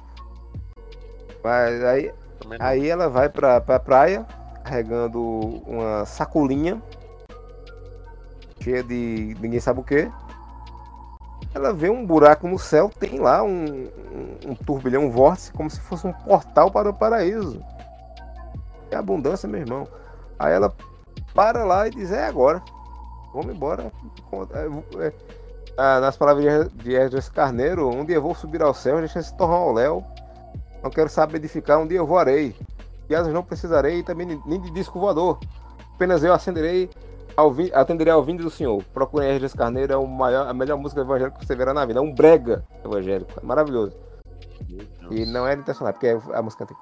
Mas 1.42 1.82
aí, 1.84 2.12
aí 2.60 2.88
ela 2.88 3.08
vai 3.08 3.28
pra, 3.28 3.60
pra 3.60 3.80
praia, 3.80 4.24
carregando 4.62 5.20
uma 5.66 6.04
sacolinha 6.04 6.80
cheia 8.62 8.82
de 8.82 9.36
ninguém 9.40 9.58
sabe 9.58 9.80
o 9.80 9.82
que 9.82 10.08
ela 11.54 11.72
vê 11.72 11.90
um 11.90 12.04
buraco 12.04 12.48
no 12.48 12.58
céu, 12.58 12.90
tem 12.98 13.18
lá 13.18 13.42
um, 13.42 13.64
um, 13.64 14.50
um 14.50 14.54
turbilhão, 14.54 15.04
um 15.04 15.10
vórtice, 15.10 15.52
como 15.52 15.68
se 15.68 15.80
fosse 15.80 16.06
um 16.06 16.12
portal 16.12 16.70
para 16.70 16.88
o 16.88 16.94
paraíso. 16.94 17.62
É 18.90 18.96
abundância, 18.96 19.48
meu 19.48 19.60
irmão. 19.60 19.86
Aí 20.38 20.52
ela 20.52 20.74
para 21.34 21.64
lá 21.64 21.86
e 21.86 21.90
diz: 21.90 22.10
É 22.10 22.26
agora, 22.26 22.62
vamos 23.32 23.54
embora. 23.54 23.92
É, 24.52 25.06
é, 25.06 25.12
ah, 25.76 26.00
nas 26.00 26.16
palavras 26.16 26.70
de 26.72 26.94
Esdras 26.94 27.28
Carneiro, 27.28 27.88
um 27.88 28.04
dia 28.04 28.16
eu 28.16 28.22
vou 28.22 28.34
subir 28.34 28.62
ao 28.62 28.74
céu, 28.74 28.98
deixa 28.98 29.22
se 29.22 29.34
tornar 29.36 29.56
ao 29.56 29.72
léu. 29.72 30.04
Não 30.82 30.90
quero 30.90 31.08
saber 31.08 31.36
edificar, 31.36 31.78
um 31.78 31.86
dia 31.86 31.98
eu 31.98 32.06
voarei. 32.06 32.54
E 33.08 33.14
asas 33.14 33.32
não 33.32 33.42
precisarei 33.42 34.02
também 34.02 34.40
nem 34.46 34.60
de 34.60 34.70
disco 34.70 34.98
voador. 34.98 35.38
Apenas 35.94 36.24
eu 36.24 36.32
acenderei 36.32 36.90
atenderei 37.74 38.12
ao 38.12 38.22
vindo 38.22 38.42
do 38.42 38.50
Senhor. 38.50 38.82
Procurem 38.92 39.32
Regis 39.32 39.54
Carneiro, 39.54 39.92
é 39.92 39.96
o 39.96 40.06
maior, 40.06 40.48
a 40.48 40.54
melhor 40.54 40.76
música 40.76 41.00
evangélica 41.00 41.38
que 41.38 41.46
você 41.46 41.54
verá 41.54 41.72
na 41.72 41.84
vida. 41.84 41.98
É 41.98 42.02
um 42.02 42.12
brega 42.12 42.64
evangélico. 42.84 43.32
É 43.40 43.44
maravilhoso. 43.44 43.96
E 45.10 45.26
não 45.26 45.46
é 45.46 45.54
intencional, 45.54 45.92
porque 45.92 46.06
é 46.08 46.18
a 46.32 46.42
música 46.42 46.64
antiga. 46.64 46.80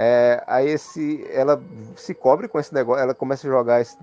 É, 0.00 0.42
aí 0.46 0.68
esse, 0.68 1.26
ela 1.30 1.62
se 1.94 2.14
cobre 2.14 2.48
com 2.48 2.58
esse 2.58 2.72
negócio, 2.72 3.02
ela 3.02 3.14
começa 3.14 3.46
a 3.46 3.50
jogar 3.50 3.80
esse, 3.82 3.98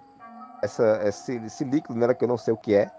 essa, 0.61 1.01
esse, 1.03 1.35
esse 1.37 1.63
líquido 1.63 1.95
nela 1.95 2.13
que 2.13 2.23
eu 2.23 2.27
não 2.27 2.37
sei 2.37 2.53
o 2.53 2.57
que 2.57 2.75
é. 2.75 2.91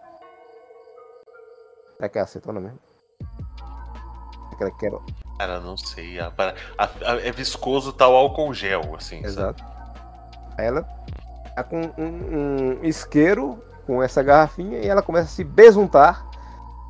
É 2.01 2.09
que 2.09 2.19
é 2.19 2.23
acetona 2.23 2.61
mesmo? 2.61 2.79
É 4.53 4.57
que 4.57 4.63
ela 4.63 4.73
quer... 4.73 4.93
Cara, 5.39 5.61
não 5.61 5.77
sei. 5.77 6.19
A, 6.19 6.33
a, 6.77 6.85
a, 6.85 7.21
é 7.21 7.31
viscoso 7.31 7.93
tal 7.93 8.17
álcool 8.17 8.53
gel, 8.53 8.97
assim. 8.97 9.25
Exato. 9.25 9.63
Sabe? 9.63 9.79
Aí 10.59 10.67
ela 10.67 10.98
com 11.63 11.81
um, 11.99 12.81
um 12.81 12.85
isqueiro 12.85 13.63
com 13.87 14.03
essa 14.03 14.23
garrafinha 14.23 14.79
e 14.79 14.87
ela 14.87 15.03
começa 15.03 15.27
a 15.27 15.31
se 15.31 15.43
besuntar. 15.43 16.29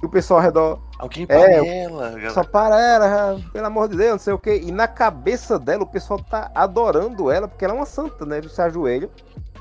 E 0.03 0.07
o 0.07 0.09
pessoal 0.09 0.39
ao 0.39 0.45
redor. 0.45 0.81
Alguém 0.99 1.27
para 1.27 1.41
é, 1.41 1.83
ela, 1.85 2.31
Só 2.31 2.45
para 2.45 2.81
ela, 2.81 3.41
pelo 3.53 3.67
amor 3.67 3.89
de 3.89 3.97
Deus, 3.97 4.11
não 4.13 4.19
sei 4.19 4.33
o 4.33 4.39
que. 4.39 4.53
E 4.53 4.71
na 4.73 4.87
cabeça 4.87 5.59
dela, 5.59 5.83
o 5.83 5.87
pessoal 5.87 6.21
tá 6.23 6.51
adorando 6.55 7.31
ela, 7.31 7.49
porque 7.49 7.65
ela 7.65 7.75
é 7.75 7.77
uma 7.77 7.87
santa, 7.87 8.25
né? 8.25 8.39
Eles 8.39 8.53
se 8.53 8.63
ajoelham 8.63 9.11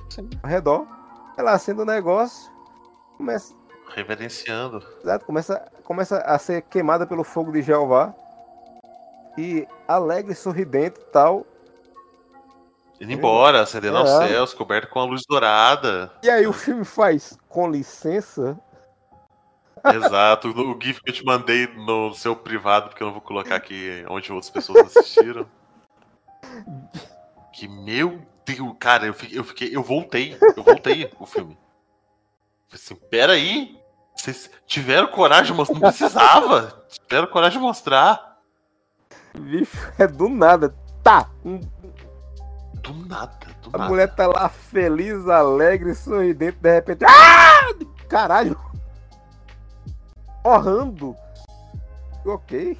Sim. 0.09 0.29
ao 0.41 0.49
redor. 0.49 0.85
Ela 1.37 1.53
acende 1.53 1.81
o 1.81 1.85
negócio, 1.85 2.51
começa. 3.17 3.53
Reverenciando. 3.95 4.83
Exato, 5.01 5.25
começa, 5.25 5.71
começa 5.83 6.17
a 6.19 6.37
ser 6.37 6.63
queimada 6.63 7.05
pelo 7.05 7.23
fogo 7.23 7.51
de 7.51 7.61
Jeová. 7.61 8.13
E 9.37 9.67
alegre, 9.87 10.33
sorridente 10.33 10.99
e 10.99 11.11
tal, 11.11 11.45
Indo 12.99 13.11
embora, 13.11 13.61
acendendo 13.61 13.97
é. 13.97 13.99
aos 13.99 14.09
céus, 14.09 14.53
coberto 14.53 14.89
com 14.89 14.99
a 14.99 15.05
luz 15.05 15.21
dourada. 15.27 16.11
E 16.23 16.29
aí 16.29 16.47
o 16.47 16.53
filme 16.53 16.83
faz, 16.83 17.37
com 17.47 17.69
licença. 17.69 18.59
Exato, 19.85 20.49
o 20.49 20.81
GIF 20.81 21.01
que 21.01 21.09
eu 21.09 21.13
te 21.13 21.23
mandei 21.23 21.67
no 21.67 22.13
seu 22.13 22.35
privado, 22.35 22.89
porque 22.89 23.01
eu 23.01 23.07
não 23.07 23.13
vou 23.13 23.21
colocar 23.21 23.55
aqui 23.55 24.03
onde 24.09 24.31
outras 24.31 24.49
pessoas 24.49 24.97
assistiram. 24.97 25.45
que 27.53 27.67
meu 27.67 28.21
Deus, 28.45 28.75
cara, 28.79 29.05
eu 29.05 29.13
fiquei, 29.13 29.39
eu 29.39 29.43
fiquei, 29.43 29.75
eu 29.75 29.83
voltei, 29.83 30.37
eu 30.55 30.63
voltei 30.63 31.11
o 31.19 31.25
filme. 31.25 31.57
Assim, 32.73 32.95
peraí, 32.95 33.77
Vocês 34.15 34.49
tiveram 34.65 35.07
coragem 35.07 35.51
de 35.51 35.53
mostrar? 35.53 35.75
Não 35.75 35.81
precisava. 35.81 36.85
tiveram 37.07 37.27
coragem 37.27 37.59
de 37.59 37.65
mostrar. 37.65 38.39
Bicho, 39.37 39.77
é 39.97 40.07
do 40.07 40.27
nada. 40.27 40.75
Tá. 41.03 41.29
Do 42.81 42.93
nada, 43.05 43.47
do 43.61 43.69
A 43.73 43.77
nada. 43.77 43.89
mulher 43.89 44.13
tá 44.15 44.27
lá 44.27 44.49
feliz, 44.49 45.27
alegre, 45.27 45.93
sorridente, 45.95 46.57
de 46.59 46.73
repente. 46.73 47.05
Ah! 47.05 47.67
Caralho! 48.07 48.57
Orrando. 50.43 51.15
Ok. 52.25 52.77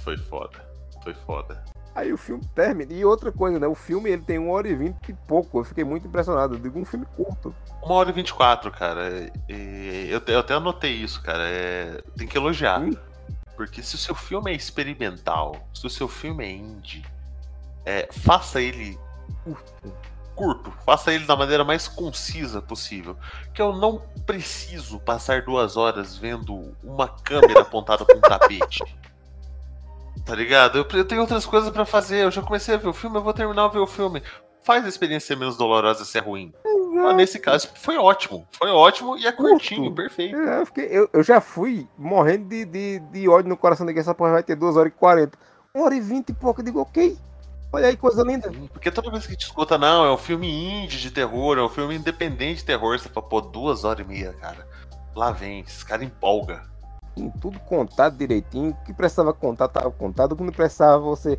Foi 0.00 0.16
foda. 0.16 0.64
Foi 1.02 1.14
foda. 1.14 1.64
Aí 1.94 2.12
o 2.12 2.16
filme 2.16 2.42
termina. 2.54 2.92
E 2.92 3.04
outra 3.04 3.30
coisa, 3.30 3.58
né? 3.58 3.66
O 3.66 3.74
filme 3.74 4.10
ele 4.10 4.22
tem 4.22 4.38
1 4.38 4.50
hora 4.50 4.68
e 4.68 4.74
20 4.74 5.08
e 5.08 5.12
pouco. 5.12 5.60
Eu 5.60 5.64
fiquei 5.64 5.84
muito 5.84 6.06
impressionado. 6.06 6.54
Eu 6.54 6.58
digo 6.58 6.78
um 6.78 6.84
filme 6.84 7.06
curto. 7.16 7.54
Uma 7.82 7.94
hora 7.96 8.10
e 8.10 8.12
24, 8.12 8.70
cara. 8.70 9.30
E 9.48 10.08
eu, 10.10 10.22
eu 10.26 10.40
até 10.40 10.54
anotei 10.54 10.92
isso, 10.92 11.22
cara. 11.22 11.42
É, 11.44 12.00
tem 12.16 12.26
que 12.26 12.36
elogiar. 12.36 12.80
Hum. 12.80 12.92
Porque 13.56 13.82
se 13.82 13.94
o 13.94 13.98
seu 13.98 14.14
filme 14.14 14.50
é 14.50 14.54
experimental, 14.54 15.56
se 15.74 15.86
o 15.86 15.90
seu 15.90 16.08
filme 16.08 16.44
é 16.44 16.50
indie, 16.50 17.04
é, 17.84 18.08
faça 18.10 18.60
ele 18.60 18.98
Curto. 19.44 19.92
curto, 20.34 20.72
faça 20.84 21.12
ele 21.12 21.24
da 21.26 21.36
maneira 21.36 21.64
mais 21.64 21.86
concisa 21.88 22.60
possível. 22.62 23.16
Que 23.54 23.60
eu 23.62 23.72
não 23.74 24.00
preciso 24.26 24.98
passar 25.00 25.42
duas 25.42 25.76
horas 25.76 26.16
vendo 26.16 26.74
uma 26.82 27.08
câmera 27.08 27.60
apontada 27.62 28.04
com 28.04 28.16
um 28.16 28.20
tapete. 28.20 28.82
Tá 30.24 30.36
ligado? 30.36 30.78
Eu, 30.78 30.86
eu 30.98 31.04
tenho 31.04 31.20
outras 31.22 31.44
coisas 31.44 31.68
pra 31.70 31.84
fazer. 31.84 32.18
Eu 32.24 32.30
já 32.30 32.42
comecei 32.42 32.74
a 32.74 32.78
ver 32.78 32.86
o 32.88 32.92
filme, 32.92 33.16
eu 33.16 33.22
vou 33.22 33.32
terminar 33.32 33.66
de 33.68 33.72
ver 33.74 33.80
o 33.80 33.86
filme. 33.88 34.22
Faz 34.62 34.84
a 34.84 34.88
experiência 34.88 35.28
ser 35.28 35.36
menos 35.36 35.56
dolorosa 35.56 36.04
se 36.04 36.16
é 36.16 36.20
ruim. 36.20 36.52
Mas 36.94 37.16
nesse 37.16 37.40
caso, 37.40 37.68
foi 37.74 37.96
ótimo. 37.98 38.46
Foi 38.52 38.70
ótimo 38.70 39.16
e 39.16 39.26
é 39.26 39.32
Curto. 39.32 39.50
curtinho, 39.50 39.92
perfeito. 39.92 40.36
É, 40.36 40.60
eu, 40.60 40.66
fiquei- 40.66 40.86
eu- 40.90 41.10
eu 41.12 41.22
já 41.24 41.40
fui 41.40 41.88
morrendo 41.98 42.48
de, 42.48 42.64
de, 42.64 42.98
de 43.00 43.28
ódio 43.28 43.48
no 43.48 43.56
coração 43.56 43.84
de 43.84 43.92
que 43.92 43.98
essa 43.98 44.14
porra 44.14 44.32
vai 44.32 44.42
ter 44.44 44.54
2 44.54 44.76
horas 44.76 44.92
e 44.92 44.96
40. 44.96 45.36
1 45.74 45.82
hora 45.82 45.94
e 45.96 46.00
20 46.00 46.28
e 46.28 46.34
pouco. 46.34 46.60
Eu 46.60 46.64
digo, 46.66 46.80
ok. 46.80 47.18
Olha 47.72 47.88
aí, 47.88 47.96
coisa 47.96 48.22
linda. 48.22 48.52
Porque 48.70 48.90
toda 48.90 49.10
vez 49.10 49.24
que 49.24 49.30
a 49.30 49.32
gente 49.32 49.46
escuta, 49.46 49.78
não, 49.78 50.04
é 50.04 50.12
um 50.12 50.18
filme 50.18 50.48
indie 50.48 50.98
de 50.98 51.10
terror, 51.10 51.56
é 51.56 51.62
um 51.62 51.68
filme 51.68 51.96
independente 51.96 52.58
de 52.58 52.64
terror, 52.64 52.98
você 52.98 53.08
fala, 53.08 53.26
pô, 53.26 53.40
duas 53.40 53.84
horas 53.84 54.04
e 54.04 54.08
meia, 54.08 54.32
cara. 54.34 54.68
Lá 55.16 55.30
vem, 55.30 55.60
esses 55.60 55.82
caras 55.82 56.04
empolga. 56.04 56.62
Tem 57.14 57.30
tudo 57.40 57.58
contado 57.60 58.16
direitinho. 58.16 58.70
O 58.70 58.84
que 58.84 58.92
precisava 58.92 59.32
contar, 59.32 59.68
tava 59.68 59.90
contado. 59.90 60.32
O 60.32 60.36
que 60.36 60.42
não 60.42 60.52
precisava, 60.52 60.98
você 60.98 61.38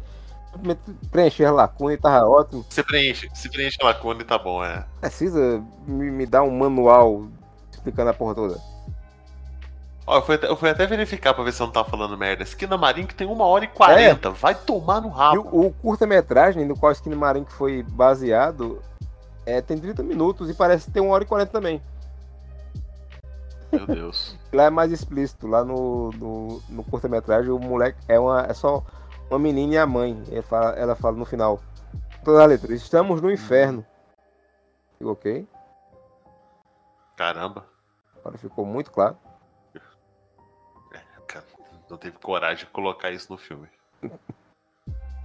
preencher 1.12 1.46
a 1.46 1.52
lacuna 1.52 1.94
e 1.94 1.98
tava 1.98 2.26
ótimo. 2.26 2.66
Você 2.68 2.84
preenche, 2.84 3.30
se 3.34 3.50
preenche 3.50 3.78
a 3.82 3.86
lacuna 3.86 4.22
e 4.22 4.26
tá 4.26 4.38
bom, 4.38 4.64
é. 4.64 4.86
Precisa 5.02 5.64
me, 5.88 6.12
me 6.12 6.26
dar 6.26 6.44
um 6.44 6.52
manual 6.52 7.28
explicando 7.72 8.10
a 8.10 8.14
porra 8.14 8.36
toda. 8.36 8.73
Ó, 10.06 10.18
eu 10.18 10.22
fui, 10.22 10.36
até, 10.36 10.50
eu 10.50 10.56
fui 10.56 10.70
até 10.70 10.86
verificar 10.86 11.34
pra 11.34 11.44
ver 11.44 11.54
se 11.54 11.62
eu 11.62 11.68
não 11.68 11.74
tava 11.74 11.90
falando 11.90 12.18
merda. 12.18 12.44
Esquina 12.44 12.78
Marim 12.78 13.06
que 13.06 13.16
tem 13.16 13.26
uma 13.26 13.46
hora 13.46 13.64
e 13.64 13.68
quarenta. 13.70 14.32
Vai 14.32 14.54
tomar 14.54 15.00
no 15.00 15.08
rabo. 15.08 15.48
o, 15.52 15.68
o 15.68 15.72
curta-metragem 15.72 16.66
no 16.66 16.78
qual 16.78 16.94
Marine 17.16 17.46
que 17.46 17.54
foi 17.54 17.84
baseado 17.84 18.82
é, 19.46 19.62
tem 19.62 19.78
30 19.78 20.04
minutos 20.04 20.50
e 20.50 20.54
parece 20.54 20.92
ter 20.92 21.00
1 21.00 21.10
hora 21.10 21.24
e 21.24 21.28
40 21.28 21.52
também. 21.52 21.82
Meu 23.72 23.88
Deus. 23.88 24.38
Lá 24.52 24.66
é 24.66 24.70
mais 24.70 24.92
explícito. 24.92 25.48
Lá 25.48 25.64
no, 25.64 26.12
no, 26.12 26.62
no 26.68 26.84
curta-metragem 26.84 27.52
o 27.52 27.60
moleque 27.60 27.98
é, 28.10 28.20
uma, 28.20 28.42
é 28.42 28.54
só 28.54 28.84
uma 29.30 29.40
menina 29.40 29.74
e 29.74 29.78
a 29.78 29.88
mãe. 29.88 30.22
Ela 30.30 30.44
fala, 30.44 30.70
ela 30.72 30.96
fala 30.96 31.18
no 31.18 31.26
final. 31.26 31.62
Toda 32.26 32.44
a 32.44 32.46
letra. 32.46 32.74
Estamos 32.74 33.22
no 33.22 33.32
inferno. 33.32 33.86
Ok? 35.02 35.48
Caramba. 37.16 37.66
Agora 38.20 38.38
ficou 38.38 38.66
muito 38.66 38.92
claro. 38.92 39.18
Não 41.94 41.98
teve 42.00 42.18
coragem 42.18 42.66
de 42.66 42.72
colocar 42.72 43.12
isso 43.12 43.32
no 43.32 43.38
filme. 43.38 43.68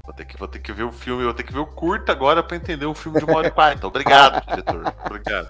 Vou 0.05 0.13
ter, 0.15 0.27
que, 0.27 0.37
vou 0.37 0.47
ter 0.47 0.59
que 0.59 0.71
ver 0.71 0.83
o 0.83 0.93
filme, 0.93 1.25
vou 1.25 1.33
ter 1.33 1.43
que 1.43 1.51
ver 1.51 1.61
o 1.61 1.67
curto 1.67 2.13
agora 2.13 2.43
pra 2.43 2.59
entender 2.59 2.85
um 2.85 2.95
filme 2.95 3.19
de 3.19 3.25
uma 3.25 3.39
hora 3.39 3.49
e 3.49 3.51
quarenta. 3.51 3.87
Obrigado, 3.87 4.45
diretor. 4.47 4.95
Obrigado. 5.07 5.49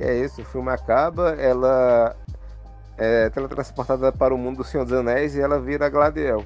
É 0.00 0.16
isso, 0.16 0.40
o 0.40 0.44
filme 0.46 0.70
acaba, 0.70 1.32
ela 1.32 2.16
é 2.96 3.28
teletransportada 3.28 4.10
para 4.10 4.34
o 4.34 4.38
mundo 4.38 4.56
do 4.56 4.64
Senhor 4.64 4.84
dos 4.84 4.94
Anéis 4.94 5.34
e 5.34 5.40
ela 5.42 5.60
vira 5.60 5.90
Gladiel. 5.90 6.42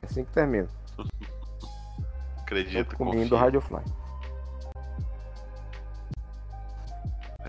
É 0.00 0.06
assim 0.06 0.24
que 0.24 0.32
termina. 0.32 0.68
Acredito, 2.40 2.96
o 2.98 3.04
menino 3.04 3.28
do 3.28 3.36
confio. 3.36 3.44
Radiofly. 3.44 3.84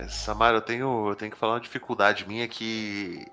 Samara, 0.10 0.58
eu 0.58 0.62
tenho, 0.62 1.08
eu 1.08 1.16
tenho 1.16 1.32
que 1.32 1.38
falar 1.38 1.54
uma 1.54 1.62
dificuldade 1.62 2.28
minha 2.28 2.46
que 2.50 3.26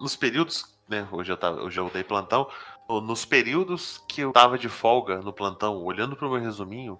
nos 0.00 0.16
períodos, 0.16 0.76
né? 0.88 1.06
Hoje 1.12 1.32
eu, 1.32 1.36
tava, 1.36 1.62
hoje 1.62 1.78
eu 1.78 1.88
dei 1.90 2.04
plantão. 2.04 2.48
no- 2.88 3.00
Nos 3.00 3.24
períodos 3.24 3.98
que 4.08 4.22
eu 4.22 4.32
tava 4.32 4.56
de 4.58 4.68
folga 4.68 5.18
no 5.18 5.32
plantão, 5.32 5.82
olhando 5.84 6.16
pro 6.16 6.30
meu 6.30 6.40
resuminho, 6.40 6.98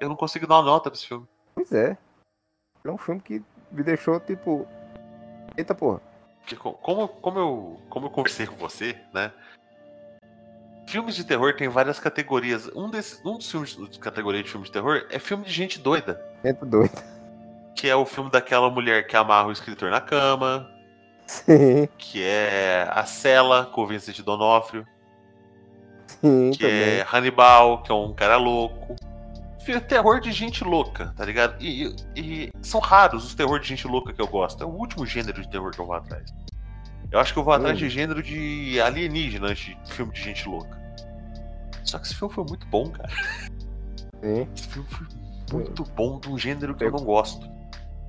eu 0.00 0.08
não 0.08 0.16
consigo 0.16 0.46
dar 0.46 0.56
uma 0.56 0.62
nota 0.64 0.90
pra 0.90 0.96
esse 0.96 1.06
filme. 1.06 1.26
Pois 1.54 1.72
é. 1.72 1.96
É 2.84 2.90
um 2.90 2.96
filme 2.98 3.20
que 3.20 3.42
me 3.70 3.82
deixou 3.82 4.18
tipo. 4.20 4.66
Eita 5.56 5.74
porra. 5.74 6.00
Porque 6.40 6.56
co- 6.56 6.72
como, 6.74 7.08
como, 7.08 7.38
eu, 7.38 7.80
como 7.90 8.06
eu 8.06 8.10
conversei 8.10 8.46
com 8.46 8.56
você, 8.56 8.96
né? 9.12 9.32
Filmes 10.88 11.14
de 11.14 11.24
terror 11.24 11.54
tem 11.54 11.68
várias 11.68 12.00
categorias. 12.00 12.68
Um, 12.74 12.88
desses, 12.90 13.20
um 13.24 13.36
dos 13.36 13.48
filmes 13.50 13.76
de 13.76 13.98
categoria 13.98 14.42
de 14.42 14.50
filme 14.50 14.64
de 14.66 14.72
terror 14.72 15.06
é 15.10 15.18
filme 15.18 15.44
de 15.44 15.52
gente 15.52 15.78
doida. 15.78 16.20
Gente 16.44 16.64
doida. 16.64 17.04
Que 17.76 17.88
é 17.88 17.94
o 17.94 18.04
filme 18.06 18.30
daquela 18.30 18.68
mulher 18.70 19.06
que 19.06 19.16
amarra 19.16 19.48
o 19.48 19.52
escritor 19.52 19.90
na 19.90 20.00
cama. 20.00 20.68
Sim, 21.30 21.86
Que 21.96 22.24
é 22.24 22.88
A 22.90 23.04
Cela, 23.04 23.66
com 23.66 23.82
o 23.82 23.86
Vincent 23.86 24.18
Donofrio. 24.20 24.84
sim, 26.08 26.50
que 26.50 26.58
também. 26.58 26.72
é 26.82 27.06
Hannibal, 27.12 27.82
que 27.84 27.92
é 27.92 27.94
um 27.94 28.12
cara 28.12 28.36
louco. 28.36 28.96
Filme 29.60 29.80
terror 29.80 30.20
de 30.20 30.32
gente 30.32 30.64
louca, 30.64 31.12
tá 31.16 31.24
ligado? 31.24 31.54
E, 31.62 31.94
e- 32.16 32.50
são 32.62 32.80
raros 32.80 33.24
os 33.24 33.34
terror 33.34 33.60
de 33.60 33.68
gente 33.68 33.86
louca 33.86 34.12
que 34.12 34.20
eu 34.20 34.26
gosto. 34.26 34.60
É 34.62 34.66
o 34.66 34.70
último 34.70 35.06
gênero 35.06 35.40
de 35.40 35.48
terror 35.48 35.70
que 35.70 35.78
eu 35.80 35.86
vou 35.86 35.94
atrás. 35.94 36.34
Eu 37.12 37.20
acho 37.20 37.32
que 37.32 37.38
eu 37.38 37.44
vou 37.44 37.52
atrás 37.52 37.76
Hum. 37.76 37.78
de 37.80 37.88
gênero 37.88 38.22
de 38.22 38.80
alienígena 38.80 39.48
antes 39.48 39.66
de 39.76 39.92
filme 39.92 40.12
de 40.12 40.20
gente 40.22 40.48
louca. 40.48 40.76
Só 41.84 41.98
que 41.98 42.06
esse 42.06 42.14
filme 42.16 42.34
foi 42.34 42.44
muito 42.44 42.66
bom, 42.66 42.90
cara. 42.90 43.08
Sim, 44.20 44.48
Esse 44.54 44.68
filme 44.68 44.88
foi 44.88 45.06
muito 45.52 45.84
bom 45.94 46.18
de 46.18 46.28
um 46.28 46.36
gênero 46.38 46.74
que 46.74 46.82
eu 46.84 46.90
não 46.90 47.04
gosto. 47.04 47.48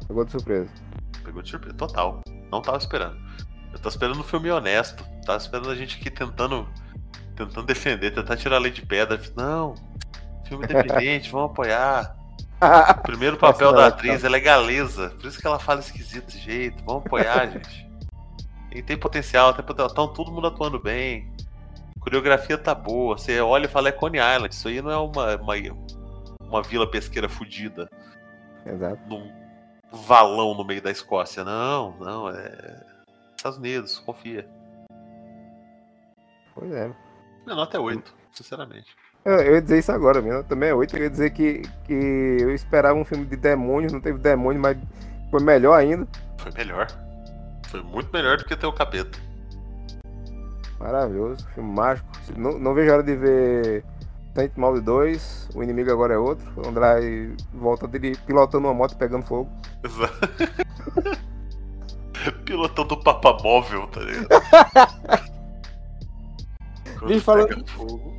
pegou 0.07 0.26
de 0.26 0.32
surpresa. 0.32 0.69
Pegou 1.24 1.41
de 1.43 1.49
surpresa, 1.49 1.76
total. 1.78 2.22
Não 2.52 2.62
tava 2.62 2.78
esperando. 2.78 3.18
Eu 3.72 3.78
tava 3.78 3.89
esperando 3.89 4.20
um 4.20 4.24
filme 4.24 4.52
honesto. 4.52 5.04
Tava 5.26 5.38
esperando 5.38 5.70
a 5.70 5.76
gente 5.76 5.97
aqui 5.97 6.10
tentando 6.10 6.68
tentando 7.36 7.66
defender, 7.66 8.12
tentar 8.12 8.38
tirar 8.38 8.58
a 8.58 8.60
lei 8.60 8.72
de 8.72 8.86
pedra. 8.86 9.20
Não, 9.36 9.76
filme 10.45 10.66
independente, 10.66 11.32
vamos 11.32 11.52
apoiar. 11.52 12.16
O 12.97 13.02
primeiro 13.02 13.38
papel 13.38 13.74
da 13.74 13.88
atriz, 13.88 14.24
ela 14.24 14.38
é 14.38 14.39
galesa. 14.39 15.10
Por 15.12 15.26
isso 15.26 15.39
que 15.39 15.47
ela 15.47 15.58
fala 15.58 15.80
esquisito 15.80 16.26
desse 16.26 16.39
jeito. 16.39 16.84
Vamos 16.86 17.06
apoiar, 17.06 17.49
gente. 17.52 17.89
E 18.72 18.82
tem 18.82 18.97
potencial, 18.97 19.54
tem 19.54 19.66
potencial. 19.66 20.08
Tá 20.08 20.14
todo 20.14 20.32
mundo 20.32 20.47
atuando 20.47 20.80
bem. 20.80 21.34
coreografia 21.99 22.58
tá 22.58 22.76
boa. 22.76 23.18
Você 23.18 23.39
olha 23.41 23.66
e 23.66 23.70
fala, 23.70 23.89
é 23.89 23.91
Coney 23.91 24.20
Island. 24.20 24.54
Isso 24.54 24.68
aí 24.68 24.82
não 24.82 24.91
é 24.91 24.97
uma, 24.97 25.36
uma, 25.38 25.56
uma 26.41 26.62
vila 26.62 26.89
pesqueira 26.89 27.28
fodida 27.28 27.89
Exato. 28.66 29.02
num 29.08 29.40
valão 29.91 30.53
no 30.53 30.63
meio 30.63 30.81
da 30.81 30.91
Escócia. 30.91 31.43
Não, 31.43 31.95
não, 31.99 32.29
é. 32.29 32.83
Estados 33.35 33.57
Unidos, 33.57 33.99
confia. 33.99 34.47
Pois 36.55 36.71
é. 36.71 36.91
Minha 37.45 37.55
nota 37.55 37.77
é 37.77 37.79
8, 37.79 38.13
sinceramente. 38.33 38.95
Eu, 39.25 39.33
eu 39.33 39.53
ia 39.55 39.61
dizer 39.61 39.79
isso 39.79 39.91
agora, 39.91 40.21
mesmo. 40.21 40.43
Também 40.43 40.69
é 40.69 40.73
8. 40.73 40.95
Eu 40.95 41.03
ia 41.03 41.09
dizer 41.09 41.31
que, 41.31 41.61
que 41.85 42.37
eu 42.39 42.53
esperava 42.53 42.97
um 42.97 43.05
filme 43.05 43.25
de 43.25 43.35
demônios, 43.35 43.93
não 43.93 44.01
teve 44.01 44.19
demônio, 44.19 44.61
mas 44.61 44.77
foi 45.29 45.41
melhor 45.41 45.73
ainda. 45.73 46.07
Foi 46.37 46.51
melhor. 46.51 46.87
Foi 47.67 47.81
muito 47.81 48.11
melhor 48.11 48.37
do 48.37 48.45
que 48.45 48.55
ter 48.55 48.65
o 48.65 48.73
capeta. 48.73 49.17
Maravilhoso, 50.79 51.47
filme 51.53 51.71
mágico. 51.71 52.07
Não, 52.35 52.57
não 52.57 52.73
vejo 52.73 52.91
a 52.91 52.93
hora 52.95 53.03
de 53.03 53.15
ver 53.15 53.85
Saint 54.34 54.55
Maud 54.55 54.79
2, 54.82 55.49
o 55.55 55.61
inimigo 55.63 55.91
agora 55.91 56.13
é 56.13 56.17
outro. 56.17 56.49
O 56.55 56.67
André 56.67 57.32
volta 57.53 57.88
dele 57.88 58.15
pilotando 58.25 58.67
uma 58.67 58.73
moto 58.73 58.93
e 58.93 58.95
pegando 58.95 59.25
fogo. 59.25 59.49
Exato. 59.84 61.21
Pilotão 62.45 62.86
do 62.86 62.97
papamóvel, 62.97 63.88
tá 63.88 63.99
ligado? 64.01 64.27
Bicho, 67.07 67.21
falando- 67.21 67.67
fogo. 67.67 68.11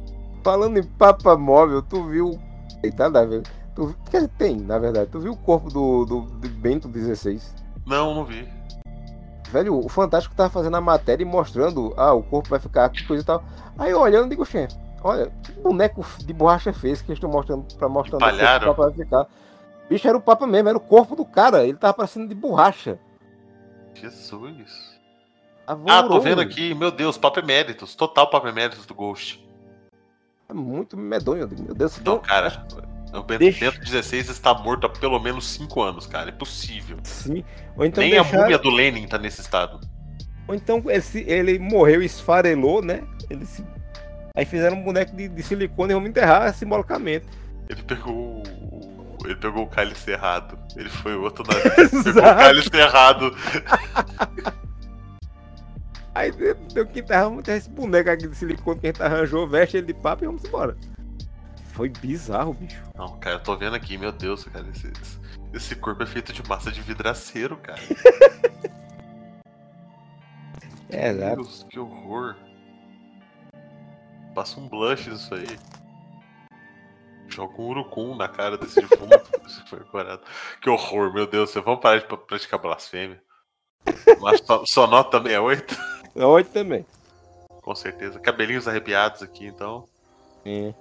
Falando 0.42 0.78
em 0.78 0.82
Papa 0.82 1.36
Móvel, 1.36 1.82
tu 1.82 2.04
viu. 2.08 2.38
Eita, 2.82 3.04
nada, 3.04 3.24
velho. 3.26 3.44
Tu... 3.76 3.94
quer 4.10 4.28
Tem, 4.28 4.56
na 4.56 4.76
verdade. 4.78 5.08
Tu 5.10 5.20
viu 5.20 5.32
o 5.32 5.36
corpo 5.36 5.68
do, 5.70 6.04
do, 6.04 6.20
do 6.22 6.48
Bento 6.48 6.88
16? 6.88 7.54
Não, 7.86 8.12
não 8.12 8.24
vi. 8.24 8.48
Velho, 9.52 9.78
o 9.78 9.88
Fantástico 9.88 10.34
tava 10.34 10.50
fazendo 10.50 10.76
a 10.76 10.80
matéria 10.80 11.22
e 11.22 11.26
mostrando, 11.26 11.94
ah, 11.96 12.12
o 12.12 12.22
corpo 12.22 12.48
vai 12.48 12.58
ficar 12.58 12.86
aqui, 12.86 13.06
coisa 13.06 13.22
e 13.22 13.26
tal. 13.26 13.44
Aí 13.78 13.92
eu 13.92 14.00
olhando, 14.00 14.30
digo, 14.30 14.44
chefe, 14.44 14.74
olha, 15.03 15.30
que 15.42 15.53
boneco 15.53 16.05
de 16.24 16.32
borracha 16.32 16.72
fez 16.72 17.00
que 17.03 17.11
eles 17.11 17.18
estão 17.18 17.30
mostrando 17.30 17.66
Empalharam? 18.16 18.70
o 18.70 18.74
corpo 18.74 18.82
vai 18.90 19.05
ficar. 19.05 19.26
Bicho, 19.88 20.09
era 20.09 20.16
o 20.16 20.20
Papa 20.20 20.46
mesmo, 20.46 20.68
era 20.68 20.78
o 20.78 20.80
corpo 20.80 21.14
do 21.16 21.24
cara. 21.24 21.64
Ele 21.64 21.76
tava 21.76 21.94
parecendo 21.94 22.28
de 22.28 22.34
borracha. 22.34 22.98
Jesus. 23.94 24.92
Avorou, 25.66 25.92
Ah, 25.96 26.03
tô 26.03 26.20
vendo 26.20 26.40
aqui, 26.40 26.74
meu 26.74 26.90
Deus, 26.90 27.16
Papa 27.16 27.40
Eméritos. 27.40 27.94
Total 27.94 28.28
Papa 28.28 28.48
Eméritos 28.48 28.84
do 28.86 28.94
Ghost. 28.94 29.46
É 30.48 30.55
muito 30.55 30.96
medonho. 30.96 31.48
Meu 31.48 31.74
Deus. 31.74 31.96
Não, 31.96 32.00
Então, 32.00 32.18
cara. 32.18 32.66
O 33.14 33.22
Bento, 33.22 33.40
Deixa- 33.40 33.70
Bento 33.70 33.80
16 33.84 34.30
está 34.30 34.55
morto 34.55 34.86
há 34.86 34.88
pelo 34.90 35.18
menos 35.18 35.46
5 35.46 35.82
anos, 35.82 36.07
cara. 36.07 36.30
É 36.30 36.32
possível. 36.32 36.96
sim. 37.05 37.44
Ou 37.76 37.84
então, 37.84 38.03
Nem 38.03 38.16
a 38.16 38.22
deixaram- 38.22 38.42
múmia 38.44 38.59
do 38.59 38.70
Lenin 38.70 39.07
tá 39.07 39.18
nesse 39.18 39.40
estado. 39.42 39.80
ou 40.48 40.55
então 40.55 40.82
ele, 40.88 41.05
ele 41.30 41.59
morreu 41.59 42.03
e 42.03 42.07
esfarelou, 42.07 42.82
né? 42.82 43.03
Ele 43.28 43.44
se- 43.44 43.64
Aí 44.35 44.45
fizeram 44.45 44.76
um 44.76 44.83
boneco 44.83 45.14
de, 45.14 45.28
de 45.28 45.43
silicone 45.43 45.93
e 45.93 45.95
vamos 45.95 46.09
enterrar 46.09 46.53
simbolicamente. 46.55 47.26
Ele 47.68 47.83
pegou 47.83 48.14
o. 48.14 48.43
Ele 49.24 49.37
pegou 49.37 49.64
o 49.64 49.68
cálice 49.68 50.11
errado. 50.11 50.59
Ele 50.76 50.89
foi 50.89 51.14
outro 51.14 51.45
na. 51.47 51.55
Pegou 52.03 52.22
o 52.22 52.37
cálice 52.37 52.76
errado. 52.76 53.37
Aí 56.14 56.30
deu 56.74 56.87
que 56.87 57.01
enterrar, 57.01 57.24
vamos 57.24 57.39
enterrar 57.41 57.59
esse 57.59 57.70
boneco 57.70 58.11
aqui 58.11 58.28
de 58.28 58.37
silicone 58.37 58.78
que 58.80 58.87
a 58.87 58.91
gente 58.91 59.03
arranjou, 59.03 59.49
veste 59.49 59.78
ele 59.78 59.87
de 59.87 59.95
papo 59.95 60.24
e 60.24 60.26
vamos 60.26 60.45
embora. 60.45 60.76
Foi 61.68 61.89
bizarro, 61.89 62.53
bicho. 62.53 62.83
Não, 62.95 63.18
cara, 63.18 63.37
eu 63.37 63.41
tô 63.41 63.57
vendo 63.57 63.74
aqui, 63.74 63.97
meu 63.97 64.12
Deus, 64.12 64.45
cara. 64.45 64.66
Esse, 64.74 64.93
esse 65.55 65.74
corpo 65.74 66.03
é 66.03 66.07
feito 66.07 66.30
de 66.33 66.47
massa 66.47 66.70
de 66.70 66.83
vidraceiro, 66.83 67.57
cara. 67.57 67.80
É, 70.95 71.09
exato. 71.09 71.37
Deus, 71.37 71.66
que 71.70 71.78
horror. 71.78 72.37
Passa 74.35 74.59
um 74.59 74.68
blush 74.68 75.09
nisso 75.11 75.35
aí. 75.35 75.47
Joga 77.28 77.61
um 77.61 77.68
urucum 77.68 78.14
na 78.16 78.28
cara 78.28 78.59
desse 78.59 78.80
defunto. 78.80 79.30
se 79.49 79.62
foi 79.68 79.80
corado. 79.80 80.22
Que 80.61 80.68
horror, 80.68 81.12
meu 81.12 81.26
Deus. 81.26 81.53
Vamos 81.55 81.80
parar 81.80 81.99
de 81.99 82.07
pra- 82.07 82.16
praticar 82.16 82.61
blasfêmia. 82.61 83.22
Mas 84.20 84.41
só, 84.45 84.64
só 84.64 84.87
nota 84.87 85.18
68? 85.18 85.76
Oito 86.14 86.51
também. 86.51 86.87
Com 87.62 87.74
certeza. 87.74 88.18
Cabelinhos 88.20 88.68
arrepiados 88.68 89.22
aqui, 89.22 89.47
então. 89.47 89.85
É. 90.45 90.74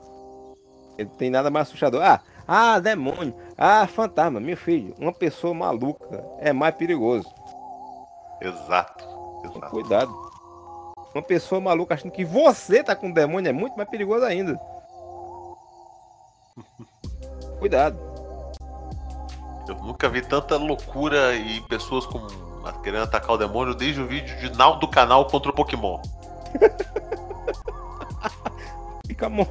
Ele 0.97 1.09
tem 1.17 1.29
nada 1.29 1.49
mais 1.49 1.67
assustador. 1.67 2.01
Ah, 2.03 2.21
ah, 2.47 2.79
demônio. 2.79 3.35
Ah, 3.57 3.87
fantasma, 3.87 4.39
meu 4.39 4.57
filho. 4.57 4.93
Uma 4.99 5.13
pessoa 5.13 5.53
maluca 5.53 6.23
é 6.39 6.51
mais 6.51 6.75
perigoso. 6.75 7.27
Exato. 8.41 9.05
Exato. 9.45 9.69
Cuidado. 9.69 10.30
Uma 11.13 11.21
pessoa 11.21 11.59
maluca 11.59 11.93
achando 11.93 12.11
que 12.11 12.23
você 12.23 12.83
tá 12.83 12.95
com 12.95 13.11
demônio 13.11 13.49
é 13.49 13.53
muito 13.53 13.75
mais 13.75 13.89
perigoso 13.89 14.23
ainda. 14.25 14.59
Cuidado. 17.59 17.97
Eu 19.67 19.75
nunca 19.75 20.09
vi 20.09 20.21
tanta 20.21 20.57
loucura 20.57 21.33
e 21.35 21.61
pessoas 21.61 22.05
com 22.05 22.25
querendo 22.83 23.03
atacar 23.03 23.31
o 23.31 23.37
demônio 23.37 23.75
desde 23.75 24.01
o 24.01 24.07
vídeo 24.07 24.35
de 24.37 24.57
Nau 24.57 24.79
do 24.79 24.87
canal 24.87 25.25
contra 25.27 25.51
o 25.51 25.53
Pokémon. 25.53 25.99
Picamon. 29.07 29.45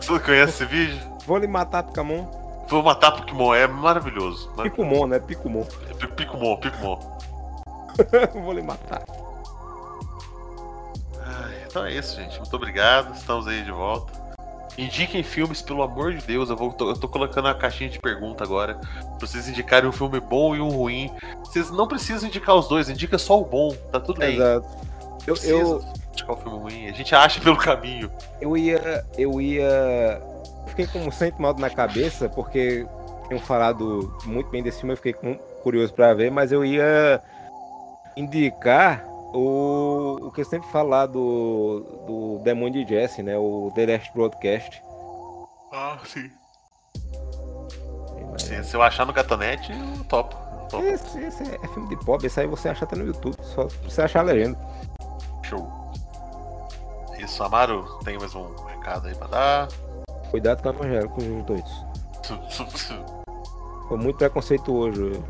Você 0.00 0.18
conhece 0.20 0.52
esse 0.52 0.64
vídeo? 0.66 0.98
Vou 1.26 1.38
lhe 1.38 1.46
matar, 1.46 1.82
Picamon. 1.82 2.26
Vou 2.68 2.82
matar 2.82 3.12
Pokémon, 3.12 3.54
é 3.54 3.66
maravilhoso. 3.66 4.50
maravilhoso. 4.56 4.62
Picumon, 4.62 5.06
né? 5.06 5.18
Picumon. 5.18 5.64
Pic- 5.98 6.12
Picumon, 6.14 6.56
Picumon. 6.56 6.98
Vou 8.42 8.52
lhe 8.52 8.62
matar. 8.62 9.02
Então 11.66 11.84
é 11.84 11.92
isso, 11.92 12.16
gente. 12.16 12.38
Muito 12.38 12.54
obrigado. 12.54 13.14
Estamos 13.14 13.46
aí 13.46 13.62
de 13.62 13.70
volta. 13.70 14.12
Indiquem 14.76 15.22
filmes, 15.22 15.60
pelo 15.60 15.82
amor 15.82 16.12
de 16.12 16.26
Deus. 16.26 16.48
Eu, 16.48 16.56
vou, 16.56 16.72
tô, 16.72 16.90
eu 16.90 16.96
tô 16.96 17.08
colocando 17.08 17.46
uma 17.46 17.54
caixinha 17.54 17.90
de 17.90 17.98
pergunta 17.98 18.42
agora. 18.42 18.74
Pra 19.18 19.26
vocês 19.26 19.48
indicarem 19.48 19.88
um 19.88 19.92
filme 19.92 20.18
bom 20.18 20.56
e 20.56 20.60
um 20.60 20.68
ruim. 20.68 21.10
Vocês 21.40 21.70
não 21.70 21.86
precisam 21.86 22.28
indicar 22.28 22.54
os 22.54 22.68
dois, 22.68 22.88
indica 22.88 23.18
só 23.18 23.40
o 23.40 23.44
bom. 23.44 23.74
Tá 23.90 24.00
tudo 24.00 24.18
bem. 24.18 24.36
Exato. 24.36 24.66
Eu, 25.26 25.36
eu, 25.44 25.84
indicar 26.12 26.36
o 26.36 26.40
filme 26.40 26.58
ruim. 26.58 26.88
A 26.88 26.92
gente 26.92 27.14
acha 27.14 27.40
pelo 27.40 27.56
caminho. 27.56 28.10
eu 28.40 28.56
ia. 28.56 29.04
Eu 29.16 29.40
ia. 29.40 30.22
Fiquei 30.68 30.86
com 30.86 31.00
um 31.00 31.10
sentimento 31.10 31.60
na 31.60 31.68
cabeça, 31.68 32.30
porque 32.30 32.86
tinham 33.28 33.40
falado 33.40 34.14
muito 34.24 34.48
bem 34.50 34.62
desse 34.62 34.78
filme, 34.78 34.92
eu 34.92 34.96
fiquei 34.96 35.14
curioso 35.62 35.92
pra 35.92 36.14
ver, 36.14 36.30
mas 36.30 36.50
eu 36.50 36.64
ia 36.64 37.20
indicar 38.16 39.04
o, 39.32 40.18
o 40.22 40.32
que 40.32 40.40
eu 40.40 40.44
sempre 40.44 40.68
falo 40.70 40.90
lá 40.90 41.06
do, 41.06 41.80
do 42.06 42.40
Demônio 42.44 42.84
de 42.84 42.94
Jesse, 42.94 43.22
né? 43.22 43.36
O 43.36 43.72
The 43.74 43.86
Last 43.86 44.12
Broadcast. 44.14 44.82
Ah, 45.72 45.98
sim. 46.04 46.30
Se, 48.38 48.64
se 48.64 48.76
eu 48.76 48.82
achar 48.82 49.06
no 49.06 49.12
Gatonete, 49.12 49.72
eu 49.72 50.04
topo. 50.04 50.36
eu 50.36 50.68
topo. 50.68 50.84
Esse, 50.84 51.18
esse 51.18 51.42
é 51.42 51.68
filme 51.68 51.88
de 51.88 51.96
pobre, 52.04 52.26
esse 52.26 52.40
aí 52.40 52.46
você 52.46 52.68
acha 52.68 52.84
até 52.84 52.96
no 52.96 53.06
YouTube, 53.06 53.36
só 53.42 53.66
você 53.84 54.02
achar 54.02 54.20
a 54.20 54.24
legenda. 54.24 54.58
Show. 55.42 55.70
Isso, 57.18 57.42
Amaro, 57.42 57.98
tem 58.04 58.18
mais 58.18 58.34
um 58.34 58.52
recado 58.64 59.08
aí 59.08 59.14
pra 59.14 59.26
dar? 59.28 59.68
Cuidado 60.30 60.62
com 60.62 60.68
a 60.70 60.72
Evangelho, 60.72 61.08
com 61.10 61.38
os 61.38 61.44
dois. 61.44 61.64
Foi 63.88 63.98
muito 63.98 64.16
preconceituoso. 64.16 65.24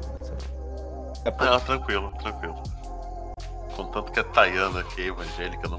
É 1.24 1.44
Não, 1.44 1.61
tranquilo, 1.61 2.12
tranquilo. 2.18 2.62
Contanto 3.77 4.12
que 4.12 4.20
a 4.20 4.25
Tayana 4.25 4.81
aqui, 4.81 5.09
evangélica, 5.09 5.68
não 5.68 5.79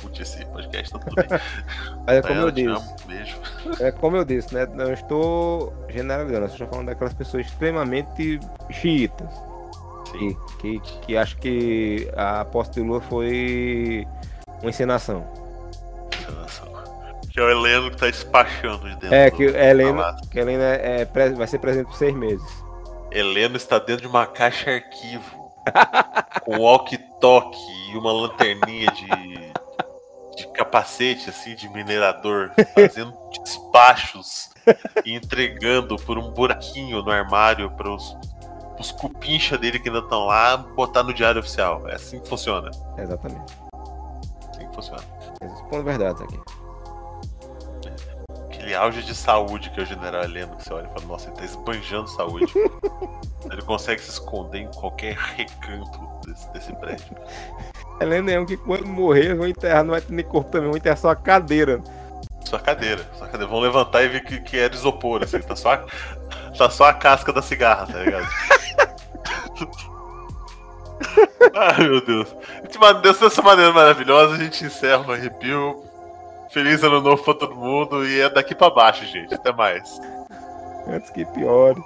curte 0.00 0.22
esse 0.22 0.44
podcast, 0.46 0.92
tá 0.92 0.98
tudo 0.98 1.14
bem. 1.16 1.26
Mas 2.06 2.16
é 2.16 2.22
como 2.22 2.34
Tayana, 2.34 2.46
eu 2.46 2.50
disse. 2.52 3.06
beijo. 3.06 3.36
É 3.80 3.92
como 3.92 4.16
eu 4.16 4.24
disse, 4.24 4.54
né? 4.54 4.66
Não 4.66 4.92
estou 4.92 5.72
generalizando, 5.88 6.46
eu 6.46 6.50
estou 6.52 6.66
falando 6.68 6.86
daquelas 6.86 7.14
pessoas 7.14 7.46
extremamente 7.46 8.40
xiitas. 8.70 9.28
Sim. 10.10 10.36
Que, 10.60 10.80
que, 10.80 10.98
que 11.02 11.16
acham 11.16 11.38
que 11.38 12.10
a 12.16 12.44
posse 12.44 12.72
de 12.72 12.80
Lula 12.80 13.00
foi 13.02 14.06
uma 14.60 14.70
encenação. 14.70 15.24
Que 17.32 17.38
é 17.38 17.42
o 17.44 17.48
Heleno 17.50 17.90
que 17.92 17.96
tá 17.96 18.06
despachando 18.06 18.88
de 18.88 18.96
dentro. 18.96 19.14
É, 19.14 19.30
que 19.30 19.44
Helena, 19.44 20.02
palácio. 20.02 20.28
que 20.30 20.38
Helena 20.40 20.64
é, 20.64 21.04
pre- 21.04 21.30
vai 21.30 21.46
ser 21.46 21.58
presente 21.60 21.86
por 21.86 21.94
seis 21.96 22.12
meses. 22.14 22.44
Heleno 23.12 23.56
está 23.56 23.78
dentro 23.78 24.02
de 24.02 24.08
uma 24.08 24.26
caixa 24.26 24.68
arquivo. 24.70 25.39
Com 26.44 26.58
walkie-talkie 26.58 27.92
e 27.92 27.96
uma 27.96 28.12
lanterninha 28.12 28.90
de, 28.92 30.36
de 30.36 30.48
capacete, 30.52 31.30
assim, 31.30 31.54
de 31.54 31.68
minerador. 31.68 32.50
Fazendo 32.74 33.14
despachos 33.42 34.50
e 35.04 35.14
entregando 35.14 35.96
por 35.96 36.18
um 36.18 36.30
buraquinho 36.30 37.02
no 37.02 37.10
armário 37.10 37.70
para 37.70 37.90
os, 37.90 38.16
os 38.78 38.92
cupincha 38.92 39.56
dele 39.58 39.78
que 39.78 39.88
ainda 39.88 40.00
estão 40.00 40.26
lá 40.26 40.56
botar 40.56 41.02
no 41.02 41.12
diário 41.12 41.40
oficial. 41.40 41.88
É 41.88 41.94
assim 41.94 42.20
que 42.20 42.28
funciona. 42.28 42.70
Exatamente. 42.98 43.54
Assim 44.50 44.68
que 44.68 44.74
funciona. 44.74 45.02
Expondo 45.42 45.84
verdades 45.84 46.22
aqui. 46.22 46.38
Aquele 48.60 48.74
auge 48.74 49.02
de 49.02 49.14
saúde 49.14 49.70
que 49.70 49.80
é 49.80 49.82
o 49.84 49.86
general 49.86 50.22
Heleno, 50.22 50.54
que 50.54 50.64
você 50.64 50.74
olha 50.74 50.86
e 50.86 50.92
fala, 50.92 51.06
nossa, 51.06 51.30
ele 51.30 51.36
tá 51.36 51.44
esbanjando 51.46 52.10
saúde. 52.10 52.52
ele 53.50 53.62
consegue 53.62 54.02
se 54.02 54.10
esconder 54.10 54.58
em 54.58 54.70
qualquer 54.72 55.16
recanto 55.16 55.98
desse, 56.26 56.52
desse 56.52 56.72
prédio. 56.74 57.16
Helena 57.98 58.32
é 58.32 58.38
um 58.38 58.44
que 58.44 58.58
quando 58.58 58.86
morrer, 58.86 59.34
vão 59.34 59.48
enterrar, 59.48 59.82
não 59.82 59.92
vai 59.92 60.02
ter 60.02 60.12
nem 60.12 60.26
corpo 60.26 60.50
também, 60.50 60.68
vão 60.68 60.76
enterrar 60.76 60.98
só 60.98 61.08
a 61.08 61.16
cadeira. 61.16 61.80
Sua 62.44 62.58
cadeira, 62.58 63.02
sua 63.16 63.28
cadeira. 63.28 63.50
Vão 63.50 63.60
levantar 63.60 64.02
e 64.02 64.08
ver 64.08 64.24
que, 64.24 64.38
que 64.42 64.58
era 64.58 64.74
isopor, 64.74 65.22
assim, 65.22 65.40
tá 65.40 65.56
só, 65.56 65.72
a, 65.72 65.86
tá 66.58 66.68
só 66.68 66.84
a 66.84 66.92
casca 66.92 67.32
da 67.32 67.40
cigarra, 67.40 67.86
tá 67.86 67.98
ligado? 67.98 68.28
Ai, 71.56 71.88
meu 71.88 72.04
Deus. 72.04 72.36
Dessa 73.02 73.40
maneira 73.40 73.72
maravilhosa, 73.72 74.34
a 74.34 74.38
gente 74.38 74.66
encerra 74.66 75.08
o 75.08 75.12
arrepio. 75.12 75.89
Feliz 76.50 76.82
ano 76.82 77.00
novo 77.00 77.22
pra 77.22 77.34
todo 77.34 77.54
mundo 77.54 78.04
e 78.06 78.20
é 78.20 78.28
daqui 78.28 78.54
pra 78.54 78.70
baixo, 78.70 79.04
gente. 79.06 79.32
Até 79.34 79.52
mais. 79.52 80.00
Antes 80.88 81.10
que 81.10 81.24
piore. 81.24 81.80